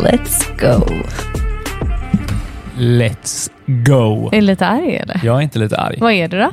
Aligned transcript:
Let's 0.00 0.44
go. 0.60 0.86
Let's 2.78 3.50
go! 3.66 4.28
Är 4.32 4.40
du 4.40 4.46
lite 4.46 4.66
arg 4.66 4.96
eller? 4.96 5.20
Jag 5.24 5.36
är 5.38 5.40
inte 5.40 5.58
lite 5.58 5.76
arg. 5.76 5.96
Vad 6.00 6.12
är 6.12 6.28
det 6.28 6.38
då? 6.38 6.50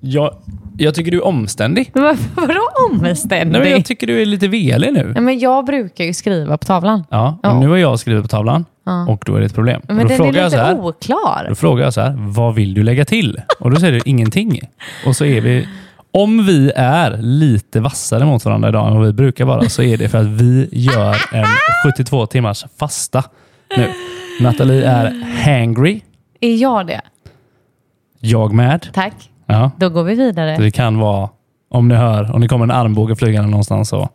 Jag, 0.00 0.34
jag 0.78 0.94
tycker 0.94 1.10
du 1.10 1.16
är 1.16 1.24
omständig. 1.24 1.90
Men 1.94 2.02
varför- 2.02 2.24
Vadå 2.46 2.60
omständig? 2.90 3.52
Nej, 3.52 3.60
men 3.60 3.70
jag 3.70 3.84
tycker 3.84 4.06
du 4.06 4.22
är 4.22 4.26
lite 4.26 4.48
velig 4.48 4.92
nu. 4.92 5.04
Nej, 5.14 5.22
men 5.22 5.38
jag 5.38 5.64
brukar 5.64 6.04
ju 6.04 6.12
skriva 6.14 6.58
på 6.58 6.64
tavlan. 6.66 7.04
Ja, 7.10 7.38
och 7.42 7.48
Ja. 7.48 7.60
nu 7.60 7.68
har 7.68 7.76
jag 7.76 7.98
skrivit 8.00 8.22
på 8.22 8.28
tavlan 8.28 8.64
och 9.08 9.22
då 9.26 9.34
är 9.36 9.40
det 9.40 9.46
ett 9.46 9.54
problem. 9.54 9.82
Men 9.88 9.96
då, 9.96 10.02
den 10.02 10.10
är 10.12 10.16
frågar 10.16 10.32
jag 10.42 10.44
lite 10.44 10.56
så 10.56 10.64
här, 10.64 10.80
oklar. 10.80 11.46
då 11.48 11.54
frågar 11.54 11.84
jag 11.84 11.94
så 11.94 12.00
här, 12.00 12.14
vad 12.18 12.54
vill 12.54 12.74
du 12.74 12.82
lägga 12.82 13.04
till? 13.04 13.40
Och 13.60 13.70
då 13.70 13.76
säger 13.76 13.92
du 13.92 14.00
ingenting. 14.04 14.60
Och 15.06 15.16
så 15.16 15.24
är 15.24 15.40
vi, 15.40 15.68
om 16.14 16.46
vi 16.46 16.72
är 16.76 17.16
lite 17.20 17.80
vassare 17.80 18.24
mot 18.24 18.44
varandra 18.44 18.68
idag 18.68 18.88
än 18.90 18.96
vad 18.96 19.06
vi 19.06 19.12
brukar 19.12 19.44
vara, 19.44 19.68
så 19.68 19.82
är 19.82 19.96
det 19.96 20.08
för 20.08 20.18
att 20.18 20.26
vi 20.26 20.68
gör 20.72 21.16
en 21.32 21.46
72 21.84 22.26
timmars 22.26 22.64
fasta 22.78 23.24
nu. 23.76 23.92
Nathalie 24.40 24.84
är 24.86 25.24
hangry, 25.44 26.00
Är 26.40 26.54
jag 26.56 26.86
det? 26.86 27.00
jag 28.20 28.52
med. 28.52 28.86
Tack. 28.92 29.30
Ja, 29.46 29.70
Då 29.76 29.88
går 29.88 30.04
vi 30.04 30.14
vidare. 30.14 30.56
det 30.56 30.70
kan 30.70 30.98
vara, 30.98 31.28
om 31.70 31.88
ni 31.88 31.94
hör, 31.94 32.34
om 32.34 32.40
det 32.40 32.48
kommer 32.48 32.64
en 32.64 32.70
armbåge 32.70 33.16
flygande 33.16 33.50
någonstans 33.50 33.88
så 33.88 34.08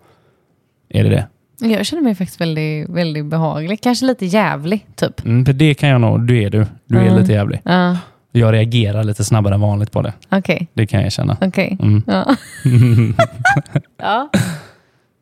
är 0.89 1.03
det 1.03 1.09
det. 1.09 1.27
Jag 1.67 1.85
känner 1.85 2.03
mig 2.03 2.15
faktiskt 2.15 2.41
väldigt, 2.41 2.89
väldigt 2.89 3.25
behaglig. 3.25 3.81
Kanske 3.81 4.05
lite 4.05 4.25
jävlig, 4.25 4.85
typ. 4.95 5.25
Mm, 5.25 5.45
för 5.45 5.53
det 5.53 5.73
kan 5.73 5.89
jag 5.89 6.01
nog, 6.01 6.27
du 6.27 6.43
är 6.43 6.49
du. 6.49 6.65
Du 6.85 6.97
är 6.97 7.01
Mm. 7.07 7.15
lite 7.21 7.33
jävlig. 7.33 7.61
Ja, 7.63 7.97
Jag 8.31 8.53
reagerar 8.53 9.03
lite 9.03 9.23
snabbare 9.23 9.53
än 9.53 9.61
vanligt 9.61 9.91
på 9.91 10.01
det. 10.01 10.13
okej. 10.31 10.67
Det 10.73 10.87
kan 10.87 11.03
jag 11.03 11.11
känna. 11.11 11.37
Okej. 11.41 11.77
Mm. 11.81 12.03
Ja. 12.07 12.35
ja. 13.97 14.29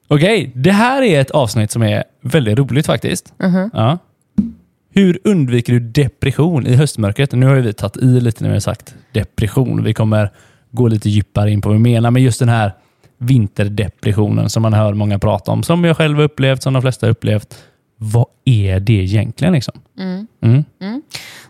Okej, 0.08 0.52
det 0.56 0.72
här 0.72 1.02
är 1.02 1.22
ett 1.22 1.32
avsnitt 1.32 1.72
som 1.72 1.84
är 1.84 2.04
väldigt 2.22 2.58
roligt 2.58 2.86
faktiskt. 2.86 3.34
Mhm. 3.40 3.70
Ja. 3.74 3.98
Hur 4.94 5.20
undviker 5.24 5.74
du 5.74 5.80
depression 5.80 6.68
i 6.68 6.76
höstmörkret? 6.76 7.32
Nu 7.32 7.46
har 7.46 7.56
vi 7.56 7.74
tagit 7.74 7.98
i 7.98 8.06
lite 8.06 8.44
när 8.44 8.50
vi 8.50 8.56
har 8.56 8.60
sagt 8.60 8.96
depression. 9.12 9.84
Vi 9.84 9.94
kommer 9.94 10.32
gå 10.72 10.88
lite 10.88 11.10
djupare 11.10 11.52
in 11.52 11.62
på 11.62 11.70
vad 11.70 11.76
vi 11.78 11.82
menar, 11.84 12.12
men 12.12 12.24
just 12.24 12.40
den 12.40 12.50
här 12.50 12.72
vinterdepressionen 13.18 14.50
som 14.50 14.62
man 14.62 14.74
hör 14.74 14.94
många 14.94 15.20
prata 15.20 15.52
om, 15.52 15.64
som 15.64 15.84
jag 15.84 15.98
själv 15.98 16.18
har 16.18 16.24
upplevt, 16.24 16.64
som 16.64 16.74
de 16.74 16.82
flesta 16.82 17.06
har 17.06 17.12
upplevt. 17.12 17.64
Vad 17.98 18.26
är 18.46 18.80
det 18.80 18.94
egentligen? 18.94 19.54
Liksom? 19.54 19.80
Mm. 20.00 20.28
Mm. 20.42 20.64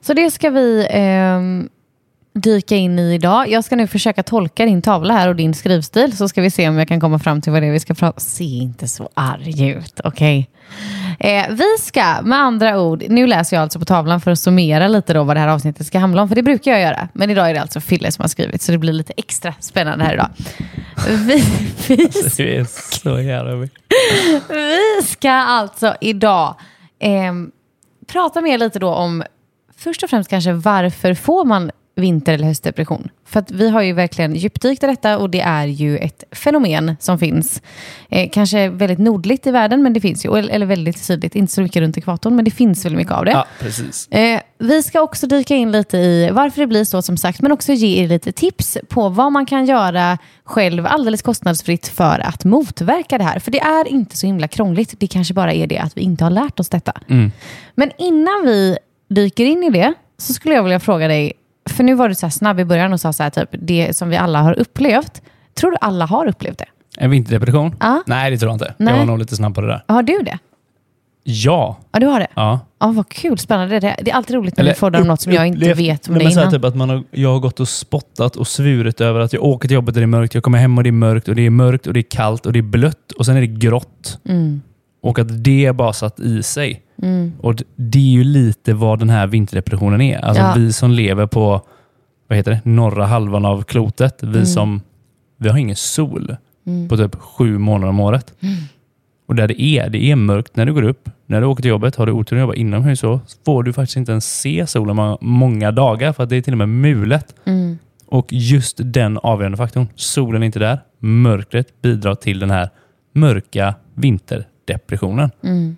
Så 0.01 0.13
det 0.13 0.31
ska 0.31 0.49
vi 0.49 0.87
ehm, 0.89 1.69
dyka 2.33 2.75
in 2.75 2.99
i 2.99 3.13
idag. 3.13 3.49
Jag 3.49 3.63
ska 3.63 3.75
nu 3.75 3.87
försöka 3.87 4.23
tolka 4.23 4.65
din 4.65 4.81
tavla 4.81 5.13
här 5.13 5.29
och 5.29 5.35
din 5.35 5.53
skrivstil 5.53 6.17
så 6.17 6.27
ska 6.27 6.41
vi 6.41 6.51
se 6.51 6.69
om 6.69 6.77
jag 6.77 6.87
kan 6.87 6.99
komma 6.99 7.19
fram 7.19 7.41
till 7.41 7.51
vad 7.51 7.61
det 7.61 7.67
är 7.67 7.71
vi 7.71 7.79
ska 7.79 7.93
prata 7.93 8.19
Se 8.19 8.43
inte 8.43 8.87
så 8.87 9.09
arg 9.13 9.69
ut, 9.69 9.99
okej? 10.03 10.49
Eh, 11.19 11.45
vi 11.49 11.77
ska 11.79 12.21
med 12.21 12.39
andra 12.39 12.81
ord, 12.81 13.03
nu 13.09 13.27
läser 13.27 13.55
jag 13.55 13.63
alltså 13.63 13.79
på 13.79 13.85
tavlan 13.85 14.21
för 14.21 14.31
att 14.31 14.39
summera 14.39 14.87
lite 14.87 15.13
då 15.13 15.23
vad 15.23 15.35
det 15.35 15.39
här 15.39 15.47
avsnittet 15.47 15.87
ska 15.87 15.99
handla 15.99 16.21
om, 16.21 16.27
för 16.27 16.35
det 16.35 16.43
brukar 16.43 16.71
jag 16.71 16.81
göra. 16.81 17.07
Men 17.13 17.29
idag 17.29 17.49
är 17.49 17.53
det 17.53 17.61
alltså 17.61 17.79
Fille 17.79 18.11
som 18.11 18.23
har 18.23 18.29
skrivit, 18.29 18.61
så 18.61 18.71
det 18.71 18.77
blir 18.77 18.93
lite 18.93 19.13
extra 19.17 19.53
spännande 19.59 20.05
här 20.05 20.13
idag. 20.13 20.29
Vi, 21.07 21.43
vi 21.87 21.95
Det 22.37 22.57
är 22.57 22.65
så 23.03 23.19
jävla 23.19 23.55
vi 23.55 23.69
ska 25.05 25.31
alltså 25.31 25.95
idag 26.01 26.55
ehm, 26.99 27.51
prata 28.07 28.41
mer 28.41 28.57
lite 28.57 28.79
då 28.79 28.89
om 28.89 29.23
först 29.77 30.03
och 30.03 30.09
främst 30.09 30.29
kanske 30.29 30.53
varför 30.53 31.13
får 31.13 31.45
man 31.45 31.71
vinter 31.95 32.33
eller 32.33 32.47
höstdepression? 32.47 33.09
För 33.25 33.39
att 33.39 33.51
vi 33.51 33.69
har 33.69 33.81
ju 33.81 33.93
verkligen 33.93 34.35
djupdykt 34.35 34.83
i 34.83 34.87
detta 34.87 35.17
och 35.17 35.29
det 35.29 35.41
är 35.41 35.65
ju 35.65 35.97
ett 35.97 36.23
fenomen 36.31 36.95
som 36.99 37.19
finns. 37.19 37.61
Eh, 38.09 38.29
kanske 38.33 38.69
väldigt 38.69 38.99
nordligt 38.99 39.47
i 39.47 39.51
världen, 39.51 39.83
men 39.83 39.93
det 39.93 40.01
finns 40.01 40.25
ju. 40.25 40.37
Eller 40.37 40.53
eller 40.53 40.65
väldigt 40.65 40.97
sydligt, 40.97 41.35
inte 41.35 41.53
så 41.53 41.61
mycket 41.61 41.81
runt 41.81 41.97
ekvatorn, 41.97 42.35
men 42.35 42.45
det 42.45 42.51
finns 42.51 42.85
väldigt 42.85 42.97
mycket 42.97 43.13
av 43.13 43.25
det. 43.25 43.31
Ja, 43.31 43.45
precis. 43.59 44.07
Eh, 44.07 44.41
vi 44.59 44.83
ska 44.83 45.01
också 45.01 45.27
dyka 45.27 45.55
in 45.55 45.71
lite 45.71 45.97
i 45.97 46.29
varför 46.31 46.61
det 46.61 46.67
blir 46.67 46.83
så 46.83 47.01
som 47.01 47.17
sagt, 47.17 47.41
men 47.41 47.51
också 47.51 47.73
ge 47.73 48.03
er 48.03 48.07
lite 48.07 48.31
tips 48.31 48.77
på 48.89 49.09
vad 49.09 49.31
man 49.31 49.45
kan 49.45 49.65
göra 49.65 50.17
själv 50.43 50.85
alldeles 50.85 51.21
kostnadsfritt 51.21 51.87
för 51.87 52.19
att 52.19 52.45
motverka 52.45 53.17
det 53.17 53.23
här. 53.23 53.39
För 53.39 53.51
det 53.51 53.59
är 53.59 53.87
inte 53.87 54.17
så 54.17 54.27
himla 54.27 54.47
krångligt, 54.47 54.99
det 54.99 55.07
kanske 55.07 55.33
bara 55.33 55.53
är 55.53 55.67
det 55.67 55.77
att 55.77 55.97
vi 55.97 56.01
inte 56.01 56.23
har 56.23 56.31
lärt 56.31 56.59
oss 56.59 56.69
detta. 56.69 56.93
Mm. 57.09 57.31
Men 57.75 57.91
innan 57.97 58.45
vi 58.45 58.77
dyker 59.07 59.45
in 59.45 59.63
i 59.63 59.69
det 59.69 59.93
så 60.17 60.33
skulle 60.33 60.55
jag 60.55 60.63
vilja 60.63 60.79
fråga 60.79 61.07
dig, 61.07 61.33
för 61.69 61.83
nu 61.83 61.93
var 61.93 62.09
du 62.09 62.15
så 62.15 62.25
här 62.25 62.31
snabb 62.31 62.59
i 62.59 62.65
början 62.65 62.93
och 62.93 63.01
sa 63.01 63.13
så 63.13 63.23
här 63.23 63.29
typ, 63.29 63.49
det 63.51 63.97
som 63.97 64.09
vi 64.09 64.17
alla 64.17 64.41
har 64.41 64.59
upplevt. 64.59 65.21
Tror 65.53 65.71
du 65.71 65.77
alla 65.81 66.05
har 66.05 66.27
upplevt 66.27 66.57
det? 66.57 66.65
En 66.97 67.09
vinterdepression? 67.11 67.75
Ja. 67.79 68.03
Nej, 68.05 68.31
det 68.31 68.37
tror 68.37 68.49
jag 68.49 68.55
inte. 68.55 68.73
Nej. 68.77 68.93
Jag 68.93 68.99
var 68.99 69.05
nog 69.05 69.19
lite 69.19 69.35
snabb 69.35 69.55
på 69.55 69.61
det 69.61 69.67
där. 69.67 69.83
Har 69.87 70.03
du 70.03 70.21
det? 70.21 70.39
Ja. 71.23 71.77
Ja, 71.91 71.99
du 71.99 72.05
har 72.05 72.19
det? 72.19 72.27
ja. 72.35 72.59
Ja, 72.79 72.87
vad 72.87 73.09
kul, 73.09 73.37
spännande. 73.37 73.79
Det 73.79 73.95
det 74.01 74.11
är 74.11 74.15
alltid 74.15 74.35
roligt 74.35 74.57
när 74.57 74.63
Eller 74.63 74.73
vi 74.73 74.79
får 74.79 74.95
om 74.95 75.07
något 75.07 75.21
som 75.21 75.31
jag 75.33 75.47
inte 75.47 75.73
vet 75.73 76.07
om 76.07 76.13
Nej, 76.13 76.19
det 76.19 76.25
men 76.25 76.33
så 76.33 76.39
innan. 76.39 76.51
Typ 76.51 76.63
att 76.65 76.75
man 76.75 76.89
har, 76.89 77.03
jag 77.11 77.33
har 77.33 77.39
gått 77.39 77.59
och 77.59 77.67
spottat 77.69 78.35
och 78.35 78.47
svurit 78.47 79.01
över 79.01 79.19
att 79.19 79.33
jag 79.33 79.43
åker 79.43 79.67
till 79.67 79.75
jobbet 79.75 79.95
och 79.95 79.99
det 79.99 80.05
är 80.05 80.07
mörkt, 80.07 80.33
jag 80.33 80.43
kommer 80.43 80.57
hem 80.57 80.77
och 80.77 80.83
det 80.83 80.89
är 80.89 80.91
mörkt 80.91 81.27
och 81.27 81.35
det 81.35 81.45
är 81.45 81.49
mörkt 81.49 81.87
och 81.87 81.93
det 81.93 81.99
är 81.99 82.09
kallt 82.09 82.45
och 82.45 82.53
det 82.53 82.59
är 82.59 82.63
blött 82.63 83.11
och 83.11 83.25
sen 83.25 83.35
är 83.37 83.41
det 83.41 83.47
grått. 83.47 84.19
Mm. 84.29 84.61
Och 85.07 85.19
att 85.19 85.43
det 85.43 85.75
bara 85.75 85.93
satt 85.93 86.19
i 86.19 86.43
sig. 86.43 86.81
Mm. 87.03 87.33
Och 87.41 87.55
det 87.75 87.99
är 87.99 88.11
ju 88.11 88.23
lite 88.23 88.73
vad 88.73 88.99
den 88.99 89.09
här 89.09 89.27
vinterdepressionen 89.27 90.01
är. 90.01 90.17
Alltså 90.17 90.43
Ja. 90.43 90.53
vi 90.57 90.73
som 90.73 90.91
lever 90.91 91.27
på 91.27 91.61
vad 92.27 92.37
heter 92.37 92.51
det, 92.51 92.61
norra 92.69 93.05
halvan 93.05 93.45
av 93.45 93.63
klotet, 93.63 94.23
vi 94.23 94.45
som 94.45 94.81
vi 95.37 95.49
har 95.49 95.57
ingen 95.57 95.75
sol 95.75 96.35
Mm. 96.67 96.89
på 96.89 96.97
typ 96.97 97.15
sju 97.15 97.57
månader 97.57 97.89
om 97.89 97.99
året. 97.99 98.33
Och 99.27 99.35
där 99.35 99.47
det 99.47 99.61
är, 99.61 99.89
det 99.89 100.11
är 100.11 100.15
mörkt 100.15 100.55
när 100.55 100.65
du 100.65 100.73
går 100.73 100.83
upp, 100.83 101.09
när 101.25 101.41
du 101.41 101.47
åker 101.47 101.61
till 101.61 101.69
jobbet, 101.69 101.95
har 101.95 102.05
du 102.05 102.11
otur 102.11 102.35
att 102.35 102.41
jobba 102.41 102.53
inomhus 102.53 102.99
så 102.99 103.19
får 103.45 103.63
du 103.63 103.73
faktiskt 103.73 103.97
inte 103.97 104.11
ens 104.11 104.39
se 104.39 104.67
solen 104.67 104.95
må- 104.95 105.17
många 105.21 105.71
dagar 105.71 106.13
för 106.13 106.23
att 106.23 106.29
det 106.29 106.35
är 106.35 106.41
till 106.41 106.53
och 106.53 106.57
med 106.57 106.69
mulet. 106.69 107.35
Mm. 107.45 107.77
Och 108.07 108.27
just 108.31 108.79
den 108.83 109.17
avgörande 109.17 109.57
faktorn, 109.57 109.87
solen 109.95 110.41
är 110.41 110.45
inte 110.45 110.59
där, 110.59 110.79
mörkret 110.99 111.81
bidrar 111.81 112.15
till 112.15 112.39
den 112.39 112.51
här 112.51 112.69
mörka 113.13 113.75
vinterdepressionen. 114.67 115.31
Mm. 115.43 115.77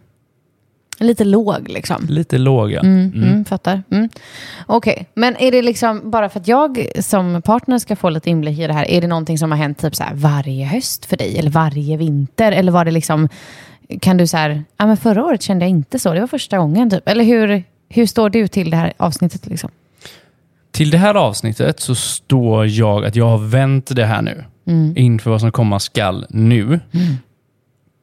Lite 1.02 1.24
låg 1.24 1.70
liksom. 1.70 2.06
Lite 2.10 2.38
låga. 2.38 2.80
Mm, 2.80 3.14
mm. 3.16 3.46
fattar. 3.46 3.84
Mm. 3.92 4.10
Okej, 4.66 5.08
men 5.14 5.36
är 5.38 5.52
det 5.52 5.62
liksom 5.62 6.12
bara 6.12 6.30
för 6.30 6.40
att 6.40 6.48
jag 6.48 6.88
som 7.00 7.42
partner 7.42 7.80
ska 7.80 7.96
få 7.96 8.10
lite 8.10 8.30
inblick 8.30 8.60
i 8.60 8.68
det 8.68 8.74
här, 8.74 8.86
är 8.86 9.02
det 9.02 9.08
någonting 9.08 9.38
som 9.38 9.52
har 9.52 9.58
hänt 9.58 9.80
typ 9.80 9.96
så 9.96 10.04
varje 10.14 10.66
höst 10.66 11.06
för 11.06 11.18
dig 11.18 11.40
eller 11.40 11.52
varje 11.52 11.98
vinter? 11.98 12.52
Eller 12.52 12.72
var 12.72 12.86
det 12.86 12.92
liksom, 12.92 13.30
kan 14.02 14.18
du 14.18 14.28
så 14.28 14.38
här, 14.38 14.64
ja 14.78 14.86
men 14.86 14.98
förra 14.98 15.26
året 15.26 15.42
kände 15.42 15.66
jag 15.66 15.70
inte 15.70 16.00
så, 16.00 16.14
det 16.14 16.20
var 16.20 16.28
första 16.28 16.58
gången 16.58 16.90
typ. 16.90 17.08
Eller 17.08 17.24
hur, 17.24 17.64
hur 17.90 18.06
står 18.06 18.30
du 18.30 18.48
till 18.48 18.70
det 18.70 18.78
här 18.78 18.94
avsnittet 18.98 19.48
liksom? 19.48 19.70
Till 20.72 20.90
det 20.90 20.98
här 20.98 21.16
avsnittet 21.16 21.80
så 21.80 21.96
står 21.96 22.68
jag 22.68 23.06
att 23.06 23.16
jag 23.16 23.26
har 23.26 23.38
vänt 23.38 23.96
det 23.96 24.06
här 24.06 24.22
nu 24.22 24.44
inför 24.96 25.32
vad 25.32 25.42
som 25.42 25.52
komma 25.52 25.80
skall 25.80 26.26
nu. 26.30 26.80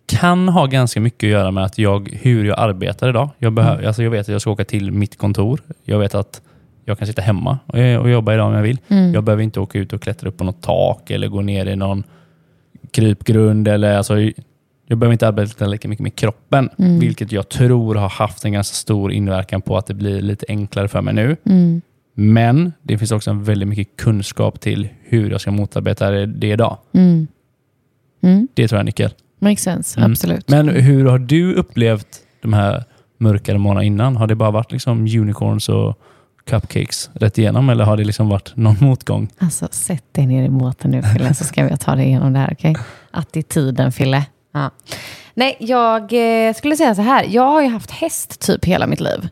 Kan 0.07 0.49
ha 0.49 0.67
ganska 0.67 1.01
mycket 1.01 1.27
att 1.27 1.31
göra 1.31 1.51
med 1.51 1.65
att 1.65 1.79
jag, 1.79 2.19
hur 2.23 2.45
jag 2.45 2.59
arbetar 2.59 3.09
idag. 3.09 3.31
Jag, 3.39 3.53
behöver, 3.53 3.85
alltså 3.87 4.03
jag 4.03 4.11
vet 4.11 4.21
att 4.21 4.29
jag 4.29 4.41
ska 4.41 4.51
åka 4.51 4.65
till 4.65 4.93
mitt 4.93 5.19
kontor. 5.19 5.61
Jag 5.85 5.99
vet 5.99 6.15
att 6.15 6.43
jag 6.85 6.99
kan 6.99 7.07
sitta 7.07 7.23
hemma 7.23 7.59
och, 7.67 7.79
och 7.79 8.11
jobba 8.11 8.35
idag 8.35 8.47
om 8.47 8.55
jag 8.55 8.63
vill. 8.63 8.79
Jag 9.15 9.25
behöver 9.25 9.43
inte 9.43 9.61
åka 9.61 9.79
ut 9.79 9.93
och 9.93 10.03
klättra 10.03 10.29
upp 10.29 10.37
på 10.37 10.45
något 10.45 10.63
tak 10.63 11.11
eller 11.11 11.29
gå 11.29 11.43
ner 11.43 11.67
i 11.67 11.77
någon 11.77 12.03
krypgrund. 12.91 13.69
Eller, 13.69 13.97
alltså, 13.97 14.21
jag 14.87 14.99
behöver 14.99 15.13
inte 15.13 15.29
arbeta 15.29 15.67
lika 15.67 15.89
mycket 15.89 16.03
med 16.03 16.17
kroppen, 16.17 16.71
vilket 17.01 17.33
jag 17.33 17.49
tror 17.49 17.95
har 17.95 18.09
haft 18.09 18.45
en 18.45 18.53
ganska 18.53 18.75
stor 18.75 19.13
inverkan 19.13 19.63
på 19.63 19.77
att 19.77 19.87
det 19.87 19.95
blir 19.95 20.21
lite 20.21 20.47
enklare 20.49 20.89
för 20.89 21.01
mig 21.01 21.15
nu. 21.15 21.37
Men 22.15 22.73
det 22.83 22.99
finns 22.99 23.13
också 23.13 23.31
en 23.31 23.45
väldigt 23.45 23.69
mycket 23.69 23.97
kunskap 23.97 24.61
till 24.61 24.89
hur 25.03 25.31
jag 25.31 25.41
ska 25.41 25.51
motarbeta 25.51 26.11
det, 26.11 26.47
idag. 26.47 26.77
Mm. 26.93 27.27
Mm. 28.23 28.49
Det 28.55 28.69
tror 28.69 28.77
jag 28.77 28.81
är 28.81 28.85
nyckel. 28.85 29.11
Makes 29.39 29.63
sense, 29.63 30.01
Mm. 30.01 30.13
absolut. 30.13 30.49
Men 30.49 30.69
hur 30.69 31.05
har 31.05 31.19
du 31.19 31.55
upplevt 31.55 32.07
de 32.43 32.53
här 32.53 32.85
mörkare 33.19 33.59
månaderna 33.59 33.85
innan? 33.85 34.17
Har 34.17 34.27
det 34.27 34.35
bara 34.35 34.51
varit 34.51 34.73
liksom 34.73 35.01
unicorns 35.07 35.69
och 35.69 35.99
cupcakes 36.47 37.11
rätt 37.15 37.39
igenom 37.39 37.69
eller 37.71 37.85
har 37.85 37.97
det 37.97 38.05
liksom 38.05 38.29
varit 38.29 38.57
någon 38.57 38.77
motgång? 38.81 39.29
Alltså 39.39 39.69
sätt 39.71 40.05
dig 40.13 40.27
ner 40.27 40.45
i 40.45 40.49
båten 40.49 40.91
nu 40.91 41.03
Fille 41.03 41.35
så 41.35 41.45
ska 41.45 41.65
vi 41.65 41.77
ta 41.77 41.95
dig 41.95 42.07
igenom 42.07 42.33
det 42.33 42.39
här, 42.39 42.53
okej? 42.53 42.77
Attityden 43.11 43.93
Fille. 43.93 44.25
Ja. 44.53 44.71
Nej, 45.35 45.57
jag 45.61 46.03
eh, 46.49 46.55
skulle 46.55 46.77
säga 46.77 46.95
så 46.95 47.03
här. 47.03 47.27
Jag 47.31 47.43
har 47.47 47.63
ju 47.63 47.69
haft 47.69 47.91
häst 47.91 48.41
typ 48.41 48.65
hela 48.65 48.87
mitt 48.87 49.01
liv. 49.01 49.29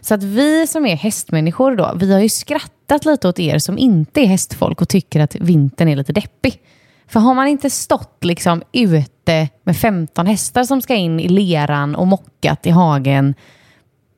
Så 0.00 0.14
att 0.14 0.22
vi 0.22 0.66
som 0.66 0.86
är 0.86 0.96
hästmänniskor 0.96 1.76
då, 1.76 1.92
vi 1.96 2.12
har 2.12 2.20
ju 2.20 2.28
skrattat 2.28 3.04
lite 3.04 3.28
åt 3.28 3.38
er 3.38 3.58
som 3.58 3.78
inte 3.78 4.20
är 4.20 4.26
hästfolk 4.26 4.80
och 4.82 4.88
tycker 4.88 5.20
att 5.20 5.34
vintern 5.34 5.88
är 5.88 5.96
lite 5.96 6.12
deppig. 6.12 6.58
För 7.10 7.20
har 7.20 7.34
man 7.34 7.48
inte 7.48 7.70
stått 7.70 8.24
liksom 8.24 8.62
ute 8.72 9.48
med 9.62 9.76
15 9.76 10.26
hästar 10.26 10.64
som 10.64 10.82
ska 10.82 10.94
in 10.94 11.20
i 11.20 11.28
leran 11.28 11.94
och 11.94 12.06
mockat 12.06 12.66
i 12.66 12.70
hagen 12.70 13.34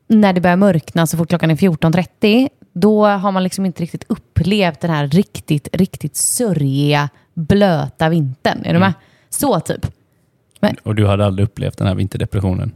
när 0.07 0.33
det 0.33 0.41
börjar 0.41 0.57
mörkna 0.57 1.07
så 1.07 1.17
fort 1.17 1.29
klockan 1.29 1.51
är 1.51 1.55
14.30, 1.55 2.49
då 2.73 3.05
har 3.05 3.31
man 3.31 3.43
liksom 3.43 3.65
inte 3.65 3.83
riktigt 3.83 4.05
upplevt 4.07 4.79
den 4.79 4.91
här 4.91 5.07
riktigt, 5.07 5.67
riktigt 5.73 6.15
sörjiga, 6.15 7.09
blöta 7.33 8.09
vintern. 8.09 8.65
Är 8.65 8.73
du 8.73 8.79
med? 8.79 8.93
Så 9.29 9.59
typ. 9.59 9.87
Och 10.83 10.95
du 10.95 11.07
hade 11.07 11.25
aldrig 11.25 11.45
upplevt 11.45 11.77
den 11.77 11.87
här 11.87 11.95
vinterdepressionen? 11.95 12.71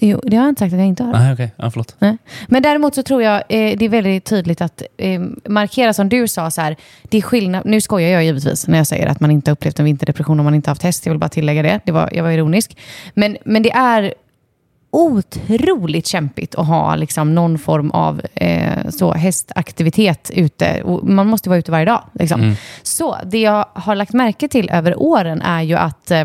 Jo, 0.00 0.20
det 0.24 0.36
har 0.36 0.44
jag 0.44 0.50
inte 0.50 0.58
sagt 0.58 0.72
att 0.72 0.78
jag 0.78 0.88
inte 0.88 1.02
har. 1.02 1.12
Nej, 1.12 1.32
okej. 1.32 1.52
Ja, 1.56 1.70
förlåt. 1.70 1.96
Nej. 1.98 2.16
Men 2.48 2.62
däremot 2.62 2.94
så 2.94 3.02
tror 3.02 3.22
jag 3.22 3.36
eh, 3.36 3.78
det 3.78 3.84
är 3.84 3.88
väldigt 3.88 4.24
tydligt 4.24 4.60
att 4.60 4.82
eh, 4.96 5.20
markera 5.48 5.92
som 5.92 6.08
du 6.08 6.28
sa, 6.28 6.50
så 6.50 6.60
här, 6.60 6.76
det 7.02 7.18
är 7.18 7.22
skillnad, 7.22 7.66
nu 7.66 7.80
skojar 7.80 8.10
jag 8.10 8.24
givetvis 8.24 8.68
när 8.68 8.78
jag 8.78 8.86
säger 8.86 9.06
att 9.06 9.20
man 9.20 9.30
inte 9.30 9.50
upplevt 9.50 9.78
en 9.78 9.84
vinterdepression 9.84 10.40
om 10.40 10.44
man 10.44 10.54
inte 10.54 10.70
haft 10.70 10.82
häst, 10.82 11.06
jag 11.06 11.12
vill 11.12 11.20
bara 11.20 11.28
tillägga 11.28 11.62
det, 11.62 11.80
det 11.84 11.92
var, 11.92 12.10
jag 12.12 12.22
var 12.22 12.30
ironisk. 12.30 12.76
Men, 13.14 13.36
men 13.44 13.62
det 13.62 13.72
är 13.72 14.14
otroligt 14.90 16.06
kämpigt 16.06 16.54
att 16.54 16.66
ha 16.66 16.96
liksom, 16.96 17.34
någon 17.34 17.58
form 17.58 17.90
av 17.90 18.22
eh, 18.34 18.88
så, 18.88 19.12
hästaktivitet 19.12 20.30
ute. 20.34 20.82
Och 20.82 21.08
man 21.08 21.26
måste 21.26 21.48
vara 21.48 21.58
ute 21.58 21.70
varje 21.70 21.84
dag. 21.84 22.02
Liksom. 22.12 22.40
Mm. 22.40 22.54
Så 22.82 23.16
det 23.24 23.38
jag 23.38 23.66
har 23.72 23.94
lagt 23.94 24.12
märke 24.12 24.48
till 24.48 24.70
över 24.70 25.02
åren 25.02 25.42
är 25.42 25.62
ju 25.62 25.74
att 25.74 26.10
eh, 26.10 26.24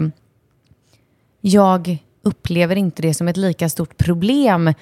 jag 1.41 1.97
upplever 2.23 2.75
inte 2.75 3.01
det 3.01 3.13
som 3.13 3.27
ett 3.27 3.37
lika 3.37 3.69
stort 3.69 3.97
problem 3.97 4.73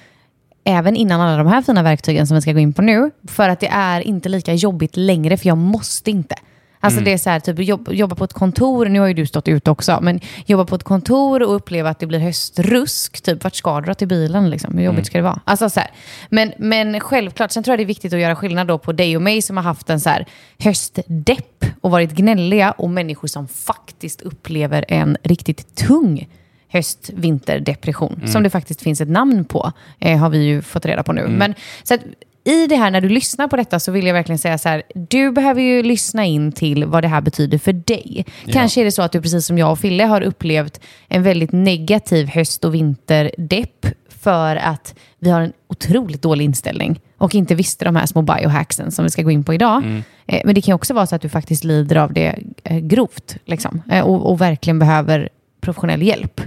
även 0.64 0.96
innan 0.96 1.20
alla 1.20 1.36
de 1.36 1.46
här 1.46 1.62
fina 1.62 1.82
verktygen 1.82 2.26
som 2.26 2.34
vi 2.34 2.40
ska 2.40 2.52
gå 2.52 2.58
in 2.58 2.72
på 2.72 2.82
nu. 2.82 3.10
För 3.28 3.48
att 3.48 3.60
det 3.60 3.68
är 3.68 4.00
inte 4.00 4.28
lika 4.28 4.54
jobbigt 4.54 4.96
längre, 4.96 5.36
för 5.36 5.46
jag 5.46 5.58
måste 5.58 6.10
inte. 6.10 6.34
Alltså 6.82 7.00
det 7.00 7.12
är 7.12 7.18
så 7.18 7.30
här, 7.30 7.40
typ 7.40 7.58
jobb, 7.58 7.88
jobba 7.92 8.16
på 8.16 8.24
ett 8.24 8.32
kontor, 8.32 8.86
nu 8.86 9.00
har 9.00 9.06
ju 9.06 9.14
du 9.14 9.26
stått 9.26 9.48
ute 9.48 9.70
också, 9.70 9.98
men 10.02 10.20
jobba 10.46 10.64
på 10.64 10.74
ett 10.74 10.82
kontor 10.82 11.42
och 11.42 11.54
uppleva 11.54 11.90
att 11.90 11.98
det 11.98 12.06
blir 12.06 12.18
höstrusk, 12.18 13.20
typ 13.20 13.44
vart 13.44 13.54
ska 13.54 13.80
du 13.80 13.86
dra 13.86 13.94
till 13.94 14.08
bilen 14.08 14.50
liksom? 14.50 14.78
Hur 14.78 14.84
jobbigt 14.84 15.06
ska 15.06 15.18
det 15.18 15.24
vara? 15.24 15.40
Alltså 15.44 15.70
så 15.70 15.80
här. 15.80 15.90
Men, 16.28 16.52
men 16.58 17.00
självklart, 17.00 17.50
sen 17.50 17.62
tror 17.62 17.72
jag 17.72 17.78
det 17.78 17.82
är 17.82 17.86
viktigt 17.86 18.12
att 18.12 18.20
göra 18.20 18.36
skillnad 18.36 18.66
då 18.66 18.78
på 18.78 18.92
dig 18.92 19.16
och 19.16 19.22
mig 19.22 19.42
som 19.42 19.56
har 19.56 19.64
haft 19.64 19.90
en 19.90 20.00
så 20.00 20.08
här 20.08 20.26
höstdepp 20.58 21.64
och 21.80 21.90
varit 21.90 22.12
gnälliga 22.12 22.72
och 22.72 22.90
människor 22.90 23.28
som 23.28 23.48
faktiskt 23.48 24.20
upplever 24.20 24.84
en 24.88 25.16
riktigt 25.22 25.74
tung 25.76 26.28
höst-vinterdepression, 26.72 28.20
som 28.26 28.42
det 28.42 28.50
faktiskt 28.50 28.82
finns 28.82 29.00
ett 29.00 29.08
namn 29.08 29.44
på, 29.44 29.72
eh, 29.98 30.18
har 30.18 30.30
vi 30.30 30.38
ju 30.44 30.62
fått 30.62 30.86
reda 30.86 31.02
på 31.02 31.12
nu. 31.12 31.20
Men 31.28 31.54
så 31.82 31.94
att, 31.94 32.00
i 32.44 32.66
det 32.66 32.76
här 32.76 32.90
när 32.90 33.00
du 33.00 33.08
lyssnar 33.08 33.48
på 33.48 33.56
detta 33.56 33.80
så 33.80 33.92
vill 33.92 34.06
jag 34.06 34.14
verkligen 34.14 34.38
säga 34.38 34.58
så 34.58 34.68
här, 34.68 34.82
du 34.94 35.32
behöver 35.32 35.62
ju 35.62 35.82
lyssna 35.82 36.24
in 36.24 36.52
till 36.52 36.84
vad 36.84 37.04
det 37.04 37.08
här 37.08 37.20
betyder 37.20 37.58
för 37.58 37.72
dig. 37.72 38.24
Kanske 38.52 38.80
är 38.80 38.84
det 38.84 38.92
så 38.92 39.02
att 39.02 39.12
du 39.12 39.22
precis 39.22 39.46
som 39.46 39.58
jag 39.58 39.72
och 39.72 39.78
Fille 39.78 40.04
har 40.04 40.20
upplevt 40.20 40.80
en 41.08 41.22
väldigt 41.22 41.52
negativ 41.52 42.28
höst 42.28 42.64
och 42.64 42.74
vinterdepp 42.74 43.86
för 44.08 44.56
att 44.56 44.94
vi 45.18 45.30
har 45.30 45.40
en 45.40 45.52
otroligt 45.68 46.22
dålig 46.22 46.44
inställning 46.44 47.00
och 47.18 47.34
inte 47.34 47.54
visste 47.54 47.84
de 47.84 47.96
här 47.96 48.06
små 48.06 48.22
biohacksen 48.22 48.90
som 48.92 49.04
vi 49.04 49.10
ska 49.10 49.22
gå 49.22 49.30
in 49.30 49.44
på 49.44 49.54
idag. 49.54 49.82
Eh, 50.26 50.40
Men 50.44 50.54
det 50.54 50.60
kan 50.60 50.74
också 50.74 50.94
vara 50.94 51.06
så 51.06 51.14
att 51.16 51.22
du 51.22 51.28
faktiskt 51.28 51.64
lider 51.64 51.96
av 51.96 52.12
det 52.12 52.38
eh, 52.64 52.78
grovt 52.78 53.36
liksom, 53.44 53.82
eh, 53.90 54.04
och, 54.04 54.30
och 54.30 54.40
verkligen 54.40 54.78
behöver 54.78 55.28
professionell 55.60 56.02
hjälp. 56.02 56.40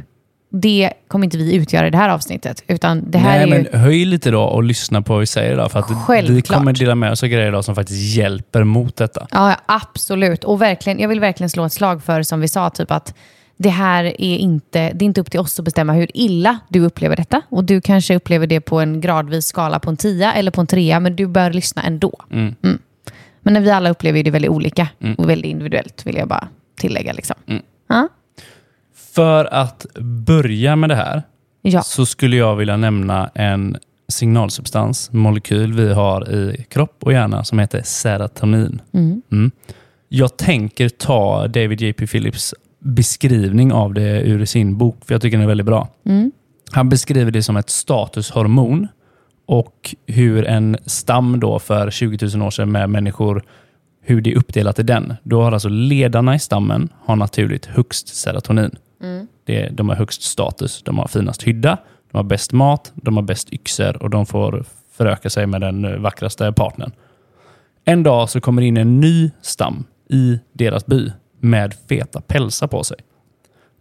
Det 0.56 0.94
kommer 1.08 1.26
inte 1.26 1.38
vi 1.38 1.56
utgöra 1.56 1.88
i 1.88 1.90
det 1.90 1.98
här 1.98 2.10
avsnittet, 2.10 2.64
utan 2.68 3.12
det 3.12 3.18
här 3.18 3.46
Nej, 3.46 3.52
är 3.52 3.58
ju... 3.58 3.70
men 3.72 3.82
höj 3.82 4.06
lite 4.06 4.32
då 4.32 4.42
och 4.42 4.64
lyssna 4.64 5.02
på 5.02 5.14
vad 5.14 5.20
vi 5.20 5.26
säger 5.26 5.54
idag. 5.54 5.72
För 5.72 5.80
att 5.80 5.92
vi 5.92 5.96
Självklart. 5.96 6.58
kommer 6.58 6.74
dela 6.74 6.96
med 6.96 7.12
oss 7.12 7.24
av 7.24 7.30
grejer 7.30 7.48
idag 7.48 7.66
som 7.66 7.76
faktiskt 7.76 8.16
hjälper 8.16 8.64
mot 8.64 8.96
detta. 8.96 9.28
Ja, 9.32 9.56
absolut. 9.66 10.44
Och 10.44 10.62
verkligen, 10.62 11.00
jag 11.00 11.10
vill 11.10 11.20
verkligen 11.20 11.50
slå 11.50 11.66
ett 11.66 11.74
slag 11.74 12.04
för, 12.04 12.24
som 12.24 12.42
vi 12.42 12.48
sa, 12.48 12.70
typ 12.70 12.92
att 12.92 13.14
det 13.58 13.70
här 13.70 14.04
är 14.04 14.38
inte, 14.38 14.92
det 14.94 15.04
är 15.04 15.08
inte 15.08 15.22
upp 15.22 15.32
till 15.32 15.40
oss 15.40 15.60
att 15.60 15.66
bestämma 15.66 15.94
hur 15.94 16.08
illa 16.14 16.60
du 16.70 16.80
upplever 16.80 17.16
detta. 17.16 17.42
Och 17.50 17.64
du 17.64 17.82
kanske 17.82 18.16
upplever 18.16 18.48
det 18.48 18.62
på 18.62 18.80
en 18.80 19.02
gradvis 19.02 19.46
skala 19.46 19.80
på 19.80 19.90
en 19.90 19.98
tia 19.98 20.34
eller 20.34 20.52
på 20.52 20.62
en 20.62 20.68
trea, 20.68 21.00
men 21.00 21.16
du 21.16 21.28
bör 21.28 21.52
lyssna 21.52 21.82
ändå. 21.82 22.14
Mm. 22.32 22.56
Men 23.42 23.54
när 23.54 23.62
vi 23.62 23.72
alla 23.72 23.90
upplever 23.90 24.24
det 24.24 24.32
väldigt 24.32 24.52
olika 24.52 24.88
och 25.18 25.30
väldigt 25.30 25.52
individuellt, 25.52 26.06
vill 26.06 26.16
jag 26.16 26.28
bara 26.28 26.48
tillägga. 26.76 27.14
Liksom. 27.14 27.36
Mm. 27.48 27.62
Ja? 27.90 28.10
För 29.16 29.54
att 29.54 29.86
börja 30.26 30.76
med 30.76 30.90
det 30.90 30.96
här 30.96 31.24
Ja. 31.62 31.82
så 31.82 32.06
skulle 32.06 32.36
jag 32.36 32.56
vilja 32.56 32.78
nämna 32.78 33.30
en 33.36 33.78
signalsubstans, 34.08 35.12
molekyl 35.12 35.74
vi 35.74 35.94
har 35.94 36.32
i 36.32 36.66
kropp 36.70 36.98
och 37.00 37.14
hjärna 37.14 37.44
som 37.44 37.60
heter 37.60 37.82
serotonin. 37.84 38.82
Mm. 38.94 39.52
Jag 40.10 40.38
tänker 40.38 40.90
ta 40.90 41.48
David 41.48 41.82
J.P. 41.82 42.08
Phillips 42.08 42.54
beskrivning 42.80 43.74
av 43.74 43.94
det 43.94 44.22
ur 44.22 44.46
sin 44.46 44.78
bok, 44.78 45.06
för 45.06 45.14
jag 45.14 45.22
tycker 45.22 45.38
den 45.38 45.44
är 45.44 45.48
väldigt 45.48 45.66
bra. 45.66 45.88
Han 46.72 46.90
beskriver 46.90 47.32
det 47.32 47.44
som 47.44 47.58
ett 47.58 47.70
statushormon 47.70 48.88
och 49.46 49.96
hur 50.08 50.46
en 50.46 50.78
stam 50.86 51.40
då 51.40 51.60
för 51.60 51.92
20 51.92 52.28
000 52.36 52.48
år 52.48 52.52
sedan 52.52 52.72
med 52.72 52.90
människor, 52.90 53.44
hur 54.02 54.22
det 54.22 54.32
är 54.32 54.38
uppdelat 54.38 54.80
i 54.80 54.84
den. 54.84 55.14
Då 55.24 55.42
har 55.42 55.52
alltså 55.52 55.70
ledarna 55.70 56.36
i 56.36 56.40
stammen 56.40 56.90
har 57.06 57.16
naturligt 57.16 57.66
högst 57.66 58.16
serotonin. 58.16 58.76
Det, 59.46 59.70
de 59.70 59.90
har 59.90 59.96
högst 59.96 60.22
status, 60.22 60.82
de 60.84 60.98
har 60.98 61.08
finast 61.08 61.44
hydda, 61.44 61.78
de 62.12 62.18
har 62.18 62.24
bäst 62.24 62.52
mat, 62.52 62.92
de 62.96 63.16
har 63.16 63.24
bäst 63.24 63.54
yxor 63.54 64.04
och 64.04 64.10
de 64.10 64.26
får 64.26 64.66
föröka 64.92 65.30
sig 65.30 65.48
med 65.48 65.62
den 65.62 66.02
vackraste 66.02 66.52
partnern. 66.52 66.92
En 67.86 68.04
dag 68.04 68.30
så 68.30 68.42
kommer 68.42 68.62
in 68.62 68.78
en 68.78 69.00
ny 69.00 69.32
stam 69.42 69.86
i 70.10 70.40
deras 70.54 70.86
by 70.86 71.12
med 71.40 71.74
feta 71.90 72.22
pälsar 72.22 72.68
på 72.68 72.84
sig. 72.84 72.98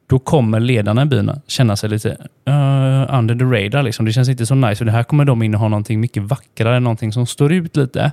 Då 0.06 0.19
kommer 0.19 0.60
ledarna 0.60 1.02
i 1.02 1.06
byn 1.06 1.30
känna 1.46 1.76
sig 1.76 1.90
lite 1.90 2.08
uh, 2.48 3.19
under 3.19 3.34
the 3.34 3.44
radar. 3.44 3.82
Liksom. 3.82 4.06
Det 4.06 4.12
känns 4.12 4.28
inte 4.28 4.46
så 4.46 4.54
nice. 4.54 4.76
För 4.76 4.84
det 4.84 4.92
här 4.92 5.02
kommer 5.02 5.24
de 5.24 5.42
in 5.42 5.54
och 5.54 5.60
ha 5.60 5.69
någonting 5.69 6.00
mycket 6.00 6.22
vackrare, 6.22 6.80
någonting 6.80 7.12
som 7.12 7.26
står 7.26 7.52
ut 7.52 7.76
lite. 7.76 8.12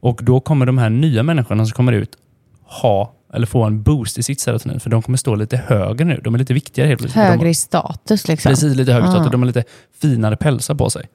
Och 0.00 0.20
då 0.22 0.40
kommer 0.40 0.66
de 0.66 0.78
här 0.78 0.90
nya 0.90 1.22
människorna 1.22 1.66
som 1.66 1.72
kommer 1.72 1.92
ut 1.92 2.16
ha 2.64 3.12
eller 3.32 3.46
få 3.46 3.64
en 3.64 3.82
boost 3.82 4.18
i 4.18 4.22
sitt 4.22 4.40
serotonin. 4.40 4.80
För 4.80 4.90
de 4.90 5.02
kommer 5.02 5.18
stå 5.18 5.34
lite 5.34 5.56
högre 5.56 6.04
nu. 6.04 6.20
De 6.24 6.34
är 6.34 6.38
lite 6.38 6.54
viktigare 6.54 6.88
helt 6.88 7.00
plötsligt. 7.00 7.24
Högre 7.24 7.48
i 7.48 7.54
status 7.54 8.28
liksom. 8.28 8.50
Precis, 8.50 8.76
lite 8.76 8.92
högre 8.92 9.08
status. 9.08 9.26
Ah. 9.26 9.30
De 9.30 9.40
har 9.40 9.46
lite 9.46 9.64
finare 10.00 10.36
pälsar 10.36 10.74
på 10.74 10.90
sig. 10.90 11.08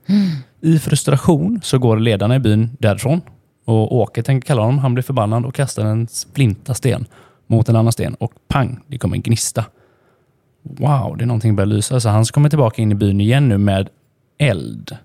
I 0.61 0.79
frustration 0.79 1.59
så 1.63 1.79
går 1.79 1.97
ledarna 1.97 2.35
i 2.35 2.39
byn 2.39 2.69
därifrån. 2.79 3.21
Och 3.65 3.95
Åke 3.95 4.23
tänker 4.23 4.47
kalla 4.47 4.61
honom. 4.61 4.79
Han 4.79 4.93
blir 4.93 5.03
förbannad 5.03 5.45
och 5.45 5.55
kastar 5.55 5.85
en 5.85 6.07
splintasten 6.07 7.05
mot 7.47 7.69
en 7.69 7.75
annan 7.75 7.91
sten. 7.91 8.13
Och 8.13 8.31
pang, 8.47 8.79
det 8.87 8.97
kommer 8.97 9.15
en 9.15 9.21
gnista. 9.21 9.65
Wow, 10.63 11.17
det 11.17 11.23
är 11.23 11.25
någonting 11.25 11.49
som 11.49 11.55
börjar 11.55 11.67
lysa. 11.67 11.99
Så 11.99 12.09
han 12.09 12.25
kommer 12.25 12.49
tillbaka 12.49 12.81
in 12.81 12.91
i 12.91 12.95
byn 12.95 13.21
igen 13.21 13.49
nu 13.49 13.57
med 13.57 13.89
eld. 14.37 14.97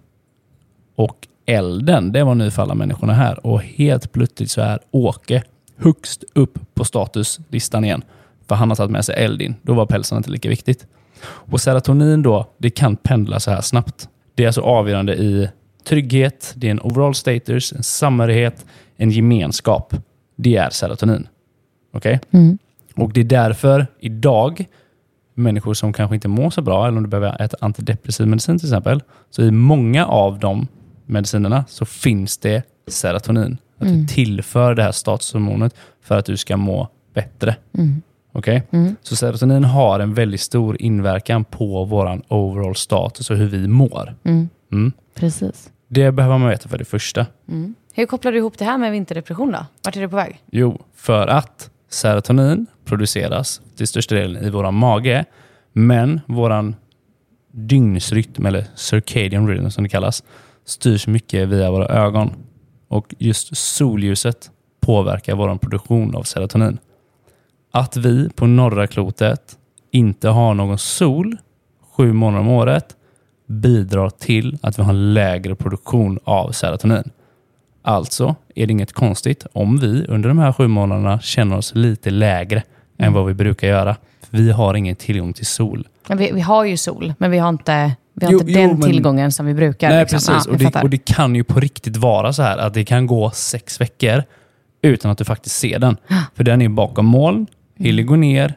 Och 0.97 1.29
elden, 1.47 2.13
det 2.13 2.25
var 2.25 2.35
ny 2.35 2.51
för 2.51 2.63
alla 2.63 2.75
människorna 2.75 3.13
här. 3.13 3.47
Och 3.47 3.63
helt 3.63 4.13
plötsligt 4.13 4.51
så 4.51 4.61
är 4.61 4.79
Åke 4.91 5.43
högst 5.79 6.25
upp 6.35 6.59
på 6.75 6.85
statuslistan 6.85 7.85
igen. 7.85 8.03
För 8.49 8.55
han 8.55 8.69
har 8.69 8.77
tagit 8.77 8.91
med 8.91 9.05
sig 9.05 9.25
eld 9.25 9.43
in. 9.43 9.55
Då 9.63 9.75
var 9.75 9.87
pälsen 9.87 10.19
inte 10.19 10.31
lika 10.31 10.49
viktigt. 10.49 10.87
Och 11.25 11.61
serotonin 11.61 12.23
då, 12.23 12.47
det 12.59 12.71
kan 12.71 12.97
pendla 12.97 13.41
så 13.41 13.51
här 13.51 13.61
snabbt. 13.61 14.09
Det 14.35 14.43
är 14.43 14.47
alltså 14.47 14.61
avgörande 14.61 15.17
i 15.17 15.49
trygghet, 15.85 16.53
det 16.57 16.67
är 16.67 16.71
en 16.71 16.81
overall 16.81 17.15
status, 17.15 17.73
en 17.73 17.83
samhörighet, 17.83 18.67
en 18.97 19.11
gemenskap. 19.11 19.95
Det 20.37 20.57
är 20.57 20.71
serotonin. 20.71 21.29
Okej? 21.93 22.21
Och 22.95 23.13
det 23.13 23.21
är 23.21 23.25
därför 23.25 23.87
idag, 24.01 24.65
människor 25.35 25.75
som 25.75 25.93
kanske 25.93 26.15
inte 26.15 26.29
mår 26.29 26.51
så 26.51 26.63
bra, 26.63 26.87
eller 26.87 26.97
om 26.97 27.03
du 27.03 27.09
behöver 27.09 27.43
äta 27.43 27.57
antidepressiv 27.61 28.27
medicin 28.27 28.59
till 28.59 28.69
exempel, 28.69 29.03
så 29.31 29.43
i 29.43 29.51
många 29.51 30.07
av 30.07 30.39
de 30.39 30.67
medicinerna 31.07 31.65
så 31.69 31.85
finns 31.85 32.39
det 32.39 32.63
serotonin. 32.89 33.59
Att 33.79 33.89
du 33.89 34.07
tillför 34.07 34.75
det 34.75 34.83
här 34.83 34.93
statushormonet 34.93 35.75
för 36.03 36.19
att 36.19 36.25
du 36.25 36.37
ska 36.37 36.57
må 36.57 36.89
bättre. 37.15 37.57
Okej? 38.33 38.63
Så 39.03 39.17
serotonin 39.17 39.65
har 39.65 40.01
en 40.01 40.15
väldigt 40.15 40.41
stor 40.41 40.83
inverkan 40.83 41.45
på 41.45 41.85
vår 41.85 42.23
overall 42.29 42.77
status 42.77 43.31
och 43.31 43.37
hur 43.37 43.47
vi 43.47 43.69
mår. 43.69 44.15
Mm. 44.25 44.93
Precis. 45.15 45.71
Det 45.89 46.13
behöver 46.13 46.39
man 46.39 46.49
veta 46.49 46.69
för 46.69 46.79
det 46.79 46.85
första. 46.85 47.27
Hur 47.95 48.07
kopplar 48.07 48.33
du 48.33 48.39
ihop 48.39 48.59
det 48.59 48.65
här 48.65 48.79
med 48.79 48.93
vinterdepression 48.93 49.53
då? 49.53 49.67
Vart 49.85 49.97
är 49.97 50.01
du 50.01 50.09
på 50.09 50.17
väg? 50.17 50.43
Jo, 50.51 50.83
för 50.95 51.27
att 51.27 51.71
serotonin 51.91 52.67
produceras 52.85 53.61
till 53.77 53.87
största 53.87 54.15
delen 54.15 54.45
i 54.45 54.51
våran 54.51 54.75
mage, 54.75 55.25
men 55.73 56.21
våran 56.27 56.77
dygnsrytm, 57.53 58.47
eller 58.47 58.65
circadian 58.75 59.49
rhythm 59.49 59.69
som 59.69 59.85
det 59.85 59.91
kallas, 59.91 60.25
styrs 60.65 61.07
mycket 61.07 61.49
via 61.49 61.71
våra 61.71 61.87
ögon. 61.89 62.31
Och 62.89 63.15
just 63.19 63.57
solljuset 63.57 64.51
påverkar 64.81 65.37
vår 65.37 65.57
produktion 65.57 66.15
av 66.15 66.23
serotonin. 66.23 66.79
Att 67.71 67.97
vi 67.97 68.31
på 68.31 68.47
norra 68.47 68.87
klotet 68.87 69.59
inte 69.91 70.29
ha 70.29 70.55
någon 70.55 70.79
sol 70.79 71.37
sju 71.97 72.13
månader 72.13 72.41
om 72.41 72.49
året 72.49 72.97
bidrar 73.47 74.11
till 74.11 74.59
att 74.63 74.79
vi 74.79 74.83
har 74.83 74.91
en 74.91 75.15
lägre 75.15 75.55
produktion 75.55 76.19
av 76.25 76.53
serotonin. 76.53 77.11
Alltså 77.83 78.35
är 78.55 78.67
det 78.67 78.73
inget 78.73 78.93
konstigt 78.93 79.47
om 79.53 79.79
vi 79.79 80.07
under 80.09 80.29
de 80.29 80.39
här 80.39 80.53
sju 80.53 80.69
månaderna 80.69 81.21
känner 81.21 81.57
oss 81.57 81.75
lite 81.75 82.11
lägre 82.11 82.63
än 82.99 83.13
vad 83.13 83.27
vi 83.27 83.35
brukar 83.35 83.69
göra. 83.69 83.97
Vi 84.31 84.51
har 84.51 84.75
ingen 84.75 84.97
tillgång 84.97 85.33
till 85.33 85.47
sol. 85.47 85.89
Vi, 86.09 86.33
vi 86.33 86.41
har 86.41 86.65
ju 86.65 86.77
sol, 86.77 87.15
men 87.19 87.31
vi 87.31 87.39
har 87.39 87.49
inte, 87.49 87.97
vi 88.21 88.27
har 88.27 88.33
Jo, 88.33 88.39
inte 88.41 88.53
jo, 88.53 88.59
den 88.59 88.71
men- 88.71 88.83
tillgången 88.91 89.33
som 89.33 89.47
vi 89.47 89.55
brukar. 89.55 89.89
Nej, 89.89 90.01
liksom. 90.01 90.17
precis. 90.17 90.47
Ja, 90.47 90.53
och, 90.55 90.63
jag 90.63 90.73
det, 90.73 90.83
och 90.83 90.91
det 90.91 91.05
kan 91.05 91.35
ju 91.35 91.45
på 91.45 91.61
riktigt 91.61 91.97
vara 91.97 92.33
så 92.33 92.43
här 92.43 92.59
att 92.59 92.75
det 92.75 92.85
kan 92.85 93.07
gå 93.07 93.31
sex 93.31 93.81
veckor 93.81 94.23
utan 94.83 95.11
att 95.11 95.19
du 95.19 95.25
faktiskt 95.25 95.57
ser 95.59 95.79
den. 95.79 95.97
För 96.35 96.45
den 96.45 96.63
är 96.63 96.69
bakom 96.69 97.07
moln, 97.07 97.47
Hilly 97.79 98.03
går 98.03 98.17
ner, 98.17 98.55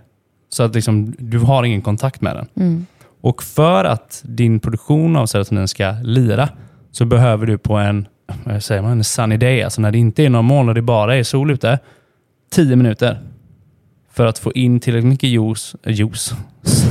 så 0.50 0.64
att 0.64 0.76
liksom, 0.76 1.16
du 1.20 1.40
har 1.40 1.64
ingen 1.64 1.82
kontakt 1.82 2.22
med 2.22 2.36
den. 2.36 2.48
Mm. 2.56 2.86
Och 3.22 3.44
för 3.44 3.86
att 3.86 4.22
din 4.26 4.60
produktion 4.60 5.16
av 5.16 5.26
serotonin 5.26 5.68
ska 5.68 5.92
lira 6.04 6.50
så 6.92 7.06
behöver 7.06 7.46
du 7.46 7.58
på 7.58 7.78
en, 7.78 8.08
vad 8.44 8.64
säger 8.64 8.82
man, 8.82 8.92
en 8.92 9.04
sunny 9.04 9.38
day, 9.38 9.64
alltså 9.64 9.82
när 9.82 9.92
det 9.92 9.98
inte 9.98 10.24
är 10.24 10.30
någon 10.30 10.46
moln 10.46 10.70
och 10.70 10.76
det 10.76 10.82
bara 10.82 11.16
är 11.16 11.24
sol 11.24 11.52
ute, 11.52 11.80
10 12.52 12.76
minuter 12.76 13.20
för 14.12 14.26
att 14.26 14.40
få 14.40 14.52
in 14.54 14.80
tillräckligt 14.80 15.10
mycket 15.10 15.30
ljus, 15.30 15.76
äh, 15.84 15.94
ljus. 15.94 16.34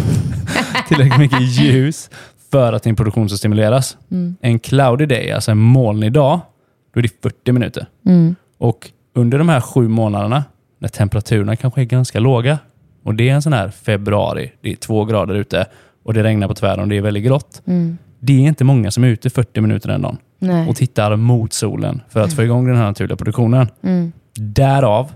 tillräckligt 0.89 1.19
mycket 1.19 1.41
ljus 1.41 2.11
för 2.51 2.73
att 2.73 2.83
din 2.83 2.97
produktion 2.97 3.29
ska 3.29 3.37
stimuleras. 3.37 3.97
Mm. 4.11 4.37
En 4.41 4.59
cloudy 4.59 5.07
day, 5.07 5.33
alltså 5.33 5.51
en 5.51 5.59
molnig 5.59 6.13
dag, 6.13 6.41
då 6.95 7.01
är 7.01 7.03
det 7.03 7.23
40 7.23 7.53
minuter. 7.53 7.87
Mm. 8.07 8.35
Och 8.59 8.91
under 9.15 9.39
de 9.39 9.49
här 9.49 9.61
sju 9.61 9.89
månaderna, 9.89 10.45
när 10.79 10.89
temperaturerna 10.89 11.57
kanske 11.57 11.81
är 11.81 11.85
ganska 11.85 12.21
låga, 12.21 12.59
och 13.03 13.15
det 13.15 13.29
är 13.29 13.35
en 13.35 13.43
sån 13.43 13.53
här 13.53 13.71
februari, 13.71 14.53
det 14.61 14.73
är 14.73 14.77
två 14.77 15.05
grader 15.05 15.35
ute 15.35 15.67
och 16.03 16.15
det 16.15 16.23
regnar 16.23 16.49
på 16.49 16.55
tvären 16.55 16.81
och 16.81 16.89
det 16.89 16.97
är 16.97 17.03
väldigt 17.03 17.25
grått. 17.25 17.63
Mm. 17.65 17.99
Det 18.19 18.33
är 18.33 18.49
inte 18.49 18.65
många 18.65 18.91
som 18.91 19.05
är 19.05 19.09
ute 19.09 19.31
40 19.31 19.61
minuter 19.61 19.89
den 19.89 20.03
dagen 20.03 20.17
Nej. 20.39 20.69
och 20.69 20.77
tittar 20.77 21.17
mot 21.17 21.53
solen 21.53 22.03
för 22.09 22.21
att 22.21 22.33
få 22.33 22.43
igång 22.43 22.67
den 22.67 22.77
här 22.77 22.85
naturliga 22.85 23.17
produktionen. 23.17 23.69
Mm. 23.83 24.13
Därav 24.35 25.13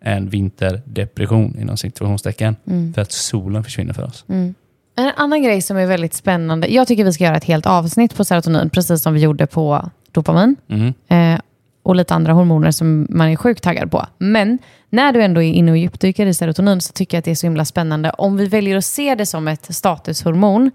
en 0.00 0.28
vinterdepression 0.28 1.58
inom 1.60 1.76
situationstecken. 1.76 2.56
Mm. 2.66 2.94
För 2.94 3.02
att 3.02 3.12
solen 3.12 3.64
försvinner 3.64 3.92
för 3.92 4.04
oss. 4.04 4.24
Mm. 4.28 4.54
En 4.96 5.12
annan 5.16 5.42
grej 5.42 5.62
som 5.62 5.76
är 5.76 5.86
väldigt 5.86 6.14
spännande. 6.14 6.68
Jag 6.68 6.88
tycker 6.88 7.04
vi 7.04 7.12
ska 7.12 7.24
göra 7.24 7.36
ett 7.36 7.44
helt 7.44 7.66
avsnitt 7.66 8.16
på 8.16 8.24
serotonin, 8.24 8.70
precis 8.70 9.02
som 9.02 9.14
vi 9.14 9.20
gjorde 9.20 9.46
på 9.46 9.90
dopamin. 10.12 10.56
Mm. 10.68 10.94
Eh, 11.08 11.40
och 11.82 11.96
lite 11.96 12.14
andra 12.14 12.32
hormoner 12.32 12.70
som 12.70 13.06
man 13.10 13.28
är 13.28 13.36
sjukt 13.36 13.62
taggad 13.62 13.90
på. 13.90 14.06
Men 14.18 14.58
när 14.90 15.12
du 15.12 15.22
ändå 15.22 15.42
är 15.42 15.52
inne 15.52 15.70
och 15.70 15.78
djupdyker 15.78 16.26
i 16.26 16.34
serotonin 16.34 16.80
så 16.80 16.92
tycker 16.92 17.16
jag 17.16 17.18
att 17.18 17.24
det 17.24 17.30
är 17.30 17.34
så 17.34 17.46
himla 17.46 17.64
spännande. 17.64 18.10
Om 18.10 18.36
vi 18.36 18.46
väljer 18.46 18.76
att 18.76 18.84
se 18.84 19.14
det 19.14 19.26
som 19.26 19.48
ett 19.48 19.74
statushormon, 19.74 20.70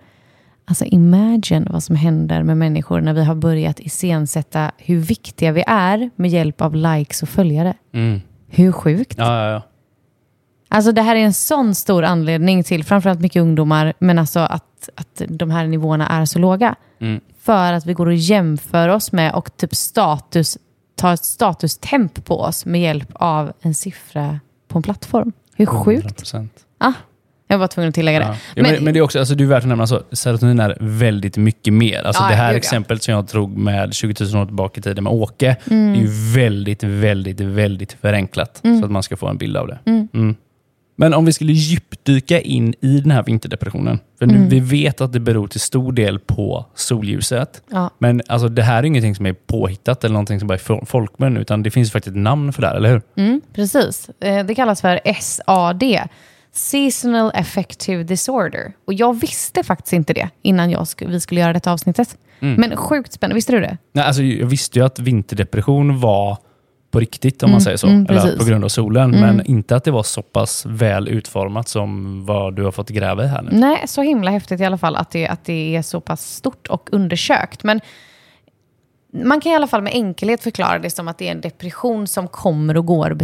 alltså 0.66 0.86
imagine 0.86 1.68
vad 1.70 1.84
som 1.84 1.96
händer 1.96 2.44
med 2.44 2.58
människor 2.58 3.02
när 3.02 3.14
vi 3.14 3.24
har 3.24 3.36
börjat 3.36 3.80
iscensätta 3.80 4.72
hur 4.78 4.98
viktiga 4.98 5.52
vi 5.52 5.64
är 5.68 6.10
med 6.16 6.32
hjälp 6.32 6.62
av 6.62 6.76
likes 6.76 7.24
och 7.24 7.30
följare. 7.30 7.74
Mm. 7.94 8.22
Hur 8.50 8.72
sjukt? 8.72 9.18
Ja, 9.18 9.44
ja, 9.44 9.52
ja. 9.52 9.62
Alltså 10.74 10.92
det 10.92 11.02
här 11.02 11.16
är 11.16 11.20
en 11.20 11.34
sån 11.34 11.76
stor 11.76 12.04
anledning 12.04 12.64
till 12.64 12.84
framförallt 12.84 13.20
mycket 13.20 13.42
ungdomar, 13.42 13.94
men 14.00 14.20
alltså 14.20 14.40
att, 14.40 14.90
att 14.96 15.22
de 15.28 15.52
här 15.52 15.68
nivåerna 15.68 16.08
är 16.08 16.26
så 16.26 16.40
låga. 16.40 16.76
Mm. 17.02 17.22
För 17.42 17.74
att 17.74 17.86
vi 17.86 17.94
går 17.94 18.06
och 18.06 18.14
jämför 18.14 18.90
oss 18.90 19.12
med 19.12 19.34
och 19.34 19.58
typ 19.58 19.76
status, 19.76 20.58
tar 20.96 21.14
ett 21.14 21.24
statustemp 21.26 22.26
på 22.26 22.42
oss 22.42 22.66
med 22.66 22.82
hjälp 22.82 23.10
av 23.14 23.54
en 23.62 23.74
siffra 23.76 24.40
på 24.68 24.78
en 24.80 24.84
plattform. 24.84 25.32
Hur 25.56 25.66
sjukt? 25.66 26.24
100%. 26.24 26.48
Ah, 26.78 26.94
jag 27.48 27.58
var 27.58 27.68
tvungen 27.68 27.90
att 27.90 27.96
tillägga 27.96 28.20
det. 28.20 28.26
Ja. 28.26 28.36
Ja, 28.56 28.64
men, 28.64 28.84
men 28.84 28.94
det 28.94 29.00
är 29.00 29.02
också, 29.02 29.20
alltså, 29.20 29.36
det 29.36 29.44
är 29.44 29.48
värt 29.48 29.64
att 29.64 29.68
nämna, 29.70 29.84
alltså, 29.84 30.04
serotonin 30.12 30.60
är 30.60 30.78
väldigt 30.80 31.38
mycket 31.38 31.74
mer. 31.74 32.04
Alltså, 32.04 32.24
Ja, 32.24 32.30
det 32.30 32.36
här 32.36 32.54
exemplet 32.54 33.04
som 33.04 33.14
jag 33.14 33.26
drog 33.26 33.58
med 33.58 33.94
20 33.94 34.24
000 34.34 34.42
år 34.42 34.46
tillbaka 34.46 34.80
i 34.80 34.84
tiden 34.84 35.04
med 35.04 35.14
Åke, 35.14 35.56
Mm. 35.70 35.94
är 35.94 35.98
ju 35.98 36.08
väldigt, 36.36 36.84
väldigt, 36.84 37.40
väldigt 37.40 37.94
förenklat. 37.94 38.60
Så 38.80 38.86
att 38.86 38.92
man 38.92 39.04
ska 39.04 39.18
få 39.18 39.28
en 39.28 39.38
bild 39.38 39.58
av 39.58 39.68
det. 39.68 39.80
Mm. 41.02 41.12
Men 41.12 41.18
om 41.20 41.26
vi 41.26 41.34
skulle 41.34 41.54
djupdyka 41.54 42.42
in 42.42 42.74
i 42.82 43.00
den 43.00 43.12
här 43.12 43.24
vinterdepressionen. 43.24 44.00
För 44.20 44.26
nu, 44.26 44.36
Mm. 44.36 44.50
vi 44.50 44.60
vet 44.60 45.02
att 45.02 45.14
det 45.14 45.20
beror 45.20 45.48
till 45.48 45.60
stor 45.60 45.92
del 45.92 46.20
på 46.20 46.66
solljuset. 46.76 47.62
Ja. 47.72 47.90
Men 48.00 48.22
alltså, 48.28 48.48
det 48.48 48.64
här 48.64 48.78
är 48.80 48.84
ingenting 48.86 49.16
som 49.16 49.26
är 49.26 49.34
påhittat 49.34 50.04
eller 50.04 50.14
någonting 50.14 50.40
som 50.40 50.48
bara 50.48 50.54
är 50.54 50.58
fol- 50.60 50.86
folkmun, 50.86 51.38
utan 51.38 51.64
det 51.64 51.72
finns 51.72 51.92
faktiskt 51.92 52.16
ett 52.16 52.22
namn 52.22 52.54
för 52.54 52.62
det 52.62 52.68
här, 52.68 52.76
eller 52.76 52.90
hur? 52.90 53.02
Mm, 53.18 53.42
precis. 53.54 54.10
Eh, 54.22 54.46
Det 54.46 54.56
kallas 54.56 54.82
för 54.82 55.00
SAD. 55.22 55.84
Seasonal 56.54 57.32
Affective 57.36 58.04
Disorder. 58.04 58.74
Och 58.88 58.94
jag 58.94 59.20
visste 59.22 59.64
faktiskt 59.64 59.94
inte 59.94 60.14
det 60.14 60.30
innan 60.42 60.72
jag 60.72 60.82
sk- 60.84 61.08
vi 61.10 61.20
skulle 61.20 61.42
göra 61.42 61.54
detta 61.54 61.72
avsnittet. 61.72 62.18
Men 62.40 62.78
sjukt 62.78 63.14
spännande. 63.14 63.36
Visste 63.36 63.52
du 63.52 63.60
det? 63.60 63.78
Nej, 63.94 64.06
alltså, 64.06 64.24
jag 64.24 64.48
visste 64.48 64.80
ju 64.80 64.86
att 64.86 65.00
vinterdepression 65.00 66.00
var 66.00 66.38
på 66.92 67.00
riktigt, 67.00 67.44
om 67.44 67.52
man 67.52 67.62
säger 67.62 67.78
så. 67.78 67.88
mm, 67.88 68.06
Eller 68.10 68.38
på 68.38 68.46
grund 68.46 68.64
av 68.64 68.70
solen. 68.70 69.12
Men 69.12 69.46
inte 69.46 69.76
att 69.76 69.84
det 69.84 69.92
var 69.92 70.04
så 70.04 70.22
pass 70.22 70.66
väl 70.66 71.08
utformat 71.08 71.68
som 71.68 72.26
vad 72.26 72.56
du 72.56 72.64
har 72.64 72.72
fått 72.72 72.90
gräva 72.90 73.24
i 73.24 73.28
här 73.28 73.42
nu. 73.42 73.50
Nej, 73.52 73.84
så 73.88 74.02
himla 74.02 74.32
häftigt 74.32 74.60
i 74.62 74.66
alla 74.66 74.78
fall 74.78 74.96
att 74.96 75.12
det, 75.12 75.28
att 75.28 75.46
det 75.46 75.76
är 75.76 75.82
så 75.82 76.02
pass 76.02 76.34
stort 76.36 76.68
och 76.68 76.90
undersökt. 76.92 77.64
Men 77.64 77.82
man 79.14 79.42
kan 79.42 79.52
i 79.52 79.56
alla 79.56 79.68
fall 79.68 79.82
med 79.82 79.94
enkelhet 79.94 80.44
förklara 80.44 80.80
det 80.80 80.90
som 80.90 81.08
att 81.08 81.18
det 81.18 81.28
är 81.28 81.32
en 81.32 81.42
depression 81.42 82.08
som 82.08 82.28
kommer 82.28 82.78
och 82.78 82.86
går 82.86 83.18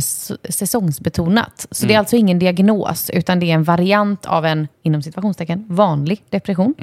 säsongsbetonat. 0.51 1.67
Så 1.71 1.85
det 1.85 1.93
är 1.93 1.99
alltså 1.99 2.15
ingen 2.15 2.39
diagnos, 2.39 3.09
utan 3.09 3.39
det 3.39 3.51
är 3.51 3.53
en 3.53 3.63
variant 3.63 4.25
av 4.25 4.45
en, 4.45 4.67
inom 4.83 5.01
situationstecken, 5.01 5.65
vanlig 5.69 6.23
depression. 6.29 6.73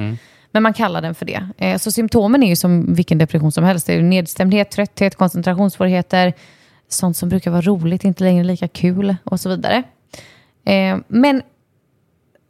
Men 0.53 0.63
man 0.63 0.73
kallar 0.73 1.03
den 1.03 1.15
för 1.15 1.27
det. 1.27 1.49
Eh, 1.57 1.79
Så 1.79 1.91
symptomen 1.91 2.43
är 2.43 2.49
ju 2.49 2.57
som 2.57 2.95
vilken 2.95 3.19
depression 3.19 3.53
som 3.53 3.65
helst. 3.65 3.87
Det 3.87 3.95
är 3.95 4.03
nedstämdhet, 4.03 4.71
trötthet, 4.71 5.15
koncentrationssvårigheter, 5.17 6.33
sånt 6.89 7.17
som 7.17 7.29
brukar 7.29 7.51
vara 7.51 7.63
roligt, 7.63 8.05
inte 8.05 8.25
längre 8.25 8.45
lika 8.45 8.69
kul 8.69 9.17
och 9.25 9.41
så 9.41 9.49
vidare. 9.49 9.83
Eh, 10.65 10.97
Men 11.09 11.43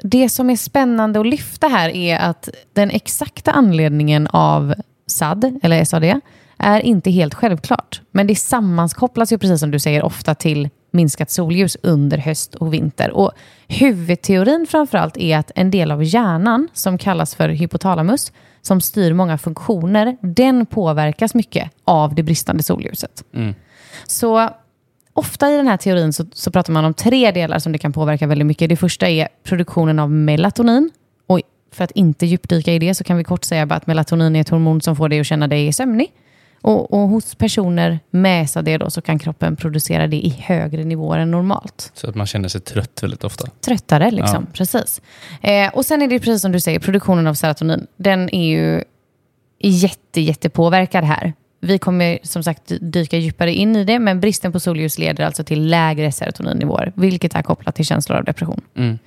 det 0.03 0.29
som 0.29 0.51
är 0.51 0.57
spännande 0.57 1.21
att 1.21 1.27
lyfta 1.27 1.69
här 1.69 1.89
är 1.89 2.19
att 2.19 2.49
den 2.73 2.91
exakta 2.91 3.51
anledningen 3.51 4.27
av 4.27 4.75
SAD, 5.07 5.61
eller 5.63 5.85
SAD, 5.85 6.21
är 6.59 6.81
inte 6.81 7.11
helt 7.11 7.35
självklart. 7.35 8.01
Men 8.11 8.27
det 8.27 8.37
sammankopplas 8.37 9.33
ju, 9.33 9.39
precis 9.39 9.61
som 9.61 9.71
du 9.71 9.79
säger, 9.79 10.03
ofta 10.03 10.35
till 10.35 10.69
minskat 10.91 11.31
solljus 11.31 11.77
under 11.83 12.19
höst 12.19 12.55
och 12.55 12.75
vinter. 12.75 13.11
Och 13.11 13.33
huvudteorin 13.69 14.67
framförallt 14.71 15.17
är 15.17 15.39
att 15.39 15.51
en 15.55 15.71
del 15.71 15.91
av 15.91 16.05
hjärnan, 16.05 16.69
som 16.73 16.99
kallas 16.99 17.35
för 17.35 17.49
hypotalamus, 17.49 18.33
som 18.63 18.81
styr 18.81 19.13
många 19.13 19.39
funktioner, 19.39 20.17
den 20.21 20.67
påverkas 20.67 21.35
mycket 21.35 21.71
av 21.85 22.15
det 22.15 22.23
bristande 22.23 22.63
solljuset. 22.63 23.25
Mm. 23.35 23.55
Så 24.07 24.51
ofta 25.13 25.51
i 25.51 25.57
den 25.57 25.69
här 25.69 25.77
teorin 25.77 26.13
så, 26.13 26.25
så 26.33 26.51
pratar 26.51 26.73
man 26.73 26.85
om 26.85 26.95
tre 26.95 27.31
delar 27.31 27.59
som 27.59 27.73
det 27.73 27.79
kan 27.79 27.93
påverka 27.93 28.27
väldigt 28.27 28.47
mycket. 28.47 28.69
Det 28.69 28.77
första 28.77 29.09
är 29.09 29.29
produktionen 29.43 29.99
av 29.99 30.11
melatonin. 30.11 30.91
Och 31.27 31.41
för 31.73 31.85
att 31.85 31.91
inte 31.91 32.27
djupdyka 32.27 32.73
i 32.73 32.79
det 32.79 32.95
så 32.95 33.05
kan 33.05 33.17
vi 33.17 33.25
kort 33.25 33.45
säga 33.45 33.63
att 33.63 33.87
melatonin 33.87 34.37
är 34.37 34.41
ett 34.41 34.49
hormon 34.49 34.81
som 34.81 34.97
får 34.97 35.09
dig 35.09 35.21
att 35.21 35.27
känna 35.27 35.47
dig 35.49 35.73
sömnig. 35.73 36.13
Och, 36.61 36.93
och 36.93 37.09
hos 37.09 37.35
personer 37.35 38.01
med 38.11 38.51
SAD 38.51 38.81
då 38.81 38.91
så 38.91 39.03
kan 39.03 39.19
kroppen 39.19 39.57
producera 39.57 40.07
det 40.07 40.17
i 40.17 40.29
högre 40.39 40.85
nivåer 40.85 41.19
än 41.19 41.31
normalt 41.31 41.91
Så 41.95 42.09
att 42.09 42.15
man 42.15 42.27
känner 42.27 42.49
sig 42.49 42.61
trött 42.61 43.03
väldigt 43.03 43.25
ofta. 43.25 43.47
tröttare. 43.61 44.11
Liksom. 44.11 44.47
Precis. 44.53 45.03
Eh, 45.43 45.75
och 45.75 45.87
sen 45.87 46.03
är 46.03 46.09
det 46.09 46.19
precis 46.19 46.43
som 46.43 46.53
du 46.53 46.61
säger, 46.61 46.79
produktionen 46.79 47.27
av 47.27 47.35
serotonin. 47.35 47.87
Den 47.97 48.35
är 48.35 48.47
ju 48.49 48.85
jätte, 49.61 50.21
jättepåverkad 50.21 51.05
här. 51.05 51.33
Vi 51.65 51.79
kommer 51.79 52.19
som 52.23 52.43
sagt 52.43 52.73
dyka 52.81 53.17
djupare 53.17 53.53
in 53.53 53.77
i 53.77 53.85
det, 53.85 53.99
men 53.99 54.21
bristen 54.21 54.53
på 54.53 54.61
solljus 54.61 54.99
leder 54.99 55.25
alltså 55.25 55.45
till 55.45 55.67
lägre 55.67 56.13
serotoninnivåer, 56.13 56.93
vilket 56.97 57.35
är 57.35 57.43
kopplat 57.43 57.75
till 57.75 57.85
känslor 57.85 58.19
av 58.19 58.25
depression. 58.25 58.61
Mm. 58.77 58.99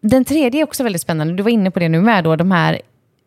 Den 0.00 0.24
tredje 0.24 0.60
är 0.60 0.64
också 0.64 0.82
väldigt 0.82 1.02
spännande. 1.02 1.34
Du 1.34 1.42
var 1.42 1.50
inne 1.50 1.70
på 1.70 1.78
det 1.78 1.88
nu 1.88 2.00
med, 2.00 2.24
då, 2.24 2.36
de 2.36 2.50
här 2.50 2.80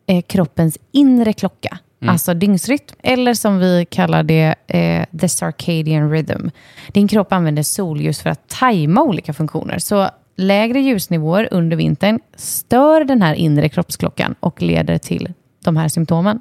eh, 0.06 0.22
kroppens 0.22 0.78
inre 0.92 1.32
klocka. 1.32 1.78
Alltså 2.06 2.34
dygnsrytm, 2.34 2.94
eller 3.02 3.34
som 3.34 3.58
vi 3.58 3.86
kallar 3.90 4.22
det, 4.22 4.54
eh, 4.66 5.18
the 5.20 5.28
circadian 5.28 6.10
rhythm. 6.10 6.50
Din 6.92 7.08
kropp 7.08 7.32
använder 7.32 7.62
solljus 7.62 8.20
för 8.20 8.30
att 8.30 8.48
tajma 8.48 9.02
olika 9.02 9.32
funktioner. 9.32 9.78
Så 9.78 10.10
lägre 10.36 10.80
ljusnivåer 10.80 11.48
under 11.50 11.76
vintern 11.76 12.20
stör 12.36 13.04
den 13.04 13.22
här 13.22 13.34
inre 13.34 13.68
kroppsklockan 13.68 14.34
och 14.40 14.62
leder 14.62 14.98
till 14.98 15.32
de 15.64 15.76
här 15.76 15.88
symptomen. 15.88 16.40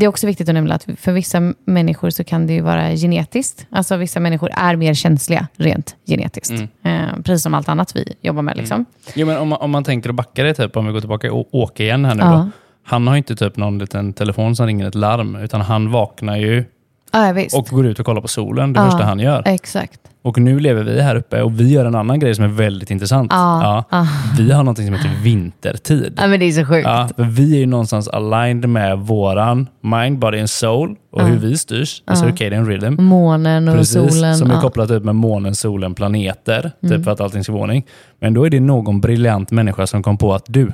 Det 0.00 0.04
är 0.06 0.08
också 0.08 0.26
viktigt 0.26 0.48
att 0.48 0.54
nämna 0.54 0.74
att 0.74 0.86
för 0.96 1.12
vissa 1.12 1.52
människor 1.64 2.10
så 2.10 2.24
kan 2.24 2.46
det 2.46 2.52
ju 2.52 2.60
vara 2.60 2.90
genetiskt. 2.90 3.66
Alltså 3.70 3.96
vissa 3.96 4.20
människor 4.20 4.50
är 4.52 4.76
mer 4.76 4.94
känsliga 4.94 5.46
rent 5.56 5.96
genetiskt. 6.06 6.52
Eh, 6.82 6.98
precis 7.24 7.42
som 7.42 7.54
allt 7.54 7.68
annat 7.68 7.96
vi 7.96 8.14
jobbar 8.22 8.42
med. 8.42 8.56
Liksom. 8.56 8.84
Jo, 9.14 9.26
men 9.26 9.36
om, 9.38 9.48
man, 9.48 9.58
om 9.60 9.70
man 9.70 9.84
tänker 9.84 10.08
att 10.10 10.14
backa 10.16 10.42
det, 10.44 10.54
typ, 10.54 10.76
om 10.76 10.86
vi 10.86 10.92
går 10.92 11.00
tillbaka 11.00 11.32
och 11.32 11.48
Åke 11.54 11.82
igen 11.82 12.04
här 12.04 12.14
nu 12.14 12.22
Ja. 12.22 12.30
då. 12.30 12.50
Han 12.84 13.06
har 13.06 13.16
inte 13.16 13.36
typ 13.36 13.56
någon 13.56 13.78
liten 13.78 14.12
telefon 14.12 14.56
som 14.56 14.66
ringer 14.66 14.88
ett 14.88 14.94
larm, 14.94 15.36
utan 15.36 15.60
han 15.60 15.90
vaknar 15.90 16.36
ju 16.36 16.64
Ja, 17.12 17.34
och 17.54 17.64
går 17.70 17.86
ut 17.86 17.98
och 18.00 18.06
kollar 18.06 18.20
på 18.20 18.28
solen, 18.28 18.72
det 18.72 18.80
Ja. 18.80 18.90
första 18.90 19.04
han 19.04 19.18
gör. 19.20 19.42
Exakt. 19.46 20.00
Och 20.22 20.38
nu 20.38 20.60
lever 20.60 20.84
vi 20.84 21.00
här 21.00 21.16
uppe 21.16 21.42
och 21.42 21.60
vi 21.60 21.72
gör 21.72 21.84
en 21.84 21.94
annan 21.94 22.18
grej 22.18 22.34
som 22.34 22.44
är 22.44 22.48
väldigt 22.48 22.90
intressant. 22.90 23.32
Ja. 23.34 23.84
Ja. 23.90 24.06
Vi 24.38 24.52
har 24.52 24.62
något 24.62 24.76
som 24.76 24.86
heter 24.94 25.10
vintertid. 25.22 26.14
Ja, 26.16 26.26
men 26.26 26.40
det 26.40 26.46
är 26.46 26.52
så 26.52 26.64
sjukt. 26.64 26.86
Ja, 26.88 27.08
för 27.16 27.22
vi 27.24 27.54
är 27.54 27.58
ju 27.58 27.66
någonstans 27.66 28.08
aligned 28.08 28.68
med 28.68 28.98
våran 28.98 29.68
mind, 29.80 30.18
body 30.18 30.38
and 30.38 30.50
soul 30.50 30.96
och 31.12 31.20
Ja. 31.20 31.24
hur 31.24 31.38
vi 31.38 31.58
styrs. 31.58 32.02
Alltså 32.04 32.24
circadian 32.24 32.66
rhythm. 32.66 33.02
Månen 33.04 33.68
och 33.68 33.74
Precis, 33.76 34.14
solen. 34.14 34.36
som 34.36 34.46
är. 34.46 34.52
Mm. 34.52 34.62
kopplat 34.62 34.90
upp 34.90 35.04
med 35.04 35.14
månen, 35.14 35.54
solen, 35.54 35.94
planeter. 35.94 36.72
Typ 36.88 37.04
för 37.04 37.10
att 37.10 37.20
allting 37.20 37.44
ska 37.44 37.52
vara 37.52 37.62
ordning. 37.62 37.86
Men 38.20 38.34
då 38.34 38.46
är 38.46 38.50
det 38.50 38.60
någon 38.60 39.00
briljant 39.00 39.50
människa 39.50 39.86
som 39.86 40.02
kom 40.02 40.18
på 40.18 40.34
att 40.34 40.44
du, 40.48 40.72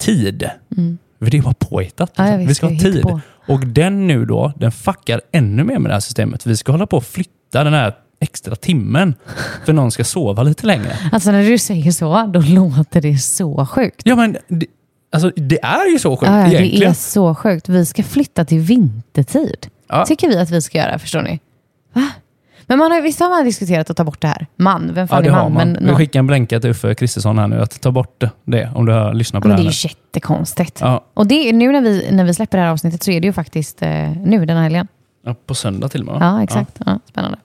tid. 0.00 0.50
För 1.20 1.30
det 1.30 1.40
var 1.40 1.52
påhittat. 1.58 2.18
Mm. 2.18 2.40
Liksom. 2.40 2.68
vi 2.68 2.78
ska 2.78 2.88
ha 2.88 2.92
tid. 2.92 3.20
Och 3.48 3.66
den 3.66 4.06
nu 4.06 4.24
då, 4.24 4.52
den 4.56 4.72
fuckar 4.72 5.20
ännu 5.32 5.64
mer 5.64 5.78
med 5.78 5.90
det 5.90 5.94
här 5.94 6.00
systemet. 6.00 6.46
Vi 6.46 6.56
ska 6.56 6.72
hålla 6.72 6.86
på 6.86 6.96
och 6.96 7.04
flytta 7.04 7.64
den 7.64 7.72
här 7.74 7.92
extra 8.22 8.56
timmen 8.56 9.14
för 9.64 9.72
någon 9.72 9.90
ska 9.90 10.04
sova 10.04 10.42
lite 10.42 10.66
längre. 10.66 10.96
Alltså 11.12 11.30
när 11.30 11.44
du 11.44 11.58
säger 11.58 11.90
så, 11.90 12.30
då 12.34 12.40
låter 12.40 13.00
det 13.00 13.18
så 13.18 13.66
sjukt. 13.66 14.02
Ja, 14.04 14.16
men 14.16 14.36
det, 14.48 14.66
alltså, 15.12 15.30
det 15.36 15.64
är 15.64 15.92
ju 15.92 15.98
så 15.98 16.16
sjukt 16.16 16.30
Ja, 16.32 16.36
det 16.36 16.48
egentligen. 16.54 16.90
är 16.90 16.94
så 16.94 17.34
sjukt. 17.34 17.68
Vi 17.68 17.86
ska 17.86 18.02
flytta 18.02 18.44
till 18.44 18.58
vintertid. 18.60 19.66
Ja. 19.88 20.04
tycker 20.06 20.28
vi 20.28 20.38
att 20.38 20.50
vi 20.50 20.62
ska 20.62 20.78
göra, 20.78 20.98
förstår 20.98 21.22
ni? 21.22 21.40
Va? 21.92 22.08
Men 22.66 22.78
man 22.78 22.92
har, 22.92 23.00
visst 23.00 23.20
har 23.20 23.28
man 23.30 23.44
diskuterat 23.44 23.90
att 23.90 23.96
ta 23.96 24.04
bort 24.04 24.20
det 24.20 24.28
här? 24.28 24.46
Man, 24.56 24.90
vem 24.94 25.02
Ja, 25.02 25.06
fan 25.06 25.22
det 25.22 25.28
är 25.28 25.32
man? 25.32 25.52
man. 25.52 25.72
Men, 25.72 25.86
Vi 25.86 25.94
skickar 25.94 26.18
en 26.20 26.26
blänka 26.26 26.60
till 26.60 26.70
Uffe 26.70 26.94
Kristersson 26.94 27.38
här 27.38 27.48
nu 27.48 27.60
att 27.62 27.80
ta 27.80 27.90
bort 27.90 28.24
det 28.44 28.70
om 28.74 28.86
du 28.86 28.92
har 28.92 29.14
lyssnat 29.14 29.42
på 29.42 29.48
men 29.48 29.56
det 29.56 29.62
det 29.62 29.68
här 29.68 29.70
är 29.70 29.84
nu. 29.84 29.88
ju 29.88 29.88
jättekonstigt. 29.88 30.78
Ja, 30.80 31.04
Och 31.14 31.26
det, 31.26 31.48
är- 31.48 31.52
nu 31.52 31.72
när 31.72 31.80
vi, 31.80 32.08
när 32.10 32.24
vi 32.24 32.34
släpper 32.34 32.58
det 32.58 32.64
här 32.64 32.70
avsnittet 32.70 33.02
så 33.02 33.10
är 33.10 33.20
det 33.20 33.26
ju 33.26 33.32
faktiskt 33.32 33.82
eh, 33.82 34.10
nu 34.24 34.46
den 34.46 34.56
här 34.56 34.62
helgen. 34.64 34.88
Ja, 35.22 35.34
på 35.46 35.54
söndag 35.54 35.88
till 35.88 36.00
och 36.00 36.06
med. 36.06 36.22
Ja, 36.22 36.42
exakt. 36.42 36.80
Ja. 36.86 36.98
spännande. 37.08 37.38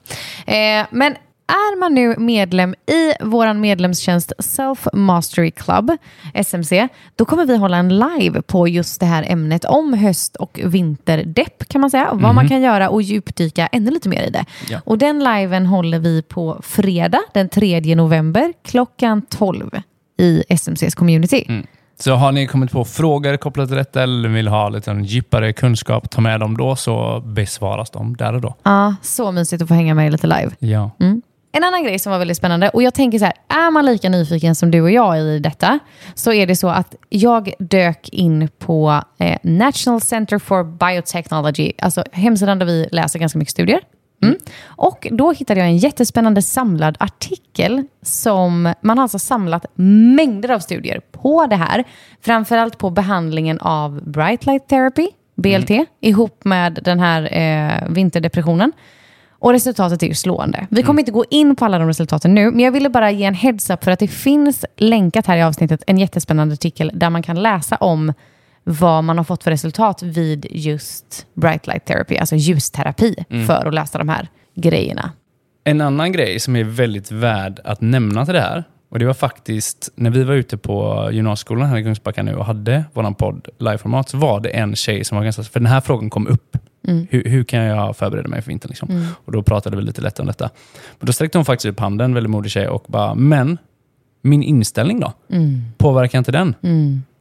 Eh, 0.46 0.86
men 0.90 1.14
är 1.48 1.78
man 1.80 1.94
nu 1.94 2.14
medlem 2.18 2.74
i 2.86 3.12
vår 3.20 3.52
medlemstjänst 3.54 4.32
Self 4.38 4.86
Mastery 4.92 5.50
Club, 5.50 5.96
SMC, 6.34 6.88
då 7.16 7.24
kommer 7.24 7.46
vi 7.46 7.56
hålla 7.56 7.76
en 7.76 7.98
live 7.98 8.42
på 8.42 8.68
just 8.68 9.00
det 9.00 9.06
här 9.06 9.24
ämnet 9.28 9.64
om 9.64 9.94
höst 9.94 10.36
och 10.36 10.60
vinterdepp 10.64 11.68
kan 11.68 11.80
man 11.80 11.90
säga. 11.90 12.08
Vad 12.12 12.34
man 12.34 12.48
kan 12.48 12.62
göra 12.62 12.88
och 12.88 13.02
djupdyka 13.02 13.66
ännu 13.66 13.90
lite 13.90 14.08
mer 14.08 14.22
i 14.22 14.30
det. 14.30 14.44
Ja. 14.70 14.80
Och 14.84 14.98
den 14.98 15.24
liven 15.24 15.66
håller 15.66 15.98
vi 15.98 16.22
på 16.22 16.60
fredag 16.62 17.22
den 17.34 17.48
3 17.48 17.94
november 17.94 18.52
klockan 18.62 19.22
12 19.22 19.70
i 20.18 20.44
SMCs 20.48 20.94
community. 20.94 21.44
Mm. 21.48 21.66
Så 22.00 22.14
har 22.14 22.32
ni 22.32 22.46
kommit 22.46 22.72
på 22.72 22.84
frågor 22.84 23.36
kopplat 23.36 23.68
till 23.68 23.76
detta 23.76 24.02
eller 24.02 24.28
vill 24.28 24.48
ha 24.48 24.68
lite 24.68 25.00
djupare 25.04 25.52
kunskap, 25.52 26.10
ta 26.10 26.20
med 26.20 26.40
dem 26.40 26.56
då 26.56 26.76
så 26.76 27.20
besvaras 27.20 27.90
de 27.90 28.16
där 28.16 28.34
och 28.34 28.40
då. 28.40 28.54
Ja, 28.62 28.94
så 29.02 29.32
mysigt 29.32 29.62
att 29.62 29.68
få 29.68 29.74
hänga 29.74 29.94
med 29.94 30.12
lite 30.12 30.26
live. 30.26 30.50
Ja. 30.58 30.90
En 31.52 31.64
annan 31.64 31.84
grej 31.84 31.98
som 31.98 32.12
var 32.12 32.18
väldigt 32.18 32.36
spännande, 32.36 32.68
och 32.68 32.82
jag 32.82 32.94
tänker 32.94 33.18
så 33.18 33.24
här, 33.24 33.34
är 33.48 33.70
man 33.70 33.86
lika 33.86 34.08
nyfiken 34.08 34.54
som 34.54 34.70
du 34.70 34.80
och 34.80 34.90
jag 34.90 35.18
i 35.18 35.38
detta, 35.38 35.78
så 36.14 36.32
är 36.32 36.46
det 36.46 36.56
så 36.56 36.68
att 36.68 36.94
jag 37.08 37.52
dök 37.58 38.08
in 38.08 38.48
på 38.58 39.02
eh, 39.18 39.38
National 39.42 40.00
Center 40.00 40.38
for 40.38 40.64
Biotechnology, 40.64 41.72
alltså 41.78 42.04
hemsidan 42.12 42.58
där 42.58 42.66
vi 42.66 42.88
läser 42.92 43.18
ganska 43.18 43.38
mycket 43.38 43.52
studier. 43.52 43.80
Mm. 44.22 44.36
Och 44.64 45.06
då 45.10 45.32
hittade 45.32 45.60
jag 45.60 45.68
en 45.68 45.76
jättespännande 45.76 46.42
samlad 46.42 46.96
artikel 47.00 47.84
som 48.02 48.74
man 48.80 48.98
har 48.98 49.02
alltså 49.02 49.18
samlat 49.18 49.66
mängder 50.16 50.48
av 50.48 50.58
studier 50.58 51.00
på 51.12 51.46
det 51.46 51.56
här. 51.56 51.84
Framförallt 52.20 52.78
på 52.78 52.90
behandlingen 52.90 53.60
av 53.60 54.10
Bright 54.10 54.46
Light 54.46 54.68
Therapy, 54.68 55.08
BLT, 55.34 55.70
ihop 56.00 56.44
med 56.44 56.78
den 56.84 57.00
här 57.00 57.38
eh, 57.38 57.88
vinterdepressionen. 57.88 58.72
Och 59.40 59.52
resultatet 59.52 60.02
är 60.02 60.06
ju 60.06 60.14
slående. 60.14 60.66
Vi 60.70 60.82
kommer 60.82 61.00
inte 61.00 61.12
gå 61.12 61.24
in 61.30 61.56
på 61.56 61.64
alla 61.64 61.78
de 61.78 61.88
resultaten 61.88 62.34
nu, 62.34 62.50
men 62.50 62.60
jag 62.60 62.72
ville 62.72 62.88
bara 62.88 63.10
ge 63.10 63.24
en 63.24 63.34
heads 63.34 63.70
up 63.70 63.84
för 63.84 63.90
att 63.90 63.98
det 63.98 64.08
finns 64.08 64.64
länkat 64.76 65.26
här 65.26 65.36
i 65.36 65.42
avsnittet 65.42 65.82
en 65.86 65.98
jättespännande 65.98 66.52
artikel 66.52 66.90
där 66.94 67.10
man 67.10 67.22
kan 67.22 67.42
läsa 67.42 67.76
om 67.76 68.12
vad 68.68 69.04
man 69.04 69.16
har 69.18 69.24
fått 69.24 69.44
för 69.44 69.50
resultat 69.50 70.02
vid 70.02 70.46
just 70.50 71.26
bright 71.34 71.66
light 71.66 71.84
therapy, 71.84 72.16
alltså 72.16 72.36
ljusterapi, 72.36 73.14
för 73.46 73.66
att 73.66 73.74
läsa 73.74 73.98
de 73.98 74.08
här 74.08 74.28
grejerna. 74.54 75.12
En 75.64 75.80
annan 75.80 76.12
grej 76.12 76.40
som 76.40 76.56
är 76.56 76.64
väldigt 76.64 77.10
värd 77.10 77.60
att 77.64 77.80
nämna 77.80 78.24
till 78.24 78.34
det 78.34 78.40
här, 78.40 78.64
och 78.90 78.98
det 78.98 79.06
var 79.06 79.14
faktiskt 79.14 79.92
när 79.94 80.10
vi 80.10 80.24
var 80.24 80.34
ute 80.34 80.56
på 80.56 81.08
gymnasieskolan 81.12 81.68
här 81.68 81.76
i 81.76 81.82
Kungsbacka 81.82 82.22
nu 82.22 82.34
och 82.34 82.44
hade 82.44 82.84
våran 82.92 83.14
podd 83.14 83.48
liveformat, 83.58 84.08
så 84.08 84.16
var 84.16 84.40
det 84.40 84.48
en 84.48 84.76
tjej 84.76 85.04
som 85.04 85.16
var 85.16 85.24
ganska... 85.24 85.42
För 85.42 85.60
den 85.60 85.66
här 85.66 85.80
frågan 85.80 86.10
kom 86.10 86.26
upp. 86.26 86.56
Hur, 87.10 87.24
hur 87.24 87.44
kan 87.44 87.60
jag 87.60 87.96
förbereda 87.96 88.28
mig 88.28 88.42
för 88.42 88.48
vintern? 88.48 88.68
Liksom? 88.68 89.06
Och 89.24 89.32
då 89.32 89.42
pratade 89.42 89.76
vi 89.76 89.82
lite 89.82 90.00
lätt 90.00 90.20
om 90.20 90.26
detta. 90.26 90.50
Men 90.98 91.06
då 91.06 91.12
sträckte 91.12 91.38
hon 91.38 91.44
faktiskt 91.44 91.72
upp 91.72 91.80
handen, 91.80 92.14
väldigt 92.14 92.30
modig 92.30 92.50
tjej, 92.50 92.68
och 92.68 92.84
bara, 92.88 93.14
men 93.14 93.58
min 94.22 94.42
inställning 94.42 95.00
då? 95.00 95.12
Påverkar 95.78 96.18
inte 96.18 96.32
den? 96.32 96.54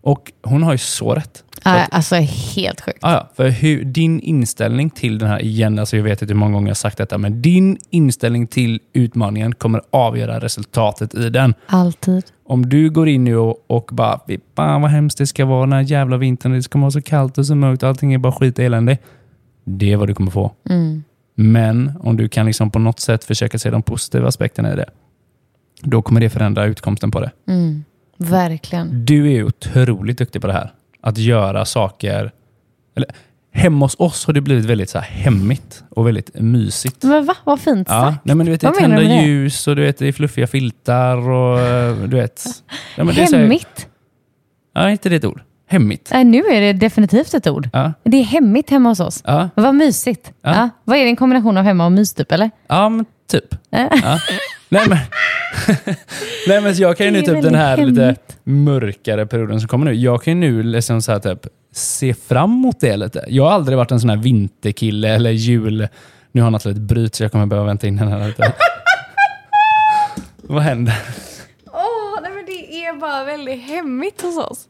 Och 0.08 0.32
hon 0.44 0.64
har 0.64 0.72
ju 0.72 0.78
så 0.78 1.14
rätt. 1.14 1.44
Äh, 1.66 1.74
att- 1.84 1.94
alltså 1.94 2.16
helt 2.56 2.82
sjukt. 2.82 2.98
Ja, 3.02 3.30
för 3.36 3.50
hur, 3.50 3.84
din 3.84 4.20
inställning 4.20 4.90
till 4.90 5.18
den 5.20 5.30
här, 5.30 5.42
igen, 5.42 5.80
alltså 5.80 5.98
jag 5.98 6.04
vet 6.04 6.22
inte 6.22 6.34
hur 6.34 6.40
många 6.40 6.54
gånger 6.54 6.68
jag 6.68 6.70
har 6.70 6.76
sagt 6.76 6.98
detta, 6.98 7.18
men 7.18 7.42
din 7.42 7.78
inställning 7.90 8.48
till 8.48 8.80
utmaningen 8.94 9.54
kommer 9.56 9.82
avgöra 9.90 10.40
resultatet 10.40 11.16
i 11.16 11.30
den. 11.30 11.54
Alltid. 11.68 12.24
Om 12.46 12.70
du 12.70 12.90
går 12.90 13.08
in 13.08 13.24
nu 13.24 13.38
och, 13.38 13.66
och 13.68 13.90
bara, 13.94 14.20
"Fy 14.28 14.38
fan 14.56 14.82
vad 14.82 14.92
hemskt 14.92 15.18
det 15.18 15.28
ska 15.28 15.46
vara 15.46 15.62
den 15.62 15.74
här 15.74 15.82
jävla 15.82 16.18
vintern, 16.18 16.52
det 16.52 16.64
ska 16.64 16.80
vara 16.80 16.92
så 16.92 17.02
kallt 17.02 17.38
och 17.38 17.46
så 17.46 17.56
mörkt, 17.56 17.84
allting 17.84 18.14
är 18.14 18.18
bara 18.18 18.34
skit 18.34 18.60
och 18.60 18.66
elände. 18.66 18.98
Det 19.66 19.92
är 19.94 19.98
vad 19.98 20.08
du 20.08 20.14
kommer 20.14 20.32
få. 20.32 20.52
Men 21.36 21.92
om 22.00 22.18
du 22.18 22.30
kan 22.30 22.46
liksom 22.46 22.72
på 22.72 22.80
något 22.80 23.00
sätt 23.00 23.24
försöka 23.24 23.60
se 23.60 23.70
de 23.70 23.82
positiva 23.84 24.28
aspekterna 24.28 24.74
i 24.74 24.76
det, 24.76 24.90
då 25.82 26.02
kommer 26.02 26.22
det 26.22 26.30
förändra 26.30 26.66
utkomsten 26.66 27.12
på 27.12 27.20
det. 27.20 27.32
Verkligen. 28.18 29.06
Du 29.06 29.34
är 29.34 29.44
otroligt 29.44 30.18
duktig 30.18 30.42
på 30.42 30.48
det 30.48 30.54
här. 30.54 30.72
Att 31.02 31.18
göra 31.18 31.66
saker... 31.66 32.32
Eller, 32.96 33.10
hemma 33.54 33.86
hos 33.86 33.96
oss 34.00 34.26
har 34.26 34.34
det 34.34 34.42
blivit 34.42 34.66
väldigt 34.66 34.90
så 34.90 35.00
här 35.00 35.06
hemmigt 35.06 35.84
och 35.90 36.08
väldigt 36.08 36.30
mysigt. 36.42 37.04
Men 37.04 37.26
va? 37.26 37.36
Vad 37.44 37.60
fint 37.60 37.88
Ja, 37.92 38.02
sagt. 38.12 38.26
nej, 38.26 38.36
men 38.36 38.46
du 38.46 38.52
vet, 38.52 38.62
det 38.62 38.68
är 38.68 38.72
tända 38.72 39.02
ljus 39.02 39.68
och 39.68 39.76
du 39.76 39.82
vet, 39.82 39.98
det 39.98 40.08
är 40.08 40.12
fluffiga 40.12 40.48
filtar 40.48 41.30
och 41.30 41.58
du 42.10 42.16
vet... 42.18 42.46
Ja, 42.96 43.04
men 43.04 43.16
så 43.16 43.22
här- 43.22 43.38
Hemmigt? 43.42 43.88
Ja, 44.74 44.90
inte 44.90 45.10
det 45.10 45.16
ett 45.16 45.26
ord? 45.26 45.42
Hemmigt. 45.70 46.12
Äh, 46.12 46.24
nu 46.26 46.38
är 46.40 46.62
det 46.62 46.74
definitivt 46.74 47.34
ett 47.34 47.48
ord. 47.48 47.70
Ja, 47.74 47.94
Det 48.04 48.18
är 48.18 48.24
hemmigt 48.24 48.70
hemma 48.70 48.90
hos 48.90 49.00
oss. 49.00 49.22
ja, 49.26 49.50
Vad 49.56 49.76
mysigt. 49.76 50.32
Ja. 50.42 50.56
Ja. 50.56 50.70
Vad 50.84 50.98
är 50.98 51.04
det, 51.04 51.10
en 51.10 51.16
kombination 51.16 51.58
av 51.58 51.64
hemma 51.64 51.86
och 51.86 51.92
mys 51.92 52.14
typ, 52.14 52.32
eller? 52.32 52.52
ja 52.68 52.90
men 52.90 53.06
typ. 53.32 53.56
Nej, 54.70 54.90
men, 54.90 54.98
nej, 56.48 56.62
men 56.62 56.76
jag 56.76 56.98
kan 56.98 57.06
ju 57.06 57.12
nu 57.12 57.22
typ 57.22 57.42
den 57.42 57.56
här 57.56 57.78
väldigt 57.78 58.08
lite 58.08 58.16
mörkare 58.44 59.26
perioden 59.26 59.60
som 59.60 59.68
kommer 59.68 59.86
nu. 59.86 59.94
Jag 59.94 60.24
kan 60.24 60.34
ju 60.34 60.40
nu 60.40 60.64
liksom 60.64 61.02
så 61.02 61.12
här, 61.12 61.20
typ, 61.20 61.48
se 61.72 62.14
fram 62.14 62.52
emot 62.52 62.80
det 62.80 62.98
lite. 62.98 63.26
Jag 63.28 63.44
har 63.44 63.52
aldrig 63.52 63.78
varit 63.78 63.92
en 63.92 64.00
sån 64.00 64.10
här 64.10 64.18
vinterkille 64.18 65.10
eller 65.10 65.32
jul... 65.32 65.88
Nu 66.32 66.42
har 66.42 66.52
Nathalie 66.52 66.76
ett 66.76 66.82
bryt 66.82 67.16
så 67.16 67.24
jag 67.24 67.32
kommer 67.32 67.46
behöva 67.46 67.68
vänta 67.68 67.88
in 67.88 67.98
henne 67.98 68.12
här 68.12 68.28
lite. 68.28 68.54
Vad 70.42 70.64
händer? 70.64 70.96
Åh, 71.66 72.20
nej 72.22 72.32
men 72.32 72.46
det 72.46 72.86
är 72.86 73.00
bara 73.00 73.24
väldigt 73.24 73.62
hemmigt 73.62 74.22
hos 74.22 74.38
oss. 74.38 74.66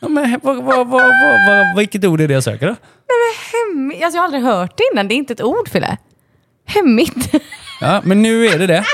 Ja, 0.00 0.08
men, 0.08 0.40
vad, 0.42 0.56
vad, 0.56 0.64
vad, 0.64 0.88
vad, 0.88 1.48
vad, 1.48 1.76
vilket 1.76 2.04
ord 2.04 2.20
är 2.20 2.28
det 2.28 2.34
jag 2.34 2.44
söker 2.44 2.66
då? 2.66 2.76
Hemmigt? 3.52 4.04
Alltså, 4.04 4.16
jag 4.16 4.22
har 4.22 4.24
aldrig 4.24 4.42
hört 4.42 4.76
det 4.76 4.84
innan. 4.92 5.08
Det 5.08 5.14
är 5.14 5.16
inte 5.16 5.32
ett 5.32 5.42
ord, 5.42 5.68
Fille. 5.68 5.96
Hemmigt. 6.66 7.34
Ja, 7.80 8.00
men 8.04 8.22
nu 8.22 8.46
är 8.46 8.58
det 8.58 8.66
det. 8.66 8.84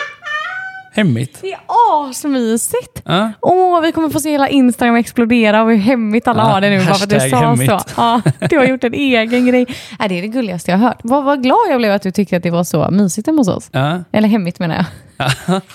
Hemmigt. 0.93 1.39
Det 1.43 1.53
är 1.53 1.61
asmysigt. 2.09 3.03
Ja. 3.05 3.33
Åh, 3.41 3.81
vi 3.81 3.93
kommer 3.93 4.09
få 4.09 4.21
se 4.21 4.31
hela 4.31 4.49
Instagram 4.49 4.97
explodera 4.97 5.63
och 5.63 5.71
hur 5.71 5.77
hemmigt 5.77 6.29
alla 6.29 6.43
Ja, 6.43 6.47
har 6.47 6.61
det 6.61 6.71
nu 6.71 6.85
bara 6.85 6.95
för 6.95 7.05
att 7.05 7.11
du 7.11 7.31
sa 7.31 7.37
hemmigt. 7.37 7.71
så. 7.71 7.81
Ja, 7.97 8.23
du 8.51 8.59
har 8.59 8.65
gjort 8.65 8.85
en 8.85 8.95
egen 8.95 9.47
grej. 9.47 9.67
Nej, 9.99 10.09
det 10.09 10.19
är 10.19 10.23
det 10.23 10.29
gulligaste 10.29 10.71
jag 10.71 10.79
har 10.79 10.89
hört. 10.89 10.99
Vad, 11.03 11.25
vad 11.25 11.43
glad 11.43 11.59
jag 11.71 11.79
blev 11.79 11.93
att 11.93 12.03
du 12.03 12.11
tyckte 12.11 12.37
att 12.37 12.43
det 12.43 12.51
var 12.51 12.65
så 12.65 12.91
mysigt 12.91 13.27
hemma 13.27 13.41
hos 13.41 13.49
oss. 13.49 13.69
Ja. 13.73 13.99
Eller 14.13 14.29
hemmigt 14.29 14.59
menar 14.59 14.87
jag. 15.19 15.61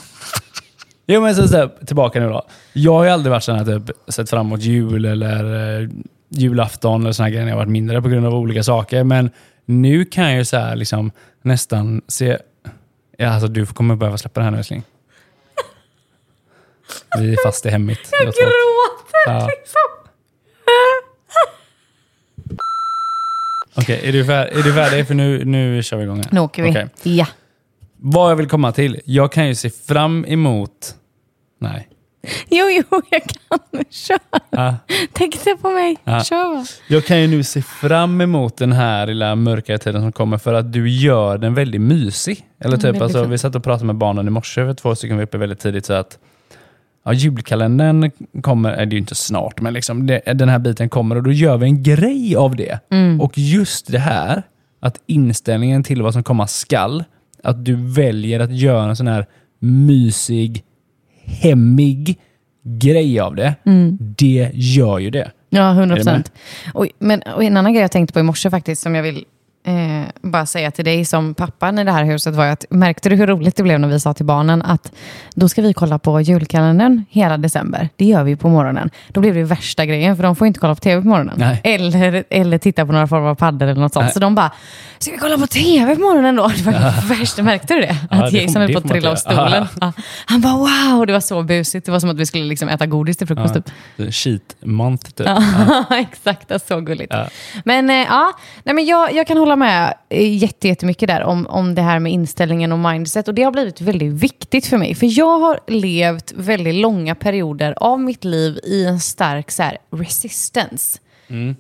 Jo, 1.08 1.22
men 1.22 1.36
så, 1.36 1.48
så 1.48 1.70
tillbaka 1.88 2.20
nu 2.20 2.30
då. 2.30 2.42
Jag 2.74 2.94
har 2.94 3.04
ju 3.04 3.10
aldrig 3.10 3.32
varit 3.32 3.44
sån 3.44 3.56
här, 3.56 3.66
typ, 3.66 3.92
sett 4.08 4.30
fram 4.30 4.46
emot 4.46 4.62
jul 4.62 5.06
eller 5.06 5.80
eh, 5.82 5.90
julafton 6.30 7.02
eller 7.02 7.12
såna 7.12 7.30
grejer 7.30 7.44
när 7.44 7.52
jag 7.52 7.58
varit 7.58 7.70
mindre 7.70 8.02
på 8.02 8.08
grund 8.10 8.26
av 8.26 8.34
olika 8.36 8.64
saker. 8.64 9.04
Men 9.04 9.30
nu 9.66 10.06
kan 10.06 10.24
jag 10.30 10.38
ju 10.38 10.46
så 10.46 10.58
här, 10.58 10.76
liksom, 10.76 11.12
nästan 11.42 12.02
se... 12.08 12.38
Ja, 13.18 13.30
alltså, 13.30 13.48
du 13.48 13.66
kommer 13.66 13.96
behöva 13.96 14.18
släppa 14.18 14.40
det 14.40 14.44
här 14.44 14.52
nu 14.52 14.58
älskling. 14.58 14.84
Vi 17.20 17.34
är 17.34 17.38
fast 17.46 17.66
i 17.66 17.70
hemmigt. 17.70 18.10
Jag 18.12 18.22
Gråter 18.26 18.52
Ja. 19.26 19.48
liksom. 19.48 19.82
Okej, 23.78 24.02
är, 24.04 24.12
du 24.14 24.24
fär- 24.26 24.60
är 24.60 24.64
du 24.64 24.74
färdig? 24.74 25.08
För 25.08 25.14
nu, 25.14 25.46
nu 25.46 25.84
kör 25.84 25.98
vi 25.98 26.04
igång 26.04 26.18
här. 26.18 26.28
Nu 26.32 26.40
åker 26.40 26.64
vi. 26.64 26.70
Okej. 26.72 26.88
Ja. 27.04 27.28
Vad 27.98 28.32
jag 28.32 28.36
vill 28.36 28.50
komma 28.50 28.72
till. 28.72 29.02
Jag 29.06 29.32
kan 29.32 29.48
ju 29.48 29.56
se 29.56 29.70
fram 29.70 30.26
emot... 30.28 30.96
Nej. 31.60 31.88
Jo, 32.50 32.66
jo, 32.72 33.02
jag 33.10 33.22
kan 33.24 33.84
köra. 33.90 34.20
Ja. 34.50 34.76
Tänkte 35.14 35.56
på 35.62 35.70
mig. 35.70 35.98
Ja. 36.04 36.24
Kör. 36.24 36.66
Jag 36.88 37.06
kan 37.06 37.22
ju 37.22 37.28
nu 37.28 37.44
se 37.44 37.62
fram 37.62 38.22
emot 38.22 38.58
den 38.58 38.72
här 38.72 39.08
lilla 39.08 39.36
mörkare 39.36 39.78
tiden 39.78 40.02
som 40.02 40.12
kommer 40.12 40.38
för 40.38 40.54
att 40.54 40.74
du 40.74 40.90
gör 40.90 41.38
den 41.38 41.54
väldigt 41.54 41.82
mysig. 41.82 42.46
Eller 42.60 42.68
Mm, 42.68 42.80
typ, 42.80 42.86
väldigt 42.86 43.02
alltså, 43.02 43.24
vi 43.26 43.38
satt 43.38 43.56
och 43.56 43.64
pratade 43.64 43.86
med 43.86 43.96
barnen 43.96 44.28
i 44.28 44.30
morse, 44.30 44.66
för 44.66 44.74
två 44.74 44.96
stycken 44.96 45.18
var 45.18 45.24
uppe 45.24 45.38
väldigt 45.38 45.60
tidigt, 45.60 45.86
så 45.86 45.94
att 45.94 46.18
ja, 47.06 47.14
julkalendern 47.14 48.12
kommer, 48.42 48.72
är 48.72 48.86
det 48.86 48.92
ju 48.96 49.00
inte 49.00 49.16
snart, 49.16 49.62
men 49.62 49.74
liksom 49.74 50.08
det, 50.08 50.22
den 50.34 50.50
här 50.50 50.60
biten 50.60 50.90
kommer 50.90 51.16
och 51.16 51.24
då 51.24 51.32
gör 51.32 51.58
vi 51.58 51.66
en 51.66 51.84
grej 51.84 52.36
av 52.36 52.56
det. 52.56 52.80
Mm. 52.92 53.22
Och 53.22 53.38
just 53.38 53.92
det 53.92 54.00
här, 54.00 54.44
att 54.80 55.00
inställningen 55.06 55.84
till 55.84 56.02
vad 56.02 56.14
som 56.14 56.24
komma 56.24 56.48
skall, 56.48 57.04
att 57.44 57.66
du 57.66 57.76
väljer 57.76 58.40
att 58.40 58.52
göra 58.52 58.90
en 58.90 58.96
sån 58.96 59.08
här 59.08 59.26
mysig, 59.60 60.64
hemmig 61.28 62.18
grej 62.64 63.20
av 63.20 63.36
det, 63.36 63.56
Mm. 63.66 63.98
det 64.00 64.50
gör 64.54 65.00
ju 65.00 65.10
det. 65.10 65.32
Ja, 65.50 65.72
100 65.72 65.82
Är 65.84 65.86
du 65.86 65.88
med? 65.88 65.96
procent. 65.98 66.32
Men, 67.00 67.22
och 67.22 67.44
en 67.44 67.58
annan 67.58 67.74
grej 67.74 67.82
jag 67.82 67.92
tänkte 67.92 68.14
på 68.14 68.20
i 68.20 68.24
morse 68.24 68.50
faktiskt, 68.50 68.82
som 68.82 68.96
jag 68.96 69.04
vill 69.04 69.26
eh, 69.66 70.04
bara 70.22 70.46
säga 70.46 70.72
till 70.72 70.86
dig 70.86 71.06
som 71.06 71.34
pappan 71.34 71.80
i 71.80 71.84
det 71.84 71.92
här 71.92 72.04
huset, 72.04 72.36
var 72.36 72.46
att 72.46 72.66
märkte 72.70 73.10
du 73.10 73.16
hur 73.16 73.28
roligt 73.28 73.56
det 73.56 73.64
blev 73.64 73.80
när 73.80 73.88
vi 73.88 74.00
sa 74.00 74.14
till 74.14 74.26
barnen 74.26 74.62
att 74.62 74.92
då 75.36 75.50
ska 75.50 75.62
vi 75.62 75.74
kolla 75.74 76.00
på 76.00 76.22
julkalendern 76.22 77.06
hela 77.10 77.38
december. 77.38 77.90
Det 77.96 78.06
gör 78.06 78.24
vi 78.24 78.36
på 78.36 78.50
morgonen. 78.50 78.90
Då 79.08 79.22
blev 79.22 79.34
det 79.36 79.44
värsta 79.44 79.86
grejen, 79.86 80.16
för 80.16 80.24
de 80.24 80.36
får 80.36 80.48
inte 80.48 80.60
kolla 80.60 80.76
på 80.76 80.82
tv 80.82 81.02
på 81.02 81.08
morgonen. 81.08 81.36
Nej. 81.38 81.62
Eller, 81.64 82.24
eller 82.30 82.58
titta 82.58 82.86
på 82.86 82.92
några 82.92 83.08
former 83.08 83.30
av 83.30 83.36
paddel 83.36 83.70
eller 83.70 83.82
något 83.82 83.94
sånt. 83.94 84.04
Nej. 84.04 84.14
Så 84.14 84.20
de 84.20 84.36
bara, 84.36 84.52
ska 84.98 85.12
vi 85.12 85.18
kolla 85.18 85.38
på 85.38 85.48
tv 85.48 85.96
på 85.96 86.02
morgonen 86.02 86.36
då? 86.36 86.48
Det 86.48 86.64
var 86.64 86.74
ju 86.74 87.08
värsta, 87.20 87.44
märkte 87.44 87.74
du 87.74 87.82
det? 87.82 87.98
Ja, 88.12 88.24
att 88.24 88.32
det 88.32 88.42
Jason 88.42 88.62
höll 88.62 88.74
på 88.74 88.80
att 88.80 88.88
trilla 88.88 89.12
av 89.12 89.16
stolen. 89.16 89.68
Ja. 89.82 89.94
Han 90.26 90.42
bara 90.42 90.54
wow, 90.54 91.06
det 91.08 91.14
var 91.14 91.20
så 91.20 91.44
busigt. 91.44 91.86
Det 91.86 91.92
var 91.92 92.00
som 92.00 92.10
att 92.10 92.18
vi 92.18 92.26
skulle 92.26 92.46
liksom 92.46 92.70
äta 92.70 92.86
godis 92.86 93.18
till 93.18 93.28
frukost. 93.28 93.54
Typ. 93.54 94.14
Cheat 94.14 94.56
month 94.62 95.12
typ. 95.12 95.28
Ja, 95.28 95.86
exakt. 95.96 96.68
Så 96.68 96.82
gulligt. 96.82 97.14
Ja. 97.14 97.28
Men 97.66 97.90
eh, 97.90 97.96
ja, 97.96 98.32
nej, 98.64 98.76
men 98.76 98.86
jag, 98.86 99.14
jag 99.14 99.28
kan 99.28 99.38
hålla 99.38 99.55
med 99.56 99.94
eh, 100.10 100.36
jätte- 100.38 100.68
jättemycket 100.68 101.08
där 101.08 101.24
om, 101.24 101.48
om 101.48 101.76
det 101.76 101.82
här 101.82 102.00
med 102.00 102.12
inställningen 102.12 102.72
och 102.72 102.80
mindset. 102.80 103.28
Och 103.28 103.34
det 103.34 103.44
har 103.44 103.52
blivit 103.52 103.82
väldigt 103.82 104.14
viktigt 104.14 104.66
för 104.66 104.78
mig. 104.78 104.96
För 104.96 105.18
jag 105.20 105.40
har 105.40 105.60
levt 105.68 106.32
väldigt 106.36 106.76
långa 106.76 107.16
perioder 107.16 107.74
av 107.78 108.00
mitt 108.00 108.24
liv 108.24 108.60
i 108.64 108.86
en 108.86 109.00
stark 109.00 109.52
så 109.52 109.64
här, 109.64 109.78
resistance. 109.92 111.00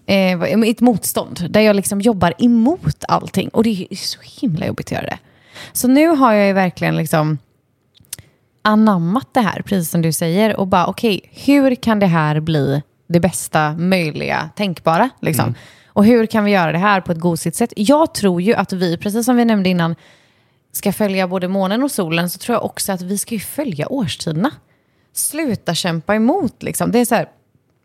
Eh, 0.05 0.37
vad- 0.37 0.63
ett 0.67 0.81
motstånd 0.81 1.45
där 1.49 1.61
jag 1.61 1.75
liksom 1.75 2.01
jobbar 2.01 2.33
emot 2.37 3.03
allting. 3.07 3.49
Och 3.49 3.63
det 3.63 3.87
är 3.89 3.95
så 3.95 4.19
himla 4.41 4.65
jobbigt 4.65 4.87
att 4.87 4.91
göra 4.91 5.05
det. 5.05 5.17
Så 5.73 5.87
nu 5.87 6.07
har 6.07 6.33
jag 6.33 6.47
ju 6.47 6.53
verkligen 6.53 6.95
liksom 6.97 7.37
anammat 8.61 9.27
det 9.33 9.41
här, 9.41 9.61
precis 9.61 9.89
som 9.91 10.01
du 10.01 10.11
säger, 10.11 10.55
och 10.55 10.67
bara 10.67 10.87
okej, 10.87 11.21
hur 11.45 11.75
kan 11.75 11.99
det 11.99 12.05
här 12.05 12.39
bli 12.39 12.81
det 13.07 13.19
bästa 13.19 13.73
möjliga 13.73 14.49
tänkbara? 14.55 15.09
Liksom? 15.21 15.55
Och 15.95 16.05
hur 16.05 16.25
kan 16.25 16.43
vi 16.43 16.51
göra 16.51 16.71
det 16.71 16.77
här 16.77 17.01
på 17.01 17.11
ett 17.11 17.19
gosigt 17.19 17.57
sätt? 17.57 17.73
Jag 17.75 18.13
tror 18.13 18.41
ju 18.41 18.53
att 18.53 18.73
vi, 18.73 18.97
precis 18.97 19.25
som 19.25 19.35
vi 19.35 19.45
nämnde 19.45 19.69
innan, 19.69 19.95
ska 20.71 20.93
följa 20.93 21.27
både 21.27 21.47
månen 21.47 21.83
och 21.83 21.91
solen, 21.91 22.29
så 22.29 22.39
tror 22.39 22.55
jag 22.55 22.65
också 22.65 22.91
att 22.91 23.01
vi 23.01 23.17
ska 23.17 23.39
följa 23.39 23.87
årstiderna. 23.91 24.51
Sluta 25.13 25.75
kämpa 25.75 26.15
emot. 26.15 26.63
Liksom. 26.63 26.91
Det 26.91 26.99
är 26.99 27.05
så 27.05 27.15
här, 27.15 27.29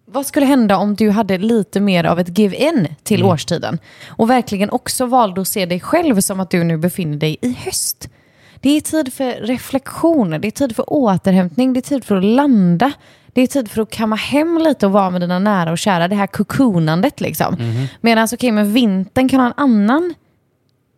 vad 0.06 0.26
skulle 0.26 0.46
hända 0.46 0.76
om 0.76 0.94
du 0.94 1.10
hade 1.10 1.38
lite 1.38 1.80
mer 1.80 2.04
av 2.04 2.20
ett 2.20 2.38
give-in 2.38 2.88
till 3.02 3.24
årstiden? 3.24 3.78
Och 4.08 4.30
verkligen 4.30 4.70
också 4.70 5.06
valde 5.06 5.40
att 5.40 5.48
se 5.48 5.66
dig 5.66 5.80
själv 5.80 6.20
som 6.20 6.40
att 6.40 6.50
du 6.50 6.64
nu 6.64 6.76
befinner 6.76 7.16
dig 7.16 7.36
i 7.42 7.52
höst. 7.52 8.08
Det 8.60 8.76
är 8.76 8.80
tid 8.80 9.12
för 9.12 9.32
reflektion, 9.32 10.30
det 10.30 10.48
är 10.48 10.50
tid 10.50 10.76
för 10.76 10.92
återhämtning, 10.92 11.72
det 11.72 11.80
är 11.80 11.82
tid 11.82 12.04
för 12.04 12.16
att 12.16 12.24
landa. 12.24 12.92
Det 13.32 13.40
är 13.40 13.46
tid 13.46 13.70
för 13.70 13.82
att 13.82 13.90
kamma 13.90 14.16
hem 14.16 14.58
lite 14.58 14.86
och 14.86 14.92
vara 14.92 15.10
med 15.10 15.20
dina 15.20 15.38
nära 15.38 15.72
och 15.72 15.78
kära. 15.78 16.08
Det 16.08 16.16
här 16.16 16.26
kokonandet 16.26 17.20
liksom. 17.20 17.56
Medan 18.00 18.28
okej, 18.32 18.52
men 18.52 18.72
vintern 18.72 19.28
kan 19.28 19.40
ha 19.40 19.46
en 19.46 19.54
annan 19.56 20.14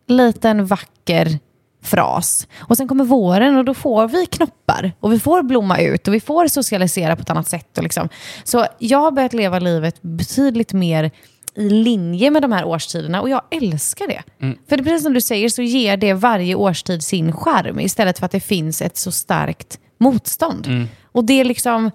liten 0.07 0.65
vacker 0.65 1.39
fras. 1.83 2.47
Och 2.59 2.77
sen 2.77 2.87
kommer 2.87 3.03
våren 3.03 3.57
och 3.57 3.65
då 3.65 3.73
får 3.73 4.07
vi 4.07 4.25
knoppar 4.25 4.91
och 4.99 5.13
vi 5.13 5.19
får 5.19 5.43
blomma 5.43 5.79
ut 5.79 6.07
och 6.07 6.13
vi 6.13 6.19
får 6.19 6.47
socialisera 6.47 7.15
på 7.15 7.21
ett 7.21 7.29
annat 7.29 7.47
sätt. 7.47 7.77
Och 7.77 7.83
liksom. 7.83 8.09
Så 8.43 8.65
jag 8.79 8.99
har 8.99 9.11
börjat 9.11 9.33
leva 9.33 9.59
livet 9.59 10.01
betydligt 10.01 10.73
mer 10.73 11.11
i 11.55 11.69
linje 11.69 12.31
med 12.31 12.41
de 12.41 12.51
här 12.51 12.65
årstiderna 12.65 13.21
och 13.21 13.29
jag 13.29 13.41
älskar 13.51 14.07
det. 14.07 14.23
För 14.69 14.77
det 14.77 14.81
är 14.81 14.83
precis 14.83 15.03
som 15.03 15.13
du 15.13 15.21
säger 15.21 15.49
så 15.49 15.61
ger 15.61 15.97
det 15.97 16.13
varje 16.13 16.55
årstid 16.55 17.03
sin 17.03 17.33
charm 17.33 17.79
istället 17.79 18.19
för 18.19 18.25
att 18.25 18.31
det 18.31 18.39
finns 18.39 18.81
ett 18.81 18.97
så 18.97 19.11
starkt 19.11 19.79
motstånd. 19.97 20.67
Och 21.11 21.25
det 21.25 21.39
är 21.39 21.45
liksom... 21.45 21.91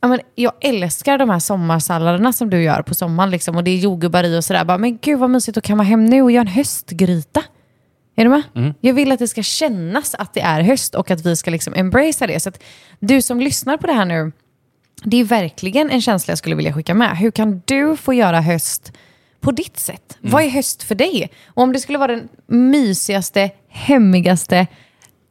Ja, 0.00 0.08
men 0.08 0.20
jag 0.34 0.52
älskar 0.60 1.18
de 1.18 1.30
här 1.30 1.38
sommarsalladerna 1.38 2.32
som 2.32 2.50
du 2.50 2.62
gör 2.62 2.82
på 2.82 2.94
sommaren. 2.94 3.30
Liksom, 3.30 3.56
och 3.56 3.64
det 3.64 3.70
är 3.70 3.76
jordgubbar 3.76 4.24
i 4.24 4.38
och 4.38 4.44
sådär. 4.44 4.78
Men 4.78 4.98
gud 4.98 5.18
vad 5.18 5.30
mysigt 5.30 5.58
att 5.58 5.64
kamma 5.64 5.82
hem 5.82 6.04
nu 6.04 6.22
och 6.22 6.30
göra 6.30 6.40
en 6.40 6.46
höstgryta. 6.46 7.42
Är 8.16 8.24
du 8.24 8.30
med? 8.30 8.42
Jag 8.80 8.94
vill 8.94 9.12
att 9.12 9.18
det 9.18 9.28
ska 9.28 9.42
kännas 9.42 10.14
att 10.14 10.34
det 10.34 10.40
är 10.40 10.60
höst 10.60 10.94
och 10.94 11.10
att 11.10 11.26
vi 11.26 11.36
ska 11.36 11.50
liksom 11.50 11.74
embracea 11.76 12.26
det. 12.26 12.40
Så 12.40 12.48
att 12.48 12.62
du 13.00 13.22
som 13.22 13.40
lyssnar 13.40 13.76
på 13.76 13.86
det 13.86 13.92
här 13.92 14.04
nu, 14.04 14.32
det 15.02 15.16
är 15.16 15.24
verkligen 15.24 15.90
en 15.90 16.00
känsla 16.00 16.30
jag 16.30 16.38
skulle 16.38 16.56
vilja 16.56 16.72
skicka 16.72 16.94
med. 16.94 17.16
Hur 17.16 17.30
kan 17.30 17.62
du 17.64 17.96
få 17.96 18.14
göra 18.14 18.40
höst 18.40 18.92
på 19.40 19.50
ditt 19.50 19.78
sätt? 19.78 20.18
Vad 20.20 20.42
är 20.42 20.48
höst 20.48 20.82
för 20.82 20.94
dig? 20.94 21.30
Och 21.46 21.62
om 21.62 21.72
det 21.72 21.78
skulle 21.80 21.98
vara 21.98 22.12
den 22.12 22.28
mysigaste, 22.46 23.50
hemmigaste, 23.68 24.66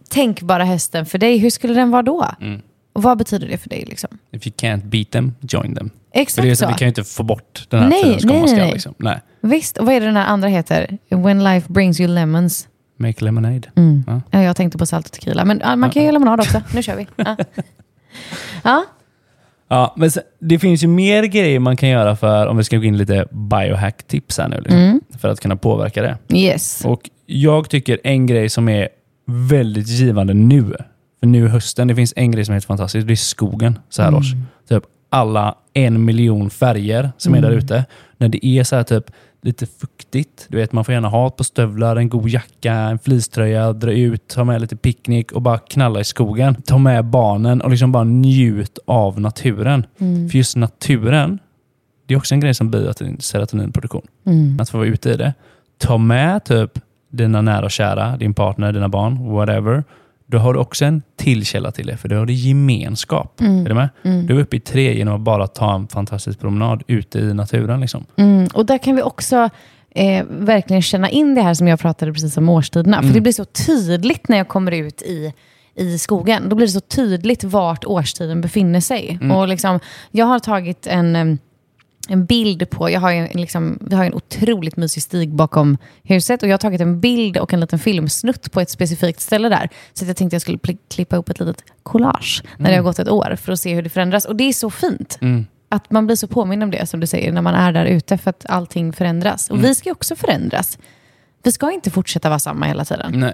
tänkbara 0.09 0.65
hösten 0.65 1.05
för 1.05 1.17
dig, 1.17 1.37
hur 1.37 1.49
skulle 1.49 1.73
den 1.73 1.91
vara 1.91 2.03
då? 2.03 2.31
Och 2.97 3.03
vad 3.03 3.17
betyder 3.17 3.47
det 3.47 3.57
för 3.57 3.69
dig? 3.69 3.85
Liksom? 3.87 4.09
If 4.31 4.47
you 4.47 4.53
can't 4.55 4.85
beat 4.85 5.11
them, 5.11 5.33
join 5.41 5.75
them. 5.75 5.89
Exakt 6.13 6.43
det 6.45 6.49
är 6.51 6.55
så. 6.55 6.65
så. 6.65 6.67
Vi 6.67 6.73
kan 6.73 6.85
ju 6.85 6.87
inte 6.89 7.03
få 7.03 7.23
bort 7.23 7.65
den 7.69 7.79
här 7.81 7.89
Nej, 7.89 8.19
nej, 8.23 8.53
nej. 8.55 8.71
Liksom. 8.71 8.93
Nej. 8.97 9.19
Visst, 9.41 9.77
och 9.77 9.85
vad 9.85 9.95
är 9.95 9.99
det 9.99 10.05
den 10.05 10.15
här 10.15 10.25
andra 10.25 10.47
heter? 10.47 10.97
When 11.09 11.43
life 11.43 11.73
brings 11.73 11.99
you 11.99 12.09
lemons. 12.13 12.67
Make 12.97 13.25
lemonade. 13.25 13.61
Mm. 13.75 14.03
Ja. 14.07 14.21
Ja, 14.31 14.43
jag 14.43 14.55
tänkte 14.55 14.77
på 14.77 14.85
salt 14.85 15.05
och 15.05 15.11
tequila, 15.11 15.45
men 15.45 15.59
ja, 15.63 15.75
man 15.75 15.89
kan 15.89 16.01
ju 16.01 16.05
göra 16.05 16.13
lemonad 16.13 16.39
också. 16.39 16.61
Nu 16.73 16.83
kör 16.83 16.95
vi. 16.95 17.07
Ja. 17.25 17.35
Ja. 18.63 18.85
Ja, 19.67 19.93
men 19.97 20.09
det 20.39 20.59
finns 20.59 20.83
ju 20.83 20.87
mer 20.87 21.23
grejer 21.23 21.59
man 21.59 21.77
kan 21.77 21.89
göra 21.89 22.15
för, 22.15 22.47
om 22.47 22.57
vi 22.57 22.63
ska 22.63 22.77
gå 22.77 22.83
in 22.83 22.97
lite 22.97 23.25
biohack-tips 23.31 24.37
här 24.37 24.47
nu, 24.47 24.57
liksom, 24.61 24.79
Mm. 24.79 25.01
för 25.19 25.29
att 25.29 25.39
kunna 25.39 25.55
påverka 25.55 26.01
det. 26.01 26.17
Yes. 26.37 26.85
Och 26.85 27.09
jag 27.25 27.69
tycker 27.69 27.99
en 28.03 28.25
grej 28.25 28.49
som 28.49 28.69
är 28.69 28.89
väldigt 29.25 29.87
givande 29.87 30.33
nu, 30.33 30.73
för 31.19 31.27
nu 31.27 31.47
hösten, 31.47 31.87
det 31.87 31.95
finns 31.95 32.13
en 32.15 32.31
grej 32.31 32.45
som 32.45 32.51
är 32.51 32.55
helt 32.55 32.65
fantastisk, 32.65 33.07
det 33.07 33.13
är 33.13 33.15
skogen 33.15 33.79
så 33.89 34.01
här 34.01 34.15
års. 34.15 34.33
Typ 34.69 34.83
alla 35.09 35.55
en 35.73 36.05
miljon 36.05 36.49
färger 36.49 37.11
som 37.17 37.35
är 37.35 37.41
där 37.41 37.51
ute. 37.51 37.85
När 38.17 38.29
det 38.29 38.45
är 38.45 38.63
så 38.63 38.75
här 38.75 38.83
typ 38.83 39.11
lite 39.41 39.65
fuktigt, 39.65 40.47
du 40.49 40.57
vet 40.57 40.71
man 40.73 40.85
får 40.85 40.93
gärna 40.93 41.07
ha 41.07 41.29
par 41.29 41.43
stövlar, 41.43 41.95
en 41.95 42.09
god 42.09 42.29
jacka, 42.29 42.73
en 42.73 42.99
fleecetröja, 42.99 43.73
dra 43.73 43.91
ut, 43.91 44.27
ta 44.27 44.43
med 44.43 44.61
lite 44.61 44.75
picknick 44.75 45.31
och 45.31 45.41
bara 45.41 45.57
knalla 45.57 45.99
i 45.99 46.03
skogen. 46.03 46.55
Ta 46.55 46.77
med 46.77 47.05
barnen 47.05 47.61
och 47.61 47.69
liksom 47.69 47.91
bara 47.91 48.03
njut 48.03 48.79
av 48.87 49.21
naturen. 49.21 49.85
För 50.31 50.37
just 50.37 50.55
naturen, 50.55 51.39
det 52.05 52.13
är 52.13 52.17
också 52.17 52.33
en 52.33 52.39
grej 52.39 52.53
som 52.53 52.71
bidrar 52.71 53.21
serotoninproduktion. 53.21 54.07
Att 54.59 54.69
få 54.69 54.77
vara 54.77 54.87
ute 54.87 55.09
i 55.09 55.17
det. 55.17 55.33
Ta 55.77 55.97
med 55.97 56.43
typ 56.43 56.79
dina 57.09 57.41
nära 57.41 57.65
och 57.65 57.71
kära, 57.71 58.17
din 58.17 58.33
partner, 58.33 58.73
dina 58.73 58.89
barn, 58.89 59.29
whatever. 59.31 59.83
Då 60.29 60.37
har 60.37 60.53
du 60.53 60.59
också 60.59 60.85
en 60.85 61.01
till 61.15 61.45
källa 61.45 61.71
till 61.71 61.87
det, 61.87 61.97
för 61.97 62.09
då 62.09 62.15
har 62.15 62.25
du 62.25 62.33
gemenskap. 62.33 63.41
Är 63.41 63.69
du 63.69 63.73
med? 63.73 63.89
Du 64.03 64.37
är 64.37 64.41
uppe 64.41 64.55
i 64.55 64.59
tre 64.59 64.97
genom 64.97 65.15
att 65.15 65.21
bara 65.21 65.47
ta 65.47 65.75
en 65.75 65.87
fantastisk 65.87 66.39
promenad 66.39 66.83
ute 66.87 67.19
i 67.19 67.33
naturen. 67.33 67.81
Liksom. 67.81 68.05
Mm, 68.15 68.47
och 68.53 68.65
där 68.65 68.77
kan 68.77 68.95
vi 68.95 69.01
också 69.01 69.49
eh, 69.95 70.25
verkligen 70.29 70.81
känna 70.81 71.09
in 71.09 71.35
det 71.35 71.41
här 71.41 71.53
som 71.53 71.67
jag 71.67 71.79
pratade 71.79 72.13
precis 72.13 72.37
om 72.37 72.49
årstiderna. 72.49 73.01
För 73.01 73.13
det 73.13 73.21
blir 73.21 73.33
så 73.33 73.45
tydligt 73.45 74.29
när 74.29 74.37
jag 74.37 74.47
kommer 74.47 74.71
ut 74.71 75.01
i 75.01 75.33
i 75.77 75.97
skogen. 75.97 76.49
Då 76.49 76.55
blir 76.55 76.67
det 76.67 76.71
så 76.73 76.79
tydligt 76.79 77.43
vart 77.43 77.85
årstiden 77.85 78.41
befinner 78.41 78.79
sig. 78.79 79.19
Och 79.33 79.47
liksom, 79.47 79.79
jag 80.11 80.25
har 80.25 80.39
tagit 80.39 80.87
en, 80.87 81.39
en 82.07 82.25
bild 82.25 82.69
på, 82.69 82.89
jag 82.89 82.99
har 82.99 83.11
en, 83.11 83.27
liksom, 83.33 83.79
vi 83.81 83.95
har 83.95 84.05
en 84.05 84.13
otroligt 84.13 84.77
mysig 84.77 85.03
stig 85.03 85.33
bakom 85.33 85.77
huset 86.03 86.43
och 86.43 86.49
jag 86.49 86.53
har 86.53 86.57
tagit 86.57 86.81
en 86.81 86.99
bild 86.99 87.37
och 87.37 87.53
en 87.53 87.59
liten 87.59 87.79
filmsnutt 87.79 88.51
på 88.51 88.61
ett 88.61 88.69
specifikt 88.69 89.19
ställe 89.19 89.49
där. 89.49 89.69
Så 89.93 90.03
att 90.03 90.07
jag 90.07 90.17
tänkte 90.17 90.35
jag 90.35 90.41
skulle 90.41 90.59
klippa 90.89 91.15
upp 91.15 91.29
ett 91.29 91.39
litet 91.39 91.63
collage 91.83 92.43
när 92.57 92.69
det 92.69 92.75
har 92.75 92.83
gått 92.83 92.99
ett 92.99 93.09
år 93.09 93.35
för 93.35 93.51
att 93.51 93.59
se 93.59 93.75
hur 93.75 93.81
det 93.81 93.89
förändras. 93.89 94.25
Och 94.25 94.35
det 94.35 94.43
är 94.43 94.53
så 94.53 94.69
fint. 94.69 95.19
Att 95.69 95.91
man 95.91 96.05
blir 96.05 96.15
så 96.15 96.27
påmind 96.27 96.63
om 96.63 96.71
det 96.71 96.89
som 96.89 96.99
du 96.99 97.07
säger 97.07 97.31
när 97.31 97.41
man 97.41 97.55
är 97.55 97.71
där 97.71 97.85
ute 97.85 98.17
för 98.17 98.29
att 98.29 98.45
allting 98.49 98.93
förändras. 98.93 99.49
Och 99.49 99.63
vi 99.63 99.75
ska 99.75 99.89
ju 99.89 99.93
också 99.93 100.15
förändras. 100.15 100.77
Vi 101.43 101.51
ska 101.51 101.71
inte 101.71 101.91
fortsätta 101.91 102.29
vara 102.29 102.39
samma 102.39 102.65
hela 102.65 102.85
tiden. 102.85 103.11
Nej. 103.19 103.33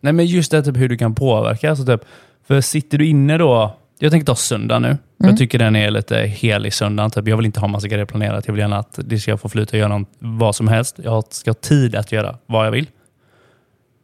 Nej, 0.00 0.12
men 0.12 0.26
just 0.26 0.50
det 0.50 0.62
typ 0.62 0.76
hur 0.76 0.88
du 0.88 0.96
kan 0.96 1.14
påverka. 1.14 1.70
Alltså, 1.70 1.86
typ, 1.86 2.00
för 2.46 2.60
sitter 2.60 2.98
du 2.98 3.06
inne 3.06 3.38
då, 3.38 3.76
jag 4.02 4.12
tänker 4.12 4.26
ta 4.26 4.34
söndag 4.34 4.78
nu. 4.78 4.96
För 5.20 5.28
Jag 5.28 5.36
tycker 5.36 5.58
den 5.58 5.76
är 5.76 5.90
lite 5.90 6.16
helig 6.16 6.74
söndag. 6.74 7.10
Typ. 7.10 7.28
Jag 7.28 7.36
vill 7.36 7.46
inte 7.46 7.60
ha 7.60 7.68
massa 7.68 7.88
grejer 7.88 8.04
planerat. 8.04 8.46
Jag 8.46 8.52
vill 8.52 8.60
gärna 8.60 8.78
att 8.78 8.98
det 9.04 9.18
ska 9.18 9.36
få 9.36 9.48
flyta 9.48 9.76
och 9.76 9.78
göra 9.78 9.98
något, 9.98 10.08
vad 10.18 10.56
som 10.56 10.68
helst. 10.68 11.00
Jag 11.04 11.24
ska 11.30 11.50
ha 11.50 11.54
tid 11.54 11.94
att 11.94 12.12
göra 12.12 12.38
vad 12.46 12.66
jag 12.66 12.70
vill. 12.70 12.86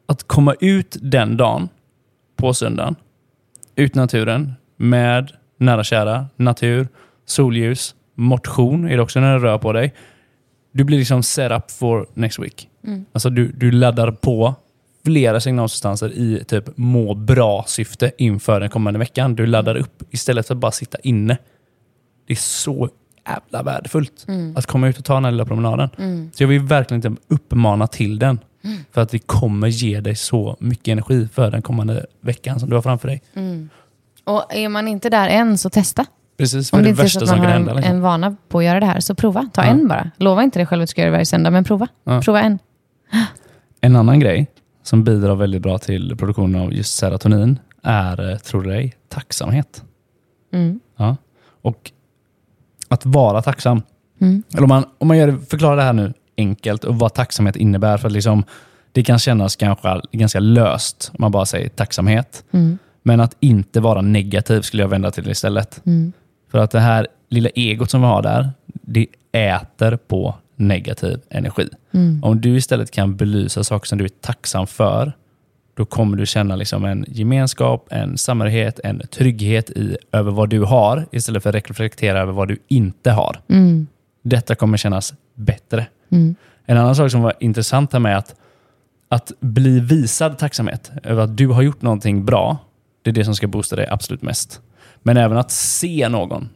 Att 0.08 0.26
komma 0.26 0.54
ut 0.60 0.96
den 1.00 1.36
dagen, 1.36 1.68
på 2.36 2.54
söndagen, 2.54 2.94
ut 3.76 3.96
i 3.96 3.98
naturen 3.98 4.52
med 4.76 5.32
nära 5.58 5.84
kära, 5.84 6.26
natur, 6.36 6.88
solljus, 7.26 7.94
Motion 8.16 8.88
är 8.88 8.96
det 8.96 9.02
också 9.02 9.20
när 9.20 9.38
du 9.38 9.44
rör 9.44 9.58
på 9.58 9.72
dig. 9.72 9.94
Du 10.72 10.84
blir 10.84 10.98
liksom 10.98 11.22
set 11.22 11.52
up 11.52 11.70
for 11.70 12.06
next 12.14 12.38
week. 12.38 12.68
Alltså 13.12 13.30
du, 13.30 13.52
du 13.52 13.70
laddar 13.70 14.10
på 14.10 14.54
flera 15.06 15.40
signalsubstanser 15.40 16.08
i 16.12 16.44
typ 16.46 16.64
må 16.76 17.14
bra-syfte 17.14 18.12
inför 18.18 18.60
den 18.60 18.70
kommande 18.70 18.98
veckan. 18.98 19.34
Du 19.34 19.46
laddar 19.46 19.74
upp 19.76 20.02
istället 20.10 20.46
för 20.46 20.54
att 20.54 20.58
bara 20.60 20.72
sitta 20.72 20.98
inne. 21.02 21.38
Det 22.26 22.32
är 22.32 22.36
så 22.36 22.88
jävla 23.28 23.62
värdefullt 23.62 24.26
att 24.56 24.66
komma 24.66 24.88
ut 24.88 24.98
och 24.98 25.04
ta 25.04 25.14
den 25.14 25.24
här 25.24 25.32
lilla 25.32 25.44
promenaden. 25.44 25.88
Så 26.34 26.42
jag 26.42 26.48
vill 26.48 26.60
verkligen 26.60 27.06
inte 27.06 27.22
uppmana 27.28 27.86
till 27.86 28.18
den. 28.18 28.38
För 28.92 29.00
att 29.00 29.08
det 29.10 29.18
kommer 29.18 29.68
ge 29.68 30.00
dig 30.00 30.14
så 30.16 30.56
mycket 30.60 30.88
energi 30.92 31.28
för 31.32 31.50
den 31.50 31.62
kommande 31.62 32.06
veckan 32.20 32.60
som 32.60 32.70
du 32.70 32.74
har 32.76 32.82
framför 32.82 33.08
dig. 33.08 33.22
Och 34.24 34.54
är 34.54 34.68
man 34.68 34.88
inte 34.88 35.10
där 35.10 35.28
än, 35.28 35.58
så 35.58 35.70
testa. 35.70 36.06
Precis, 36.38 36.72
Om 36.72 36.78
det 36.78 36.84
det, 36.84 36.90
inte 36.90 37.02
är 37.02 37.06
så 37.06 37.24
att 37.24 37.30
man 37.30 37.38
har 37.38 37.46
hända. 37.46 37.70
en, 37.70 37.76
Liksom. 37.76 37.94
en 37.96 38.00
vana 38.02 38.36
på 38.48 38.58
att 38.58 38.64
göra 38.64 38.80
det 38.80 38.86
här, 38.86 39.00
så 39.00 39.14
prova. 39.14 39.48
Ta 39.52 39.64
Ja. 39.64 39.68
en 39.70 39.88
bara. 39.88 40.10
Lova 40.16 40.42
inte 40.42 40.58
dig 40.58 40.66
själv 40.66 40.82
att 40.82 40.88
du 40.88 40.90
ska 40.90 41.00
göra 41.00 41.10
det 41.10 41.12
varje 41.12 41.26
söndag, 41.26 41.50
men 41.50 41.64
prova. 41.64 41.88
Ja. 42.04 42.20
Prova 42.22 42.40
en. 42.40 42.58
En 43.80 43.96
annan 43.96 44.20
grej 44.20 44.46
som 44.86 45.04
bidrar 45.04 45.34
väldigt 45.34 45.62
bra 45.62 45.78
till 45.78 46.16
produktionen 46.16 46.60
av 46.60 46.74
just 46.74 46.96
serotonin 46.96 47.58
är, 47.82 48.30
eh, 48.30 48.36
tror 48.36 48.62
du 48.62 48.70
det, 48.70 48.90
tacksamhet. 49.08 49.84
Mm. 50.52 50.80
Ja. 50.96 51.16
Och 51.62 51.90
att 52.88 53.06
vara 53.06 53.42
tacksam. 53.42 53.82
Mm. 54.20 54.42
Eller 54.52 54.62
om 54.62 54.68
man, 54.68 54.84
om 54.98 55.08
man 55.08 55.18
gör, 55.18 55.38
förklarar 55.50 55.76
det 55.76 55.82
här 55.82 55.92
nu 55.92 56.12
enkelt 56.36 56.84
och 56.84 56.98
vad 56.98 57.14
tacksamhet 57.14 57.56
innebär. 57.56 57.98
För 57.98 58.06
att 58.06 58.12
liksom, 58.12 58.44
det 58.92 59.02
kan 59.02 59.18
kännas 59.18 59.56
kanske 59.56 60.00
ganska 60.12 60.40
löst 60.40 61.10
om 61.12 61.16
man 61.20 61.32
bara 61.32 61.46
säger 61.46 61.68
tacksamhet. 61.68 62.44
Mm. 62.50 62.78
Men 63.02 63.20
att 63.20 63.36
inte 63.40 63.80
vara 63.80 64.00
negativ 64.00 64.60
skulle 64.60 64.82
jag 64.82 64.88
vända 64.88 65.10
till 65.10 65.30
istället. 65.30 65.86
Mm. 65.86 66.12
För 66.50 66.58
att 66.58 66.70
det 66.70 66.80
här 66.80 67.06
lilla 67.28 67.48
egot 67.48 67.90
som 67.90 68.00
vi 68.00 68.06
har 68.06 68.22
där, 68.22 68.50
det 68.66 69.06
äter 69.32 69.96
på 69.96 70.34
negativ 70.56 71.20
energi. 71.30 71.68
Mm. 71.92 72.24
Om 72.24 72.40
du 72.40 72.56
istället 72.56 72.90
kan 72.90 73.16
belysa 73.16 73.64
saker 73.64 73.86
som 73.86 73.98
du 73.98 74.04
är 74.04 74.08
tacksam 74.08 74.66
för, 74.66 75.12
då 75.74 75.84
kommer 75.84 76.16
du 76.16 76.26
känna 76.26 76.56
liksom 76.56 76.84
en 76.84 77.04
gemenskap, 77.08 77.88
en 77.90 78.18
samhörighet, 78.18 78.80
en 78.84 79.02
trygghet 79.10 79.70
i, 79.70 79.96
över 80.12 80.30
vad 80.30 80.48
du 80.48 80.60
har 80.60 81.06
istället 81.12 81.42
för 81.42 81.56
att 81.56 81.68
reflektera 81.70 82.20
över 82.20 82.32
vad 82.32 82.48
du 82.48 82.58
inte 82.68 83.10
har. 83.10 83.40
Mm. 83.48 83.86
Detta 84.22 84.54
kommer 84.54 84.76
kännas 84.76 85.14
bättre. 85.34 85.86
Mm. 86.10 86.34
En 86.66 86.76
annan 86.76 86.96
sak 86.96 87.10
som 87.10 87.22
var 87.22 87.32
intressant 87.40 87.92
här 87.92 88.00
med 88.00 88.18
att, 88.18 88.34
att 89.08 89.32
bli 89.40 89.80
visad 89.80 90.38
tacksamhet 90.38 90.92
över 91.02 91.22
att 91.22 91.36
du 91.36 91.46
har 91.48 91.62
gjort 91.62 91.82
någonting 91.82 92.24
bra, 92.24 92.58
det 93.02 93.10
är 93.10 93.14
det 93.14 93.24
som 93.24 93.34
ska 93.34 93.46
boosta 93.46 93.76
dig 93.76 93.86
absolut 93.90 94.22
mest. 94.22 94.60
Men 95.02 95.16
även 95.16 95.38
att 95.38 95.50
se 95.50 96.08
någon 96.08 96.48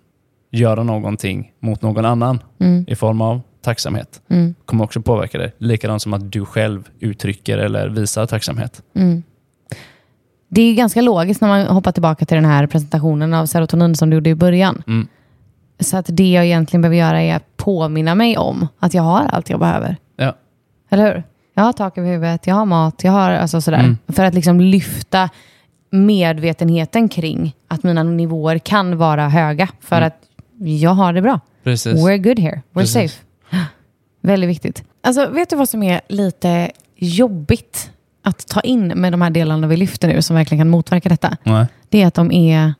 göra 0.50 0.82
någonting 0.82 1.52
mot 1.60 1.82
någon 1.82 2.04
annan 2.04 2.42
Mm. 2.58 2.84
i 2.88 2.94
form 2.96 3.20
av 3.20 3.40
tacksamhet 3.62 4.20
Mm. 4.28 4.54
kommer 4.64 4.84
också 4.84 5.02
påverka 5.02 5.38
dig. 5.38 5.52
Likadant 5.58 6.02
som 6.02 6.12
att 6.14 6.32
du 6.32 6.44
själv 6.44 6.88
uttrycker 7.00 7.58
eller 7.58 7.88
visar 7.88 8.26
tacksamhet. 8.26 8.82
Mm. 8.94 9.22
Det 10.48 10.62
är 10.62 10.74
ganska 10.74 11.00
logiskt 11.00 11.40
när 11.40 11.48
man 11.48 11.66
hoppar 11.66 11.92
tillbaka 11.92 12.24
till 12.24 12.34
den 12.34 12.44
här 12.44 12.66
presentationen 12.66 13.34
av 13.34 13.46
serotonin 13.46 13.96
som 13.96 14.10
du 14.10 14.16
gjorde 14.16 14.30
i 14.30 14.34
början. 14.34 14.82
Mm. 14.86 15.08
Så 15.80 15.96
att 15.96 16.06
det 16.08 16.30
jag 16.32 16.44
egentligen 16.44 16.82
behöver 16.82 16.96
göra 16.96 17.22
är 17.22 17.36
att 17.36 17.56
påminna 17.56 18.14
mig 18.14 18.38
om 18.38 18.68
att 18.78 18.94
jag 18.94 19.02
har 19.02 19.20
allt 19.26 19.50
jag 19.50 19.60
behöver. 19.60 19.96
Ja. 20.16 20.36
Eller 20.90 21.14
hur? 21.14 21.22
Jag 21.54 21.62
har 21.62 21.72
tak 21.72 21.98
över 21.98 22.08
huvudet, 22.08 22.46
jag 22.46 22.54
har 22.54 22.64
mat, 22.66 23.04
jag 23.04 23.12
har 23.12 23.30
alltså 23.30 23.60
sådär. 23.60 23.78
Mm. 23.78 23.98
För 24.08 24.24
att 24.24 24.34
liksom 24.34 24.60
lyfta 24.60 25.28
medvetenheten 25.90 27.08
kring 27.08 27.54
att 27.68 27.82
mina 27.82 28.02
nivåer 28.02 28.58
kan 28.58 28.96
vara 28.98 29.28
höga. 29.28 29.68
För 29.80 29.96
Mm. 29.96 30.06
att 30.06 30.26
jag 30.80 30.90
har 30.90 31.12
det 31.12 31.22
bra. 31.22 31.40
Precis. 31.64 31.92
We're 32.06 32.16
good 32.18 32.38
here. 32.38 32.62
We're 32.72 32.80
Precis. 32.80 32.92
safe. 33.12 33.24
Väldigt 34.20 34.50
viktigt. 34.50 34.84
Alltså, 35.00 35.26
vet 35.28 35.50
du 35.50 35.56
vad 35.56 35.68
som 35.68 35.82
är 35.82 36.00
lite 36.08 36.70
jobbigt 36.96 37.90
att 38.22 38.46
ta 38.46 38.60
in 38.60 38.86
med 38.86 39.12
de 39.12 39.22
här 39.22 39.30
delarna 39.30 39.66
vi 39.66 39.76
lyfter 39.76 40.08
nu 40.08 40.22
som 40.22 40.36
verkligen 40.36 40.60
kan 40.60 40.68
motverka 40.68 41.08
detta? 41.08 41.36
Nej. 41.42 41.66
Det 41.88 42.02
är 42.02 42.06
att 42.06 42.14
de 42.14 42.32
är 42.32 42.74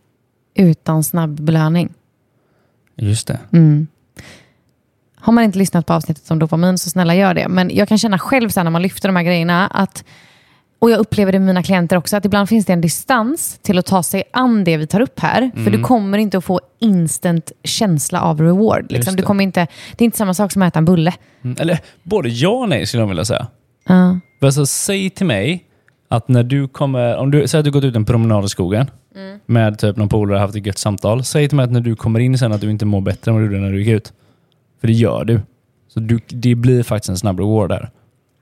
utan 0.55 1.05
snabb 1.05 1.41
belöning. 1.41 1.93
Just 2.97 3.27
det. 3.27 3.39
Mm. 3.53 3.87
Har 5.17 5.33
man 5.33 5.45
inte 5.45 5.59
lyssnat 5.59 5.87
på 5.87 5.93
avsnittet 5.93 6.31
om 6.31 6.39
dopamin 6.39 6.79
så 6.79 6.91
snälla 6.91 7.15
gör 7.15 7.35
det. 7.35 7.49
Men 7.49 7.71
jag 7.75 7.89
kan 7.89 7.99
känna 7.99 8.19
själv 8.19 8.49
sen 8.49 8.67
när 8.67 8.71
man 8.71 8.83
lyfter 8.83 9.09
de 9.09 9.17
här 9.17 9.23
grejerna 9.23 9.67
att 9.67 10.05
och 10.81 10.91
jag 10.91 10.99
upplever 10.99 11.33
det 11.33 11.39
med 11.39 11.47
mina 11.47 11.63
klienter 11.63 11.97
också, 11.97 12.17
att 12.17 12.25
ibland 12.25 12.49
finns 12.49 12.67
det 12.67 12.73
en 12.73 12.81
distans 12.81 13.59
till 13.63 13.79
att 13.79 13.87
ta 13.87 14.03
sig 14.03 14.23
an 14.33 14.65
det 14.65 14.77
vi 14.77 14.87
tar 14.87 15.01
upp 15.01 15.21
här. 15.21 15.51
För 15.65 15.71
du 15.71 15.83
kommer 15.83 16.19
inte 16.19 16.39
att 16.39 16.45
få 16.45 16.61
instant 16.79 17.53
känsla 17.65 18.21
av 18.21 18.41
reward. 18.41 18.93
Liksom. 18.93 19.17
Du 19.17 19.23
det. 19.23 19.27
kommer 19.27 19.45
inte, 19.45 19.67
det 19.97 20.03
är 20.03 20.05
inte 20.05 20.19
samma 20.19 20.35
sak 20.35 20.53
som 20.53 20.63
att 20.63 20.69
äta 20.69 20.79
en 20.79 20.85
bulle. 20.85 21.15
Mm. 21.43 21.57
Eller 21.61 21.79
både 22.03 22.29
ja 22.29 22.49
och 22.49 22.69
nej 22.69 22.87
skulle 22.87 23.03
jag 23.03 23.09
vilja 23.09 23.25
säga. 23.25 23.47
För 24.41 24.47
Alltså, 24.47 24.67
säg 24.67 25.11
till 25.11 25.27
mig 25.27 25.65
att 26.09 26.29
när 26.29 26.43
du 26.43 26.69
kommer, 26.69 27.17
om 27.17 27.31
du 27.31 27.49
säger 27.49 27.61
att 27.61 27.65
du 27.65 27.71
gått 27.71 27.85
ut 27.85 27.97
en 27.97 28.05
promenad 28.05 28.45
i 28.45 28.49
skogen 28.49 28.91
med 29.47 29.79
typ 29.79 29.97
någon 29.97 30.09
polare 30.09 30.37
och 30.37 30.41
haft 30.41 30.57
ett 30.57 30.67
gött 30.67 30.79
samtal. 30.79 31.25
Säg 31.25 31.49
till 31.49 31.57
mig 31.57 31.65
att 31.65 31.73
när 31.73 31.81
du 31.81 31.97
kommer 31.97 32.21
in 32.21 32.39
sen 32.39 32.53
att 32.53 32.61
du 32.61 32.71
inte 32.71 32.87
mår 32.87 33.01
bättre 33.01 33.31
än 33.31 33.35
vad 33.35 33.43
du 33.43 33.47
gjorde 33.47 33.61
när 33.61 33.73
du 33.73 33.79
gick 33.79 33.89
ut. 33.89 34.13
För 34.81 34.87
det 34.87 34.93
gör 34.93 35.25
du. 35.25 35.41
Så 35.89 36.01
du, 36.01 36.21
det 36.29 36.55
blir 36.55 36.83
faktiskt 36.83 37.09
en 37.09 37.17
snabb 37.17 37.41
reward 37.41 37.69
där. 37.69 37.91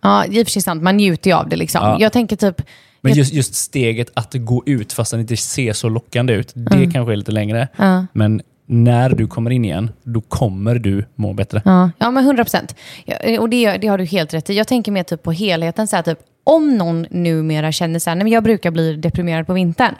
Ja, 0.00 0.26
i 0.26 0.42
och 0.42 0.46
för 0.46 0.52
sig 0.52 0.62
sant. 0.62 0.82
Man 0.82 0.96
njuter 0.96 1.30
ju 1.30 1.36
av 1.36 1.48
det. 1.48 1.56
Liksom. 1.56 1.80
Ja. 1.82 1.96
Jag 2.00 2.12
tänker 2.12 2.36
typ... 2.36 2.62
Men 3.00 3.12
just, 3.12 3.32
just 3.32 3.54
steget 3.54 4.10
att 4.14 4.34
gå 4.34 4.62
ut 4.66 4.92
fast 4.92 5.10
den 5.10 5.20
inte 5.20 5.36
ser 5.36 5.72
så 5.72 5.88
lockande 5.88 6.32
ut, 6.32 6.52
det 6.54 6.90
kanske 6.92 7.12
är 7.12 7.16
lite 7.16 7.32
längre. 7.32 7.68
ja, 7.76 8.06
Men 8.12 8.42
när 8.66 9.10
du 9.10 9.26
kommer 9.26 9.50
in 9.50 9.64
igen, 9.64 9.90
då 10.02 10.20
kommer 10.20 10.74
du 10.74 11.04
må 11.14 11.32
bättre. 11.32 11.62
ja, 11.64 11.90
ja, 11.98 12.10
men 12.10 12.24
100 12.24 12.44
procent. 12.44 12.74
Ja, 13.04 13.40
och 13.40 13.48
det, 13.48 13.76
det 13.76 13.86
har 13.86 13.98
du 13.98 14.04
helt 14.04 14.34
rätt 14.34 14.50
i. 14.50 14.54
Jag 14.54 14.68
tänker 14.68 14.92
mer 14.92 15.02
typ 15.02 15.22
på 15.22 15.32
helheten. 15.32 15.86
Så 15.86 15.96
här, 15.96 16.02
typ, 16.02 16.18
om 16.44 16.76
någon 16.76 17.06
numera 17.10 17.72
känner 17.72 17.98
så 17.98 18.10
här, 18.10 18.14
nej, 18.16 18.24
men 18.24 18.32
jag 18.32 18.44
brukar 18.44 18.70
bli 18.70 18.96
deprimerad 18.96 19.46
på 19.46 19.52
vintern. 19.52 19.94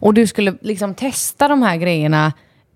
Och 0.00 0.14
du 0.14 0.26
skulle 0.26 0.54
liksom 0.60 0.94
testa 0.94 1.48
de 1.48 1.62
här 1.62 1.76
grejerna 1.76 2.32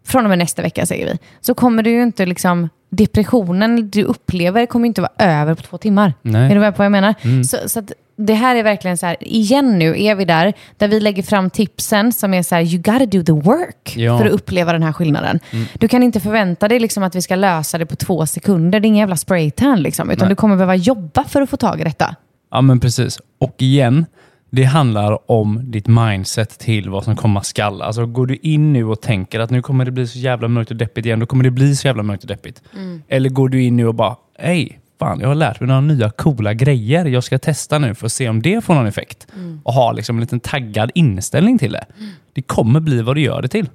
från 0.06 0.24
och 0.24 0.28
med 0.28 0.38
nästa 0.38 0.62
vecka, 0.62 0.86
säger 0.86 1.06
vi. 1.06 1.18
Så 1.40 1.54
kommer 1.54 1.82
du 1.82 1.90
ju 1.90 2.02
inte 2.02 2.26
liksom... 2.26 2.68
Depressionen 2.96 3.90
du 3.90 4.02
upplever 4.04 4.66
kommer 4.66 4.86
inte 4.86 5.00
vara 5.00 5.12
över 5.18 5.54
på 5.54 5.62
två 5.62 5.78
timmar. 5.78 6.14
Nej. 6.22 6.50
Är 6.50 6.54
du 6.54 6.60
med 6.60 6.74
på 6.74 6.78
vad 6.78 6.84
jag 6.84 6.92
menar? 6.92 7.14
Så, 7.44 7.68
så 7.68 7.78
att 7.78 7.92
det 8.16 8.34
här 8.34 8.56
är 8.56 8.62
verkligen 8.62 8.98
så 8.98 9.06
här, 9.06 9.16
igen 9.20 9.78
nu 9.78 10.02
är 10.02 10.14
vi 10.14 10.24
där, 10.24 10.52
där 10.76 10.88
vi 10.88 11.00
lägger 11.00 11.22
fram 11.22 11.50
tipsen 11.50 12.12
som 12.12 12.34
är 12.34 12.42
så 12.42 12.54
här, 12.54 12.62
you 12.62 12.82
gotta 12.82 13.06
do 13.06 13.22
the 13.22 13.32
work 13.32 13.96
Ja. 13.96 14.18
för 14.18 14.26
att 14.26 14.32
uppleva 14.32 14.72
den 14.72 14.82
här 14.82 14.92
skillnaden. 14.92 15.40
Du 15.74 15.88
kan 15.88 16.02
inte 16.02 16.20
förvänta 16.20 16.68
dig 16.68 16.78
liksom 16.80 17.02
att 17.02 17.14
vi 17.14 17.22
ska 17.22 17.34
lösa 17.36 17.78
det 17.78 17.86
på 17.86 17.96
två 17.96 18.26
sekunder, 18.26 18.80
det 18.80 18.86
är 18.86 18.88
ingen 18.88 19.00
jävla 19.00 19.16
spraytan 19.16 19.82
liksom, 19.82 20.10
utan 20.10 20.26
Nej. 20.26 20.32
du 20.32 20.36
kommer 20.36 20.56
behöva 20.56 20.76
jobba 20.76 21.24
för 21.24 21.42
att 21.42 21.50
få 21.50 21.56
tag 21.56 21.80
i 21.80 21.84
detta. 21.84 22.16
Ja, 22.50 22.60
men 22.60 22.80
precis. 22.80 23.18
Och 23.40 23.54
igen, 23.58 24.06
det 24.54 24.64
handlar 24.64 25.30
om 25.30 25.60
ditt 25.64 25.86
mindset 25.86 26.58
till 26.58 26.90
vad 26.90 27.04
som 27.04 27.16
komma 27.16 27.42
skall. 27.42 27.82
Alltså 27.82 28.06
går 28.06 28.26
du 28.26 28.36
in 28.36 28.72
nu 28.72 28.84
och 28.84 29.00
tänker 29.00 29.40
att 29.40 29.50
nu 29.50 29.62
kommer 29.62 29.84
det 29.84 29.90
bli 29.90 30.06
så 30.06 30.18
jävla 30.18 30.48
mörkt 30.48 30.70
och 30.70 30.76
deppigt 30.76 31.06
igen, 31.06 31.18
då 31.18 31.26
kommer 31.26 31.44
det 31.44 31.50
bli 31.50 31.76
så 31.76 31.86
jävla 31.86 32.02
mörkt 32.02 32.22
och 32.22 32.28
deppigt. 32.28 32.62
Eller 33.08 33.30
går 33.30 33.48
du 33.48 33.62
in 33.62 33.76
nu 33.76 33.86
och 33.86 33.94
bara, 33.94 34.16
hej, 34.38 34.80
fan, 34.98 35.20
jag 35.20 35.28
har 35.28 35.34
lärt 35.34 35.60
mig 35.60 35.66
några 35.66 35.80
nya 35.80 36.10
coola 36.10 36.54
grejer. 36.54 37.04
Jag 37.04 37.24
ska 37.24 37.38
testa 37.38 37.78
nu 37.78 37.94
för 37.94 38.06
att 38.06 38.12
se 38.12 38.28
om 38.28 38.42
det 38.42 38.64
får 38.64 38.74
någon 38.74 38.86
effekt. 38.86 39.26
Och 39.64 39.72
ha 39.72 39.92
liksom 39.92 40.16
en 40.16 40.20
liten 40.20 40.40
taggad 40.40 40.90
inställning 40.94 41.58
till 41.58 41.72
det. 41.72 41.84
Det 42.32 42.42
kommer 42.42 42.80
bli 42.80 43.02
vad 43.02 43.16
du 43.16 43.20
gör 43.20 43.42
det 43.42 43.48
till. 43.48 43.68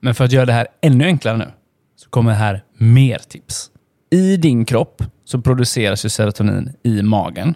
Men 0.00 0.14
för 0.14 0.24
att 0.24 0.32
göra 0.32 0.46
det 0.46 0.52
här 0.52 0.66
ännu 0.80 1.04
enklare 1.04 1.36
nu, 1.36 1.48
så 1.96 2.10
kommer 2.10 2.32
här 2.32 2.62
mer 2.78 3.18
tips. 3.28 3.70
I 4.10 4.36
din 4.36 4.64
kropp 4.64 5.02
så 5.24 5.40
produceras 5.40 6.04
ju 6.04 6.08
serotonin 6.08 6.72
i 6.82 7.02
magen. 7.02 7.54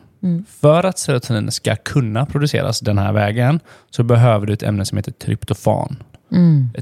För 0.61 0.85
att 0.85 0.99
serotonin 0.99 1.51
ska 1.51 1.77
kunna 1.77 2.27
produceras 2.27 2.81
den 2.81 2.99
här 2.99 3.13
vägen 3.13 3.61
så 3.91 4.03
behöver 4.03 4.47
du 4.47 4.53
ett 4.53 4.63
ämne 4.63 4.85
som 4.85 4.99
heter 4.99 5.13
tryptofan. 5.13 5.97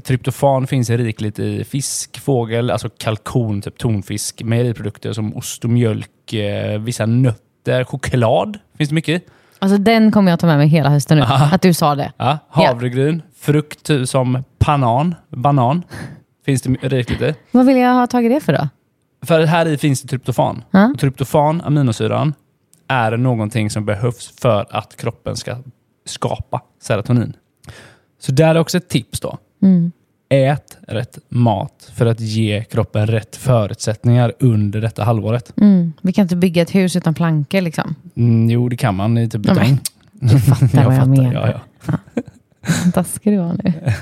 Tryptofan 0.03 0.67
finns 0.67 0.89
rikligt 0.89 1.39
i 1.39 1.63
fisk, 1.63 2.19
fågel, 2.19 2.71
alltså 2.71 2.89
kalkon, 2.89 3.61
typ 3.61 3.77
tonfisk, 3.77 4.43
mejeriprodukter 4.43 5.13
som 5.13 5.37
ost 5.37 5.63
och 5.63 5.69
mjölk, 5.69 6.33
eh, 6.33 6.79
vissa 6.79 7.05
nötter, 7.05 7.83
choklad. 7.83 8.57
Finns 8.77 8.89
det 8.89 8.95
mycket 8.95 9.21
i. 9.21 9.25
Alltså 9.59 9.77
den 9.77 10.11
kommer 10.11 10.31
jag 10.31 10.39
ta 10.39 10.47
med 10.47 10.57
mig 10.57 10.67
hela 10.67 10.89
hösten 10.89 11.17
nu, 11.17 11.23
Aha. 11.23 11.55
att 11.55 11.61
du 11.61 11.73
sa 11.73 11.95
det. 11.95 12.11
Ja, 12.17 12.37
havregryn, 12.49 13.21
frukt 13.39 13.89
som 14.05 14.43
banan, 14.65 15.15
banan. 15.29 15.83
Finns 16.45 16.61
det 16.61 16.69
rikligt 16.69 17.21
i. 17.21 17.35
Vad 17.51 17.65
vill 17.65 17.77
jag 17.77 17.93
ha 17.93 18.07
tagit 18.07 18.31
det 18.31 18.39
för 18.39 18.53
då? 18.53 18.67
För 19.25 19.45
här 19.45 19.65
i 19.65 19.77
finns 19.77 20.01
det 20.01 20.07
tryptofan. 20.07 20.63
Och 20.93 20.99
tryptofan, 20.99 21.61
aminosyran, 21.61 22.33
är 22.91 23.17
någonting 23.17 23.69
som 23.69 23.85
behövs 23.85 24.33
för 24.41 24.65
att 24.69 24.97
kroppen 24.97 25.35
ska 25.35 25.57
skapa 26.05 26.61
serotonin. 26.81 27.33
Så 28.19 28.31
där 28.31 28.55
är 28.55 28.59
också 28.59 28.77
ett 28.77 28.89
tips 28.89 29.19
då. 29.19 29.37
Mm. 29.61 29.91
Ät 30.29 30.77
rätt 30.87 31.17
mat 31.29 31.91
för 31.93 32.05
att 32.05 32.19
ge 32.19 32.63
kroppen 32.63 33.07
rätt 33.07 33.35
förutsättningar 33.35 34.33
under 34.39 34.81
detta 34.81 35.03
halvåret. 35.03 35.53
Mm. 35.57 35.93
Vi 36.01 36.13
kan 36.13 36.21
inte 36.21 36.35
bygga 36.35 36.61
ett 36.61 36.75
hus 36.75 36.95
utan 36.95 37.13
plankor 37.13 37.61
liksom. 37.61 37.95
Mm, 38.15 38.49
jo, 38.49 38.69
det 38.69 38.77
kan 38.77 38.95
man 38.95 39.17
i 39.17 39.29
typ 39.29 39.41
betong. 39.41 39.79
Du 40.11 40.39
fattar 40.39 40.85
vad 40.85 40.95
jag 40.95 41.07
menar. 41.07 41.33
Ja, 41.33 41.61
ja. 41.85 42.21
Taskig 42.93 43.33
du 43.33 43.37
var 43.37 43.53
nu. 43.63 43.73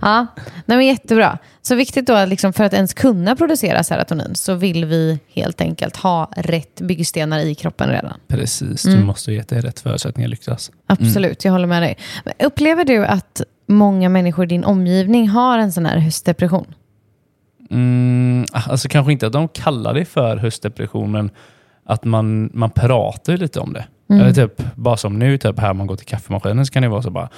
Ja, 0.00 0.26
nej 0.66 0.78
men 0.78 0.86
jättebra. 0.86 1.38
Så 1.62 1.74
viktigt 1.74 2.06
då 2.06 2.14
att 2.14 2.28
liksom 2.28 2.52
för 2.52 2.64
att 2.64 2.74
ens 2.74 2.94
kunna 2.94 3.36
producera 3.36 3.82
serotonin 3.82 4.34
så 4.34 4.54
vill 4.54 4.84
vi 4.84 5.18
helt 5.32 5.60
enkelt 5.60 5.96
ha 5.96 6.30
rätt 6.36 6.80
byggstenar 6.80 7.38
i 7.38 7.54
kroppen 7.54 7.90
redan. 7.90 8.20
Precis, 8.28 8.82
du 8.82 9.04
måste 9.04 9.32
ge 9.32 9.42
dig 9.42 9.60
rätt 9.60 9.80
förutsättningar 9.80 10.28
lyckas. 10.28 10.70
Absolut, 10.86 11.44
jag 11.44 11.52
håller 11.52 11.66
med 11.66 11.82
dig. 11.82 11.98
Men 12.24 12.34
upplever 12.46 12.84
du 12.84 13.06
att 13.06 13.42
många 13.66 14.08
människor 14.08 14.44
i 14.44 14.48
din 14.48 14.64
omgivning 14.64 15.28
har 15.28 15.58
en 15.58 15.72
sån 15.72 15.86
här 15.86 15.98
höstdepression? 15.98 16.74
Mm, 17.70 18.44
alltså 18.52 18.88
kanske 18.88 19.12
inte 19.12 19.26
att 19.26 19.32
de 19.32 19.48
kallar 19.48 19.94
det 19.94 20.04
för 20.04 20.36
höstdepression, 20.36 21.12
men 21.12 21.30
att 21.84 22.04
man, 22.04 22.50
man 22.54 22.70
pratar 22.70 23.36
lite 23.36 23.60
om 23.60 23.72
det. 23.72 23.86
Eller 24.08 24.32
typ, 24.32 24.62
bara 24.74 24.96
som 24.96 25.18
nu, 25.18 25.38
typ 25.38 25.58
här 25.58 25.74
man 25.74 25.86
går 25.86 25.96
till 25.96 26.06
kaffemaskinen 26.06 26.66
så 26.66 26.72
kan 26.72 26.82
det 26.82 26.88
vara 26.88 27.02
så 27.02 27.10
bara 27.10 27.28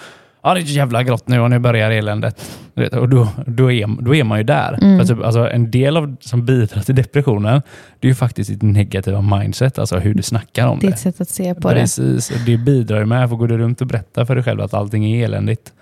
Ja, 0.49 0.55
det 0.55 0.61
är 0.61 0.63
jävla 0.65 1.03
grått 1.03 1.29
nu 1.29 1.41
och 1.41 1.51
nu 1.51 1.59
börjar 1.59 1.91
eländet. 1.91 2.59
Och 2.93 3.09
då, 3.09 3.29
då, 3.47 3.73
är, 3.73 4.03
då 4.03 4.15
är 4.15 4.25
man 4.25 4.39
ju 4.39 4.45
där. 4.45 4.99
För 4.99 5.07
typ, 5.15 5.25
alltså, 5.25 5.51
en 5.51 5.71
del 5.71 5.97
av 5.97 6.17
som 6.21 6.47
bidrar 6.47 6.83
till 6.83 6.95
depressionen, 6.95 7.63
det 8.01 8.07
är 8.07 8.09
ju 8.09 8.15
faktiskt 8.15 8.51
ditt 8.51 8.63
negativa 8.63 9.21
mindset, 9.21 9.79
alltså 9.79 9.99
hur 9.99 10.15
du 10.15 10.23
snackar 10.23 10.67
om 10.67 10.79
det. 10.79 10.87
Ditt 10.87 10.99
sätt 10.99 11.21
att 11.21 11.29
se 11.29 11.55
på 11.55 11.69
det. 11.69 11.75
Precis, 11.81 12.33
det 12.47 12.57
bidrar 12.57 12.99
ju 12.99 13.07
med. 13.07 13.29
För 13.29 13.37
går 13.37 13.49
du 13.49 13.59
runt 13.59 13.81
och 13.81 13.87
berättar 13.87 14.25
för 14.25 14.35
dig 14.35 14.45
själv 14.45 14.61
att 14.61 14.75
allting 14.75 15.13
är 15.13 15.25
eländigt, 15.25 15.73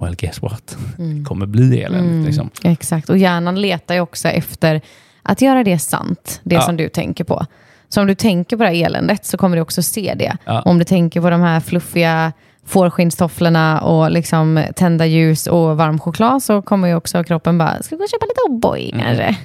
well 0.00 0.14
guess 0.16 0.42
what? 0.42 0.76
Det 0.96 1.24
kommer 1.24 1.46
bli 1.46 1.82
eländigt. 1.82 2.26
Liksom. 2.26 2.50
Exakt, 2.62 3.10
och 3.10 3.18
hjärnan 3.18 3.60
letar 3.60 3.94
ju 3.94 4.00
också 4.00 4.28
efter 4.28 4.80
att 5.22 5.40
göra 5.40 5.64
det 5.64 5.78
sant, 5.78 6.40
det 6.44 6.54
Ja. 6.54 6.60
som 6.62 6.76
du 6.76 6.88
tänker 6.88 7.24
på. 7.24 7.46
Så 7.88 8.00
om 8.00 8.06
du 8.06 8.14
tänker 8.14 8.56
på 8.56 8.62
det 8.62 8.68
här 8.68 8.84
eländet 8.86 9.24
så 9.24 9.36
kommer 9.36 9.56
du 9.56 9.62
också 9.62 9.82
se 9.82 10.14
det. 10.18 10.36
Ja. 10.44 10.62
Om 10.62 10.78
du 10.78 10.84
tänker 10.84 11.20
på 11.20 11.30
de 11.30 11.40
här 11.40 11.60
fluffiga 11.60 12.32
fårskinnstofflorna 12.68 13.80
och 13.80 14.10
liksom 14.10 14.64
tända 14.76 15.06
ljus 15.06 15.46
och 15.46 15.76
varm 15.76 16.00
choklad 16.00 16.42
så 16.42 16.62
kommer 16.62 16.88
ju 16.88 16.94
också 16.94 17.24
kroppen 17.24 17.58
bara, 17.58 17.82
ska 17.82 17.94
vi 17.94 17.98
gå 17.98 18.04
och 18.04 18.10
köpa 18.10 18.26
lite 18.26 18.40
O'boy 18.48 18.92
Mm. 18.94 19.04
kanske? 19.06 19.36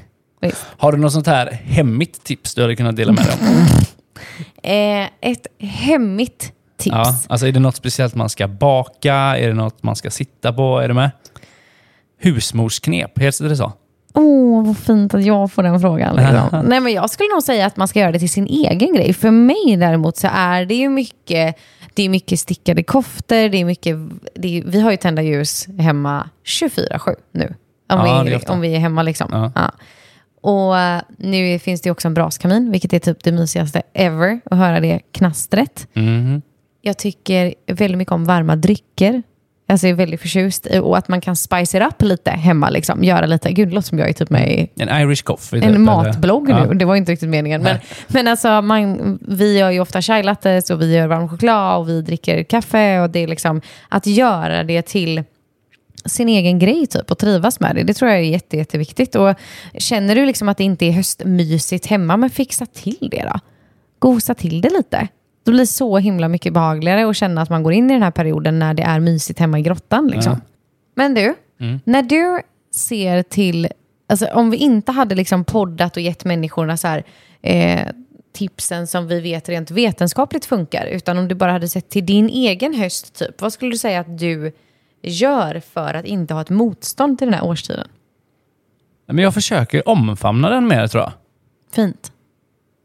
Visst. 0.42 0.66
Har 0.78 0.92
du 0.92 0.98
något 0.98 1.14
sånt 1.14 1.28
här 1.28 1.52
hemmigt 1.52 2.24
tips 2.24 2.56
du 2.56 2.62
hade 2.62 2.76
kunnat 2.76 2.96
dela 2.96 3.12
med 3.12 3.24
dig 3.26 3.34
om? 3.40 3.48
Eh, 4.64 5.08
ett 5.22 5.48
hemmigt 5.60 6.52
tips. 6.78 6.96
Ja, 6.96 7.16
alltså 7.28 7.48
är 7.48 7.52
det 7.52 7.60
något 7.60 7.76
speciellt 7.76 8.16
man 8.16 8.30
ska 8.30 8.48
baka? 8.48 9.14
Är 9.14 9.48
det 9.48 9.54
något 9.54 9.84
man 9.84 9.96
ska 9.96 10.10
sitta 10.12 10.54
på? 10.54 10.80
Är 10.80 10.88
det 10.88 10.94
med? 10.94 11.12
Husmorsknep, 12.22 13.20
heter 13.20 13.50
det 13.50 13.56
så? 13.58 13.72
Åh, 14.14 14.66
vad 14.66 14.78
fint 14.78 15.14
att 15.14 15.26
jag 15.26 15.52
får 15.52 15.64
den 15.64 15.80
frågan. 15.80 16.16
Liksom. 16.16 16.66
Nej, 16.70 16.80
men 16.80 16.94
jag 16.94 17.10
skulle 17.10 17.30
nog 17.34 17.44
säga 17.44 17.66
att 17.66 17.78
man 17.78 17.88
ska 17.88 18.00
göra 18.00 18.12
det 18.12 18.20
till 18.20 18.30
sin 18.30 18.48
egen 18.48 18.96
grej. 18.96 19.14
För 19.14 19.32
mig 19.32 19.76
däremot 19.78 20.18
så 20.18 20.28
är 20.32 20.66
det 20.66 20.76
ju 20.76 20.90
mycket, 20.90 21.56
det 21.94 22.04
är 22.04 22.10
mycket 22.10 22.40
stickade 22.40 22.84
koftor, 22.84 23.50
det 23.50 23.58
är 23.58 23.66
mycket, 23.66 23.98
det 24.36 24.58
är, 24.58 24.64
vi 24.64 24.80
har 24.80 24.92
ju 24.92 24.98
tända 24.98 25.22
ljus 25.22 25.68
hemma 25.80 26.30
24-7 26.46 27.16
nu. 27.32 27.46
Om, 27.90 28.00
Ja, 28.08 28.24
vi, 28.24 28.34
är 28.34 28.52
om 28.52 28.62
vi 28.62 28.76
är 28.76 28.80
hemma 28.80 29.04
liksom. 29.04 29.28
Ja. 29.32 29.52
Ja. 29.56 29.72
Och 30.42 30.78
eh, 30.78 31.02
nu 31.18 31.60
finns 31.60 31.82
det 31.82 31.92
också 31.92 32.08
en 32.08 32.14
braskamin, 32.14 32.72
vilket 32.72 32.94
är 32.94 33.00
typ 33.00 33.24
det 33.24 33.32
mysigaste 33.32 33.82
ever, 33.94 34.40
att 34.46 34.58
höra 34.58 34.80
det 34.80 35.00
knastret. 35.12 35.88
Mhm. 35.94 36.42
Jag 36.82 36.98
tycker 36.98 37.54
väldigt 37.68 37.98
mycket 37.98 38.12
om 38.12 38.26
varma 38.26 38.56
drycker. 38.56 39.24
Alltså 39.68 39.88
jag 39.88 39.92
är 39.92 39.96
väldigt 39.98 40.22
förtjust 40.22 40.68
i 40.68 40.80
och 40.80 40.98
att 40.98 41.08
man 41.08 41.22
kan 41.22 41.36
spice 41.36 41.78
it 41.78 41.84
up 41.84 42.02
lite 42.02 42.32
hemma. 42.32 42.70
Liksom. 42.70 43.04
Göra 43.04 43.26
lite, 43.26 43.52
gud 43.52 43.68
det 43.68 43.74
låter 43.76 43.88
som 43.88 44.00
jag 44.00 44.10
är 44.10 44.14
typ 44.14 44.30
med 44.30 44.52
i 44.52 44.70
En 44.76 45.02
Irish 45.02 45.24
coffee? 45.24 45.60
typ, 45.60 45.64
en 45.64 45.70
eller? 45.70 45.80
matblogg 45.80 46.50
Ja. 46.50 46.66
nu. 46.66 46.74
Det 46.74 46.86
var 46.86 46.96
inte 46.96 47.12
riktigt 47.12 47.30
meningen. 47.30 47.62
Men, 47.62 47.78
men 48.08 48.28
alltså, 48.28 48.62
man, 48.62 49.20
vi 49.28 49.58
gör 49.60 49.72
ju 49.72 49.80
ofta 49.80 50.02
chai 50.02 50.24
lattes 50.24 50.70
och 50.70 50.82
vi 50.82 50.96
gör 50.96 51.08
varm 51.08 51.30
choklad 51.30 51.78
och 51.80 51.90
vi 51.90 52.02
dricker 52.02 52.44
kaffe. 52.44 53.00
Och 53.00 53.10
det 53.10 53.20
är 53.20 53.28
liksom 53.28 53.62
att 53.90 54.06
göra 54.08 54.64
det 54.64 54.82
till 54.82 55.24
sin 56.06 56.30
egen 56.30 56.60
grej 56.60 56.88
typ 56.88 57.12
och 57.12 57.18
trivas 57.18 57.60
med 57.60 57.76
det. 57.76 57.84
Det 57.84 57.94
tror 57.94 58.12
jag 58.12 58.20
är 58.20 58.24
jätte, 58.24 58.58
jätteviktigt. 58.58 59.16
Och 59.16 59.36
känner 59.78 60.16
du 60.16 60.26
liksom 60.26 60.50
att 60.50 60.58
det 60.58 60.64
inte 60.64 60.86
är 60.86 60.92
höstmysigt 60.92 61.86
hemma, 61.86 62.18
men 62.18 62.30
fixa 62.30 62.66
till 62.66 63.08
det 63.12 63.24
då. 63.34 63.40
Gosa 64.00 64.34
till 64.34 64.62
det 64.62 64.70
lite. 64.70 65.08
Det 65.44 65.52
blir 65.52 65.66
så 65.66 65.98
himla 65.98 66.28
mycket 66.28 66.54
behagligare 66.54 67.10
att 67.10 67.16
känna 67.16 67.42
att 67.42 67.50
man 67.50 67.64
går 67.64 67.74
in 67.74 67.90
i 67.90 67.94
den 67.94 68.04
här 68.04 68.12
perioden 68.12 68.60
när 68.60 68.74
det 68.74 68.84
är 68.84 69.00
mysigt 69.00 69.40
hemma 69.40 69.60
i 69.60 69.62
grottan. 69.62 70.08
Liksom. 70.08 70.34
Ja. 70.34 70.40
Men 70.96 71.14
du, 71.14 71.36
när 71.84 72.02
du 72.02 72.42
ser 72.76 73.24
till, 73.24 73.68
alltså 74.08 74.26
om 74.26 74.50
vi 74.50 74.58
inte 74.58 74.92
hade 74.92 75.16
liksom 75.16 75.46
poddat 75.46 75.98
och 75.98 76.04
gett 76.04 76.26
människorna 76.26 76.78
så 76.78 76.88
här, 76.88 77.04
eh, 77.42 77.88
tipsen 78.34 78.88
som 78.88 79.08
vi 79.08 79.20
vet 79.20 79.50
rent 79.50 79.72
vetenskapligt 79.72 80.46
funkar, 80.46 80.86
utan 80.86 81.18
om 81.18 81.28
du 81.28 81.36
bara 81.36 81.52
hade 81.52 81.70
sett 81.70 81.90
till 81.90 82.06
din 82.06 82.30
egen 82.30 82.74
höst, 82.74 83.14
typ, 83.16 83.42
vad 83.42 83.54
skulle 83.54 83.72
du 83.72 83.78
säga 83.78 84.00
att 84.00 84.20
du 84.20 84.52
gör 85.02 85.60
för 85.60 85.94
att 85.94 86.06
inte 86.06 86.34
ha 86.34 86.42
ett 86.42 86.50
motstånd 86.50 87.18
till 87.18 87.28
den 87.28 87.34
här 87.34 87.46
årstiden? 87.46 87.88
Men 89.06 89.18
jag 89.18 89.34
försöker 89.34 89.90
omfamna 89.90 90.50
den 90.50 90.68
mer 90.68 90.88
tror 90.88 91.04
jag. 91.04 91.12
Fint. 91.72 92.13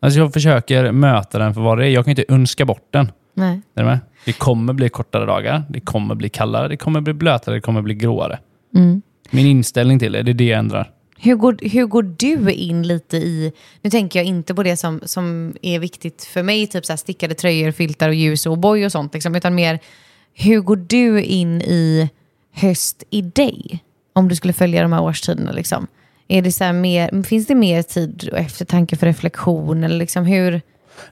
Alltså 0.01 0.21
jag 0.21 0.33
försöker 0.33 0.93
möta 0.93 1.39
den 1.39 1.55
för 1.55 1.61
vad 1.61 1.79
det 1.79 1.87
är. 1.87 1.89
Jag 1.91 2.05
kan 2.05 2.11
inte 2.11 2.25
önska 2.29 2.65
bort 2.65 2.89
den. 2.91 3.13
Nej. 3.35 3.61
Är 3.75 3.83
du 3.83 3.89
med? 3.89 3.99
Det 4.25 4.33
kommer 4.33 4.73
bli 4.73 4.89
kortare 4.89 5.27
dagar, 5.27 5.63
det 5.69 5.81
kommer 5.81 6.15
bli 6.15 6.29
kallare, 6.29 6.69
det 6.69 6.77
kommer 6.77 7.01
bli 7.01 7.13
blötare, 7.13 7.55
det 7.55 7.61
kommer 7.61 7.83
bli 7.83 7.95
gråare. 7.95 8.39
Mm. 8.75 9.03
Min 9.31 9.47
inställning 9.47 9.99
till 9.99 10.13
det, 10.13 10.23
det 10.23 10.31
är 10.31 10.35
det 10.35 10.45
jag 10.45 10.59
ändrar. 10.59 10.91
Hur 11.21 11.37
går, 11.37 11.59
hur 11.63 11.87
går 11.87 12.03
du 12.03 12.53
in 12.53 12.87
lite 12.87 13.17
i, 13.17 13.53
nu 13.83 13.91
tänker 13.91 14.19
jag 14.19 14.27
inte 14.27 14.55
på 14.55 14.63
det 14.63 14.77
som, 14.77 15.01
som 15.05 15.55
är 15.63 15.79
viktigt 15.79 16.25
för 16.25 16.43
mig, 16.43 16.67
typ 16.67 16.87
så 16.87 16.97
stickade 16.97 17.35
tröjor, 17.35 17.71
filtar 17.71 18.09
och 18.09 18.15
ljus 18.15 18.47
och 18.47 18.59
boy 18.59 18.87
och 18.87 18.93
sånt, 18.93 19.15
liksom, 19.15 19.35
utan 19.35 19.55
mer 19.55 19.81
hur 20.41 20.61
går 20.61 20.77
du 20.77 21.23
in 21.23 21.63
i 21.63 22.11
höst 22.53 23.05
i 23.11 23.23
dig? 23.23 23.85
Om 24.13 24.29
du 24.29 24.37
skulle 24.37 24.53
följa 24.53 24.83
de 24.83 24.93
här 24.93 25.03
årstiderna. 25.03 25.53
Liksom. 25.53 25.87
Är 26.29 26.43
det 26.43 26.53
så 26.53 26.73
mer, 26.73 27.23
finns 27.23 27.47
det 27.47 27.55
mer 27.55 27.83
tid 27.83 28.29
och 28.33 28.39
eftertanke 28.39 28.97
för 28.97 29.07
reflektion? 29.07 29.85
Eller 29.85 29.97
liksom 29.97 30.25
hur? 30.27 30.61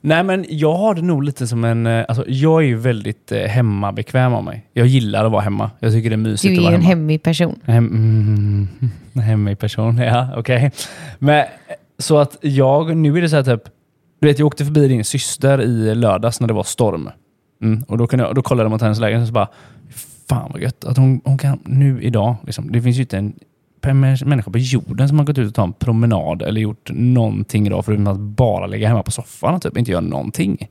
Nej, 0.00 0.22
men 0.22 0.44
jag 0.48 0.74
har 0.74 0.94
det 0.94 1.02
nog 1.02 1.22
lite 1.24 1.46
som 1.46 1.64
en... 1.64 1.86
eh, 1.86 2.04
Alltså, 2.08 2.24
jag 2.28 2.62
är 2.62 2.66
ju 2.66 2.76
väldigt 2.76 3.32
eh, 3.32 3.38
hemmabekväm 3.42 4.34
av 4.34 4.44
mig. 4.44 4.66
Jag 4.72 4.86
gillar 4.86 5.24
att 5.24 5.32
vara 5.32 5.42
hemma. 5.42 5.70
Jag 5.78 5.92
tycker 5.92 6.10
det 6.10 6.14
är 6.14 6.16
mysigt 6.16 6.42
Du 6.42 6.52
att 6.52 6.58
är 6.58 6.62
vara 6.62 6.74
en 6.74 6.80
hemma. 6.82 6.88
hemmig 6.88 7.22
person. 7.22 7.60
Hem, 7.64 7.86
mm, 7.86 8.68
hemmig 9.24 9.58
person, 9.58 9.98
ja 9.98 10.28
okej. 10.36 10.70
Men 11.18 11.38
eh, 11.38 11.44
så 11.98 12.18
att 12.18 12.36
jag, 12.40 12.96
nu 12.96 13.18
är 13.18 13.22
det 13.22 13.28
så 13.28 13.36
här 13.36 13.42
typ, 13.42 13.62
du 14.20 14.26
vet 14.28 14.38
jag 14.38 14.46
åkte 14.46 14.64
förbi 14.64 14.88
din 14.88 15.04
syster 15.04 15.60
i 15.62 15.94
lördags 15.94 16.40
när 16.40 16.48
det 16.48 16.54
var 16.54 16.62
storm. 16.64 17.10
Mm, 17.62 17.82
och 17.88 17.98
då, 17.98 18.06
kunde 18.06 18.24
jag, 18.24 18.34
då 18.34 18.42
kollade 18.42 18.64
jag 18.64 18.70
mot 18.70 18.82
hennes 18.82 19.00
lägenhet 19.00 19.22
och 19.22 19.28
så 19.28 19.32
bara, 19.34 19.48
fan 20.28 20.50
vad 20.52 20.62
gött 20.62 20.84
att 20.84 20.96
hon, 20.96 21.20
hon 21.24 21.38
kan 21.38 21.58
nu 21.64 22.02
idag, 22.02 22.34
liksom, 22.46 22.72
det 22.72 22.82
finns 22.82 22.96
ju 22.96 23.00
inte 23.00 23.18
en 23.18 23.32
människa 23.94 24.50
på 24.50 24.58
jorden 24.58 25.08
som 25.08 25.18
har 25.18 25.26
gått 25.26 25.38
ut 25.38 25.48
och 25.48 25.54
tagit 25.54 25.66
en 25.68 25.72
promenad 25.86 26.42
eller 26.42 26.60
gjort 26.60 26.90
någonting 26.92 27.66
idag 27.66 27.84
förutom 27.84 28.06
att 28.06 28.18
bara 28.18 28.66
ligga 28.66 28.88
hemma 28.88 29.02
på 29.02 29.10
soffan 29.10 29.54
och 29.54 29.62
typ 29.62 29.78
inte 29.78 29.90
göra 29.90 30.00
någonting. 30.00 30.68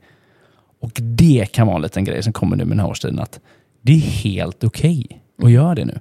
Och 0.80 0.90
det 1.00 1.46
kan 1.52 1.66
vara 1.66 1.76
en 1.76 1.82
liten 1.82 2.04
grej 2.04 2.22
som 2.22 2.32
kommer 2.32 2.56
nu 2.56 2.64
med 2.64 2.72
den 2.76 2.80
här 2.80 2.88
årstiden 2.90 3.18
att 3.18 3.40
det 3.82 3.92
är 3.92 4.00
helt 4.00 4.64
okej 4.64 5.06
att 5.42 5.50
göra 5.50 5.74
det 5.74 5.84
nu. 5.84 5.98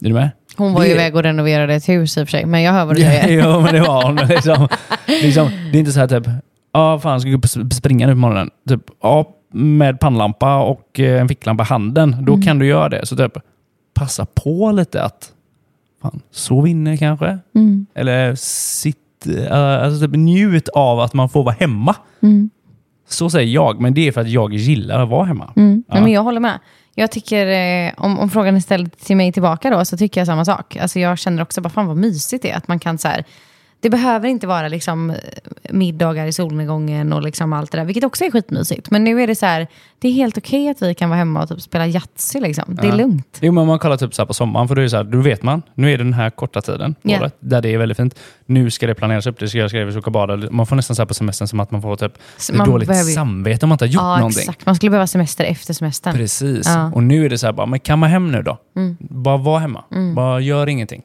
Är 0.00 0.08
du 0.08 0.14
med? 0.14 0.30
Hon 0.56 0.72
var 0.72 0.80
Det- 0.80 0.86
ju 0.86 0.92
iväg 0.92 1.16
och 1.16 1.22
renoverade 1.22 1.74
ett 1.74 1.88
hus 1.88 2.18
i 2.18 2.22
och 2.22 2.28
för 2.28 2.30
sig, 2.30 2.46
men 2.46 2.62
jag 2.62 2.72
hör 2.72 2.84
vad 2.84 2.96
du 2.96 3.00
säger. 3.02 3.42
jo, 3.44 3.60
men 3.60 3.74
det 3.74 3.80
var 3.80 4.02
hon. 4.06 4.16
Liksom, 4.28 4.68
liksom, 5.22 5.48
det 5.72 5.78
är 5.78 5.80
inte 5.80 5.92
så 5.92 6.00
här 6.00 6.08
typ, 6.08 6.26
ja 6.72 6.98
fan 6.98 7.20
ska 7.20 7.30
jag 7.30 7.40
gå 7.40 7.46
upp 7.46 7.66
och 7.66 7.72
springa 7.72 8.06
nu 8.06 8.12
på 8.12 8.18
morgonen? 8.18 8.50
Typ, 8.68 8.80
ja, 9.02 9.30
med 9.52 10.00
pannlampa 10.00 10.56
och 10.62 11.00
eh, 11.00 11.20
en 11.20 11.28
ficklampa 11.28 11.62
i 11.62 11.66
handen. 11.66 12.16
Då 12.24 12.36
kan 12.42 12.58
du 12.58 12.66
göra 12.66 12.88
det. 12.88 13.06
Så 13.06 13.16
typ, 13.16 13.32
passa 13.94 14.26
på 14.26 14.72
lite 14.72 15.02
att, 15.02 15.32
fan, 16.04 16.20
sov 16.30 16.68
inne 16.68 16.96
kanske? 16.96 17.38
Mm. 17.54 17.86
Eller 17.94 18.34
sitt, 18.34 19.26
eh, 19.26 19.84
alltså 19.84 20.06
typ, 20.06 20.16
njut 20.16 20.68
av 20.68 21.00
att 21.00 21.14
man 21.14 21.28
får 21.28 21.44
vara 21.44 21.56
hemma. 21.60 21.96
Mm. 22.22 22.50
Så 23.08 23.30
säger 23.30 23.52
jag, 23.54 23.80
men 23.80 23.94
det 23.94 24.08
är 24.08 24.12
för 24.12 24.20
att 24.20 24.28
jag 24.28 24.54
gillar 24.54 25.02
att 25.02 25.08
vara 25.08 25.24
hemma. 25.24 25.52
Mm. 25.56 25.84
Ja. 25.88 25.94
Nej, 25.94 26.02
men 26.02 26.12
jag 26.12 26.22
håller 26.22 26.40
med. 26.40 26.58
Jag 26.94 27.10
tycker, 27.10 27.46
eh, 27.46 27.92
om, 27.96 28.18
om 28.18 28.30
frågan 28.30 28.56
är 28.56 28.60
ställd 28.60 28.98
till 28.98 29.16
mig 29.16 29.32
tillbaka 29.32 29.70
då, 29.70 29.84
så 29.84 29.96
tycker 29.96 30.20
jag 30.20 30.26
samma 30.26 30.44
sak. 30.44 30.76
Alltså 30.76 31.00
jag 31.00 31.18
känner 31.18 31.42
också, 31.42 31.60
bara 31.60 31.68
fan 31.68 31.86
vad 31.86 31.96
mysigt 31.96 32.42
det 32.42 32.50
är 32.50 32.56
att 32.56 32.68
man 32.68 32.78
kan 32.78 32.98
så 32.98 33.08
här, 33.08 33.24
det 33.84 33.90
behöver 33.90 34.28
inte 34.28 34.46
vara 34.46 34.68
liksom 34.68 35.10
eh, 35.10 35.16
middagar 35.70 36.26
i 36.26 36.32
solnedgången 36.32 37.12
och 37.12 37.22
liksom 37.22 37.52
allt 37.52 37.72
det 37.72 37.78
där, 37.78 37.84
vilket 37.84 38.04
också 38.04 38.24
är 38.24 38.30
skitmysigt. 38.30 38.90
Men 38.90 39.04
nu 39.04 39.22
är 39.22 39.26
det 39.26 39.34
så 39.34 39.46
här, 39.46 39.66
det 39.98 40.08
är 40.08 40.12
helt 40.12 40.38
okej 40.38 40.68
att 40.68 40.82
vi 40.82 40.94
kan 40.94 41.08
vara 41.10 41.18
hemma 41.18 41.42
och 41.42 41.48
typ 41.48 41.60
spela 41.60 41.86
Yatzy 41.86 42.40
liksom. 42.40 42.64
Det 42.74 42.82
är 42.82 42.86
Ja. 42.90 42.94
lugnt. 42.96 43.38
Jo, 43.40 43.52
men 43.52 43.60
om 43.62 43.68
man 43.68 43.78
kollar 43.78 43.96
typ 43.96 44.14
så 44.14 44.22
här 44.22 44.26
på 44.26 44.34
sommaren, 44.34 44.68
för 44.68 44.74
då 44.74 44.82
är 44.82 44.88
så 44.88 44.96
här, 44.96 45.04
då 45.04 45.18
vet 45.20 45.42
man, 45.42 45.62
nu 45.74 45.92
är 45.92 45.98
det 45.98 46.04
den 46.04 46.12
här 46.12 46.30
korta 46.30 46.60
tiden 46.60 46.94
på 46.94 47.00
Ja. 47.02 47.20
året, 47.20 47.36
där 47.40 47.62
det 47.62 47.68
är 47.74 47.78
väldigt 47.78 47.96
fint. 47.96 48.14
Nu 48.46 48.70
ska 48.70 48.86
det 48.86 48.94
planeras 48.94 49.26
upp, 49.26 49.38
det 49.38 49.48
ska 49.48 49.58
göras 49.58 49.72
grejer, 49.72 49.86
vi 49.86 49.92
ska 49.92 49.98
åka 49.98 50.10
bada. 50.10 50.36
Man 50.50 50.66
får 50.66 50.76
nästan 50.76 50.96
så 50.96 51.06
på 51.06 51.14
semestern 51.14 51.48
som 51.48 51.60
att 51.60 51.70
man 51.70 51.82
får 51.82 51.96
typ 51.96 52.12
man 52.52 52.70
dåligt 52.70 52.88
behöver 52.88 53.10
samvete 53.10 53.66
om 53.66 53.68
man 53.68 53.74
inte 53.74 53.84
har 53.84 53.88
gjort 53.90 54.02
Ja, 54.02 54.16
någonting. 54.16 54.40
exakt. 54.40 54.66
Man 54.66 54.74
skulle 54.74 54.90
behöva 54.90 55.06
semester 55.06 55.44
efter 55.44 55.74
semestern. 55.74 56.14
Precis. 56.14 56.66
Ja. 56.66 56.90
Och 56.94 57.02
nu 57.02 57.24
är 57.24 57.30
det 57.30 57.38
så 57.38 57.46
här, 57.46 57.52
bara, 57.52 57.66
men 57.66 57.80
kamma 57.80 58.06
hem 58.06 58.32
nu 58.32 58.42
då. 58.42 58.58
Mm. 58.76 58.96
Bara 59.00 59.36
var 59.36 59.58
hemma. 59.58 59.84
Bara 60.16 60.40
gör 60.40 60.66
ingenting. 60.68 61.02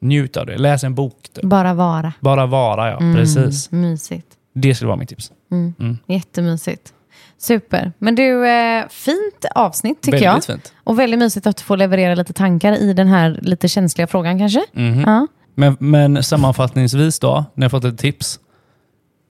Njut 0.00 0.36
av 0.36 0.46
det. 0.46 0.58
Läs 0.58 0.84
en 0.84 0.94
bok. 0.94 1.16
Typ. 1.32 1.44
Bara 1.44 1.74
vara. 1.74 2.12
Bara 2.20 2.46
vara, 2.46 2.90
ja. 2.90 2.96
Mm. 3.00 3.16
Precis. 3.16 3.70
Mysigt. 3.70 4.26
Det 4.54 4.74
skulle 4.74 4.86
vara 4.88 4.98
mitt 4.98 5.08
tips. 5.08 5.32
Mm. 5.52 5.74
Mm. 5.80 5.98
Jättemysigt. 6.06 6.92
Super. 7.38 7.92
Men 7.98 8.14
du, 8.14 8.48
eh, 8.48 8.84
fint 8.88 9.44
avsnitt 9.54 10.02
tycker 10.02 10.18
jag. 10.18 10.32
Väldigt 10.32 10.46
fint. 10.46 10.72
Och 10.84 10.98
väldigt 10.98 11.18
mysigt 11.20 11.46
att 11.46 11.60
få 11.60 11.76
leverera 11.76 12.14
lite 12.14 12.32
tankar 12.32 12.72
i 12.72 12.92
den 12.92 13.08
här 13.08 13.38
lite 13.42 13.68
känsliga 13.68 14.06
frågan 14.06 14.38
kanske. 14.38 14.64
Mhm. 14.72 15.00
Ja. 15.00 15.26
Men, 15.54 15.76
men 15.80 16.22
sammanfattningsvis 16.22 17.18
då, 17.20 17.44
när 17.54 17.64
jag 17.64 17.70
fått 17.70 17.84
ett 17.84 17.98
tips. 17.98 18.40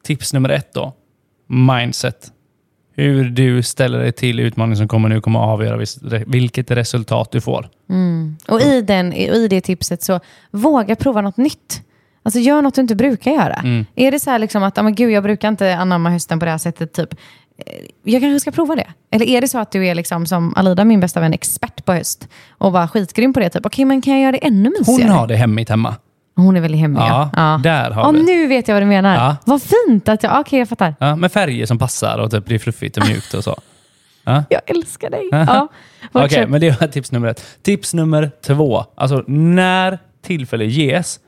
Tips 0.05 0.33
nummer 0.33 0.49
ett 0.49 0.75
då. 0.75 0.95
Mindset. 1.49 2.33
Hur 2.97 3.25
du 3.25 3.63
ställer 3.63 3.99
dig 3.99 4.13
till 4.13 4.41
utmaningen 4.41 4.77
som 4.77 4.89
kommer 4.89 5.09
nu 5.09 5.21
kommer 5.21 5.41
att 5.41 5.49
avgöra 5.49 5.85
vilket 6.27 6.71
resultat 6.71 7.31
du 7.33 7.41
får. 7.41 7.69
Och 8.49 8.61
i, 8.61 8.83
den, 8.83 9.13
i 9.13 9.49
det 9.49 9.61
tipset 9.61 10.03
så 10.03 10.21
våga 10.51 10.97
prova 10.97 11.21
något 11.21 11.37
nytt. 11.37 11.83
Alltså 12.23 12.41
gör 12.41 12.63
något 12.63 12.75
du 12.75 12.81
inte 12.81 12.95
brukar 12.95 13.31
göra. 13.31 13.55
Mm. 13.55 13.87
Är 13.95 14.11
det 14.13 14.21
så 14.21 14.31
här 14.31 14.39
liksom 14.39 14.63
att, 14.63 14.79
ah, 14.79 14.83
men 14.83 14.95
gud 14.95 15.11
jag 15.11 15.23
brukar 15.23 15.49
inte 15.49 15.77
anamma 15.77 16.11
hösten 16.11 16.39
på 16.39 16.45
det 16.45 16.51
här 16.51 16.59
sättet, 16.59 16.93
typ. 16.93 17.15
eh, 17.67 17.73
Jag 18.03 18.23
kanske 18.23 18.41
ska 18.41 18.51
prova 18.51 18.77
det. 18.77 18.87
Eller 19.11 19.27
är 19.27 19.41
det 19.41 19.49
så 19.49 19.59
att 19.59 19.73
du 19.73 19.87
är 19.87 19.95
liksom 19.95 20.27
som 20.27 20.55
Alida, 20.57 20.85
min 20.85 21.01
bästa 21.01 21.21
vän, 21.21 21.33
expert 21.33 21.85
på 21.85 21.93
höst 21.93 22.29
och 22.51 22.73
var 22.73 22.87
skitgrym 22.87 23.33
på 23.33 23.41
det? 23.41 23.51
Typ, 23.51 23.67
okej 23.67 23.85
men 23.85 24.03
kan 24.03 24.13
jag 24.15 24.23
göra 24.23 24.33
det 24.33 24.39
ännu 24.47 24.71
Hon 24.87 24.95
mysigare? 24.95 25.13
har 25.13 25.27
det 25.27 25.37
hemmigt 25.37 25.71
hemma. 25.71 25.95
Hon 26.37 26.57
är 26.57 26.61
väldigt 26.61 26.81
hemmig. 26.81 27.01
Ja, 27.01 27.61
där 27.63 27.91
har 27.91 28.03
ja, 28.03 28.11
vi. 28.11 28.23
nu 28.23 28.47
vet 28.47 28.69
jag 28.69 28.75
vad 28.75 28.83
du 28.83 28.87
menar. 28.87 29.15
Ja. 29.15 29.37
Vad 29.45 29.63
fint 29.63 30.09
att 30.09 30.23
jag, 30.23 30.41
okej 30.41 30.59
jag 30.59 30.69
fattar. 30.69 30.95
Ja, 31.01 31.17
med 31.17 31.33
färger 31.33 31.67
som 31.67 31.79
passar 31.79 32.19
och 32.19 32.31
typ 32.31 32.45
blir 32.45 32.59
fluffigt 32.59 32.97
och 32.97 33.07
mjukt 33.09 33.35
och 33.35 33.45
så. 33.45 33.57
Jag 34.49 34.61
älskar 34.67 35.11
dig. 35.11 35.29
Ja, 35.31 35.69
Okej, 36.13 36.23
fortsätt. 36.23 36.51
men 36.51 36.61
det 36.61 36.81
var 36.81 36.89
tips 36.89 37.13
nummer 37.13 37.29
ett. 37.29 37.45
Tips 37.63 37.95
nummer 37.95 38.31
två. 38.47 38.85
Alltså 38.97 39.25
när 39.27 39.99
tillfälle 40.23 40.65
ges, 40.65 41.21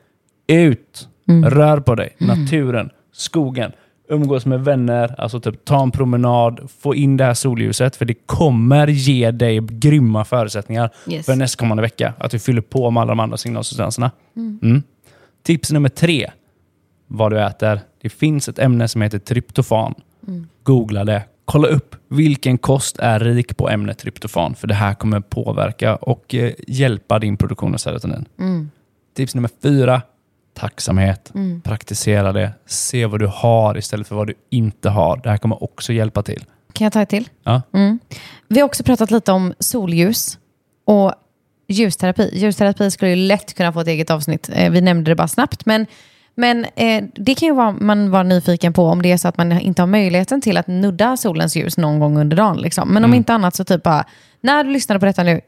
ut, 0.47 1.09
Mm. 1.29 1.51
rör 1.51 1.81
på 1.81 1.95
dig. 1.95 2.17
Naturen, 2.19 2.91
skogen, 3.13 3.73
umgås 4.11 4.47
med 4.47 4.65
vänner, 4.65 5.15
alltså 5.19 5.41
typ 5.41 5.65
ta 5.65 5.83
en 5.83 5.91
promenad, 5.91 6.69
få 6.83 6.95
in 6.95 7.17
det 7.17 7.25
här 7.25 7.35
solljuset, 7.35 7.97
för 7.97 8.05
det 8.05 8.15
kommer 8.27 8.87
ge 8.87 9.31
dig 9.31 9.61
grymma 9.71 10.25
förutsättningar 10.25 10.91
Yes. 11.09 11.27
för 11.27 11.37
nästkommande 11.37 11.83
vecka. 11.83 12.13
Att 12.19 12.31
du 12.31 12.39
fyller 12.39 12.61
på 12.63 12.91
med 12.91 13.01
alla 13.01 13.11
de 13.11 13.21
andra 13.21 13.37
signalsubstanserna. 13.37 14.11
Mm. 14.37 14.83
Tips 15.43 15.73
nummer 15.73 15.89
tre. 15.89 16.31
Vad 17.07 17.33
du 17.33 17.41
äter. 17.41 17.81
Det 18.03 18.09
finns 18.09 18.49
ett 18.49 18.59
ämne 18.59 18.89
som 18.89 19.03
heter 19.03 19.19
tryptofan. 19.19 19.95
Googla 20.63 21.05
det. 21.05 21.23
Kolla 21.45 21.69
upp 21.69 21.97
vilken 22.09 22.59
kost 22.59 22.99
är 22.99 23.21
rik 23.21 23.57
på 23.57 23.69
ämnet 23.69 23.99
tryptofan. 23.99 24.55
För 24.55 24.67
det 24.67 24.75
här 24.75 24.95
kommer 24.95 25.21
påverka 25.21 25.97
och 25.97 26.35
eh, 26.35 26.53
hjälpa 26.67 27.19
din 27.19 27.37
produktion 27.37 27.75
av 27.75 27.79
serotonin. 27.79 28.27
Tips 29.17 29.35
nummer 29.35 29.51
fyra. 29.63 30.03
Tacksamhet. 30.55 31.33
Praktisera 31.65 32.33
det. 32.33 32.53
Se 32.67 33.07
vad 33.07 33.21
du 33.21 33.27
har 33.27 33.79
istället 33.79 34.09
för 34.09 34.17
vad 34.17 34.27
du 34.27 34.35
inte 34.51 34.89
har. 34.91 35.17
Det 35.17 35.31
här 35.31 35.37
kommer 35.37 35.63
också 35.63 35.93
hjälpa 35.93 36.23
till. 36.23 36.45
Kan 36.73 36.85
jag 36.85 36.93
ta 36.93 37.03
ett 37.03 37.09
till? 37.09 37.29
Ja. 37.43 37.63
Vi 38.49 38.61
har 38.61 38.67
också 38.67 38.83
pratat 38.85 39.11
lite 39.11 39.33
om 39.33 39.55
solljus 39.59 40.39
och 40.85 41.13
ljusterapi. 41.69 42.31
Ljusterapi 42.33 42.91
skulle 42.91 43.11
ju 43.11 43.17
lätt 43.17 43.55
kunna 43.55 43.73
få 43.73 43.81
ett 43.81 43.89
eget 43.89 44.11
avsnitt. 44.11 44.51
Eh, 44.53 44.71
vi 44.71 44.81
nämnde 44.81 45.11
det 45.11 45.15
bara 45.15 45.29
snabbt. 45.29 45.67
Men, 45.67 45.87
men 46.35 46.67
eh, 46.77 47.05
det 47.15 47.35
kan 47.35 47.49
ju 47.49 47.55
vara, 47.55 47.73
man 47.73 48.11
vara 48.11 48.23
nyfiken 48.23 48.73
på 48.73 48.85
om 48.85 49.03
det 49.03 49.13
är 49.13 49.17
så 49.17 49.29
att 49.29 49.37
man 49.37 49.53
inte 49.61 49.83
har 49.83 49.87
möjligheten 49.87 50.41
till 50.41 50.57
att 50.57 50.67
nudda 50.67 51.17
solens 51.17 51.57
ljus 51.57 51.77
någon 51.77 51.99
gång 51.99 52.19
under 52.19 52.37
dagen. 52.37 52.57
Liksom. 52.57 52.89
Men 52.95 53.05
om 53.05 53.15
inte 53.15 53.35
annat 53.35 53.55
så 53.55 53.65
typ 53.65 53.83
bara, 53.83 54.05
när 54.41 54.65
du 54.65 54.71
lyssnar 54.71 54.99
på 54.99 55.07
detta 55.07 55.23
nu, 55.23 55.41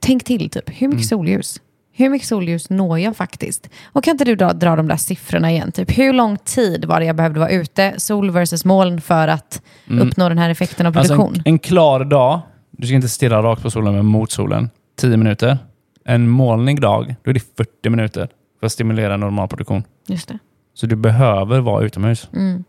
tänk 0.00 0.24
till. 0.24 0.50
Typ, 0.50 0.70
hur 0.82 0.88
mycket 0.88 1.06
solljus? 1.06 1.60
Hur 1.98 2.08
mycket 2.10 2.28
solljus 2.28 2.70
når 2.70 2.98
jag 2.98 3.16
faktiskt? 3.16 3.68
Och 3.92 4.04
kan 4.04 4.12
inte 4.12 4.24
du 4.24 4.36
dra, 4.36 4.52
dra 4.52 4.76
de 4.76 4.88
där 4.88 4.96
siffrorna 4.96 5.50
igen? 5.50 5.72
Typ, 5.72 5.98
hur 5.98 6.12
lång 6.12 6.36
tid 6.36 6.84
var 6.84 7.00
det 7.00 7.06
jag 7.06 7.16
behövde 7.16 7.40
vara 7.40 7.50
ute, 7.50 7.94
sol 7.96 8.30
versus 8.30 8.64
moln, 8.64 9.00
för 9.00 9.28
att 9.28 9.62
uppnå 10.00 10.28
den 10.28 10.38
här 10.38 10.50
effekten 10.50 10.86
av 10.86 10.98
Alltså 10.98 11.14
produktion? 11.14 11.34
en, 11.34 11.52
en 11.52 11.58
klar 11.58 12.04
dag, 12.04 12.40
du 12.70 12.86
ska 12.86 12.96
inte 12.96 13.08
stirra 13.08 13.42
rakt 13.42 13.62
på 13.62 13.70
solen 13.70 13.94
men 13.94 14.06
mot 14.06 14.30
solen, 14.32 14.70
10 14.96 15.16
minuter. 15.16 15.58
En 16.04 16.28
molnig 16.28 16.80
dag, 16.80 17.14
då 17.22 17.30
är 17.30 17.34
det 17.34 17.40
40 17.56 17.90
minuter 17.90 18.28
för 18.60 18.66
att 18.66 18.72
stimulera 18.72 19.16
normal 19.16 19.48
produktion. 19.48 19.82
Just 20.06 20.28
det. 20.28 20.38
Så 20.74 20.86
du 20.86 20.96
behöver 20.96 21.60
vara 21.60 21.84
utomhus. 21.84 22.28
Mm. 22.32 22.64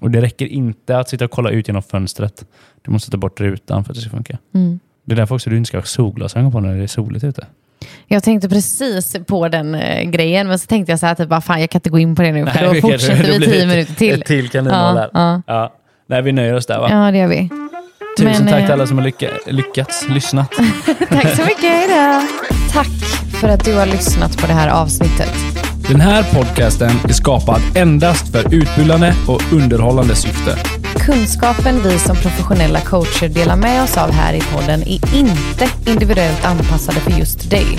Och 0.00 0.10
det 0.10 0.20
räcker 0.20 0.46
inte 0.46 0.98
att 0.98 1.08
sitta 1.08 1.24
och 1.24 1.30
kolla 1.30 1.50
ut 1.50 1.68
genom 1.68 1.82
fönstret. 1.82 2.44
Du 2.82 2.90
måste 2.90 3.10
ta 3.10 3.16
bort 3.16 3.40
rutan 3.40 3.84
för 3.84 3.92
att 3.92 3.96
det 3.96 4.00
ska 4.00 4.10
funka. 4.10 4.38
Mm. 4.54 4.80
Det 5.04 5.14
är 5.14 5.16
därför 5.16 5.34
också 5.34 5.50
du 5.50 5.56
inte 5.56 5.68
ska 5.68 5.78
ha 5.78 5.84
solglasögon 5.84 6.52
på 6.52 6.60
när 6.60 6.76
det 6.76 6.82
är 6.82 6.86
soligt 6.86 7.24
ute. 7.24 7.46
Jag 8.06 8.22
tänkte 8.22 8.48
precis 8.48 9.16
på 9.26 9.48
den 9.48 9.74
eh, 9.74 10.10
grejen, 10.10 10.48
men 10.48 10.58
så 10.58 10.66
tänkte 10.66 10.92
jag 10.92 10.98
så 10.98 11.06
här, 11.06 11.14
typ, 11.14 11.28
bara, 11.28 11.40
fan 11.40 11.60
jag 11.60 11.70
kan 11.70 11.78
inte 11.78 11.90
gå 11.90 11.98
in 11.98 12.16
på 12.16 12.22
det 12.22 12.32
nu, 12.32 12.46
för 12.46 12.60
Nej, 12.60 12.74
då 12.74 12.88
fortsätter 12.88 13.38
vi 13.38 13.46
tio 13.46 13.66
minuter 13.66 13.94
till. 13.94 14.20
Ett 14.20 14.26
till 14.26 14.48
kaninhål 14.50 14.96
Ja, 14.96 15.00
här. 15.00 15.10
ja. 15.12 15.42
Ja. 15.46 15.72
Nej, 16.06 16.22
vi 16.22 16.32
nöjer 16.32 16.54
oss 16.54 16.66
där 16.66 16.78
va? 16.78 16.88
Ja, 16.90 17.10
det 17.10 17.18
gör 17.18 17.28
vi. 17.28 17.48
Tusen 18.16 18.44
Men, 18.44 18.46
tack 18.52 18.60
eh, 18.60 18.64
till 18.64 18.72
alla 18.72 18.86
som 18.86 18.98
har 18.98 19.04
lycka, 19.04 19.30
lyckats 19.46 20.08
lyssna. 20.08 20.46
Tack 21.08 21.36
så 21.36 21.42
mycket, 21.42 21.62
hejdå! 21.62 22.22
Tack 22.72 22.88
för 23.40 23.48
att 23.48 23.64
du 23.64 23.74
har 23.74 23.86
lyssnat 23.86 24.36
på 24.36 24.46
det 24.46 24.52
här 24.52 24.68
avsnittet. 24.68 25.30
Den 25.88 26.00
här 26.00 26.22
podcasten 26.34 26.90
är 27.08 27.12
skapad 27.12 27.60
endast 27.74 28.32
för 28.32 28.54
utbildande 28.54 29.12
och 29.28 29.42
underhållande 29.52 30.14
syfte. 30.14 30.58
Kunskapen 30.98 31.80
vi 31.84 31.98
som 31.98 32.16
professionella 32.16 32.80
coacher 32.80 33.28
delar 33.28 33.56
med 33.56 33.82
oss 33.82 33.96
av 33.96 34.10
här 34.10 34.34
i 34.34 34.40
podden 34.40 34.82
är 34.82 35.14
inte 35.14 35.68
individuellt 35.86 36.44
anpassade 36.44 37.00
för 37.00 37.10
just 37.10 37.50
dig. 37.50 37.78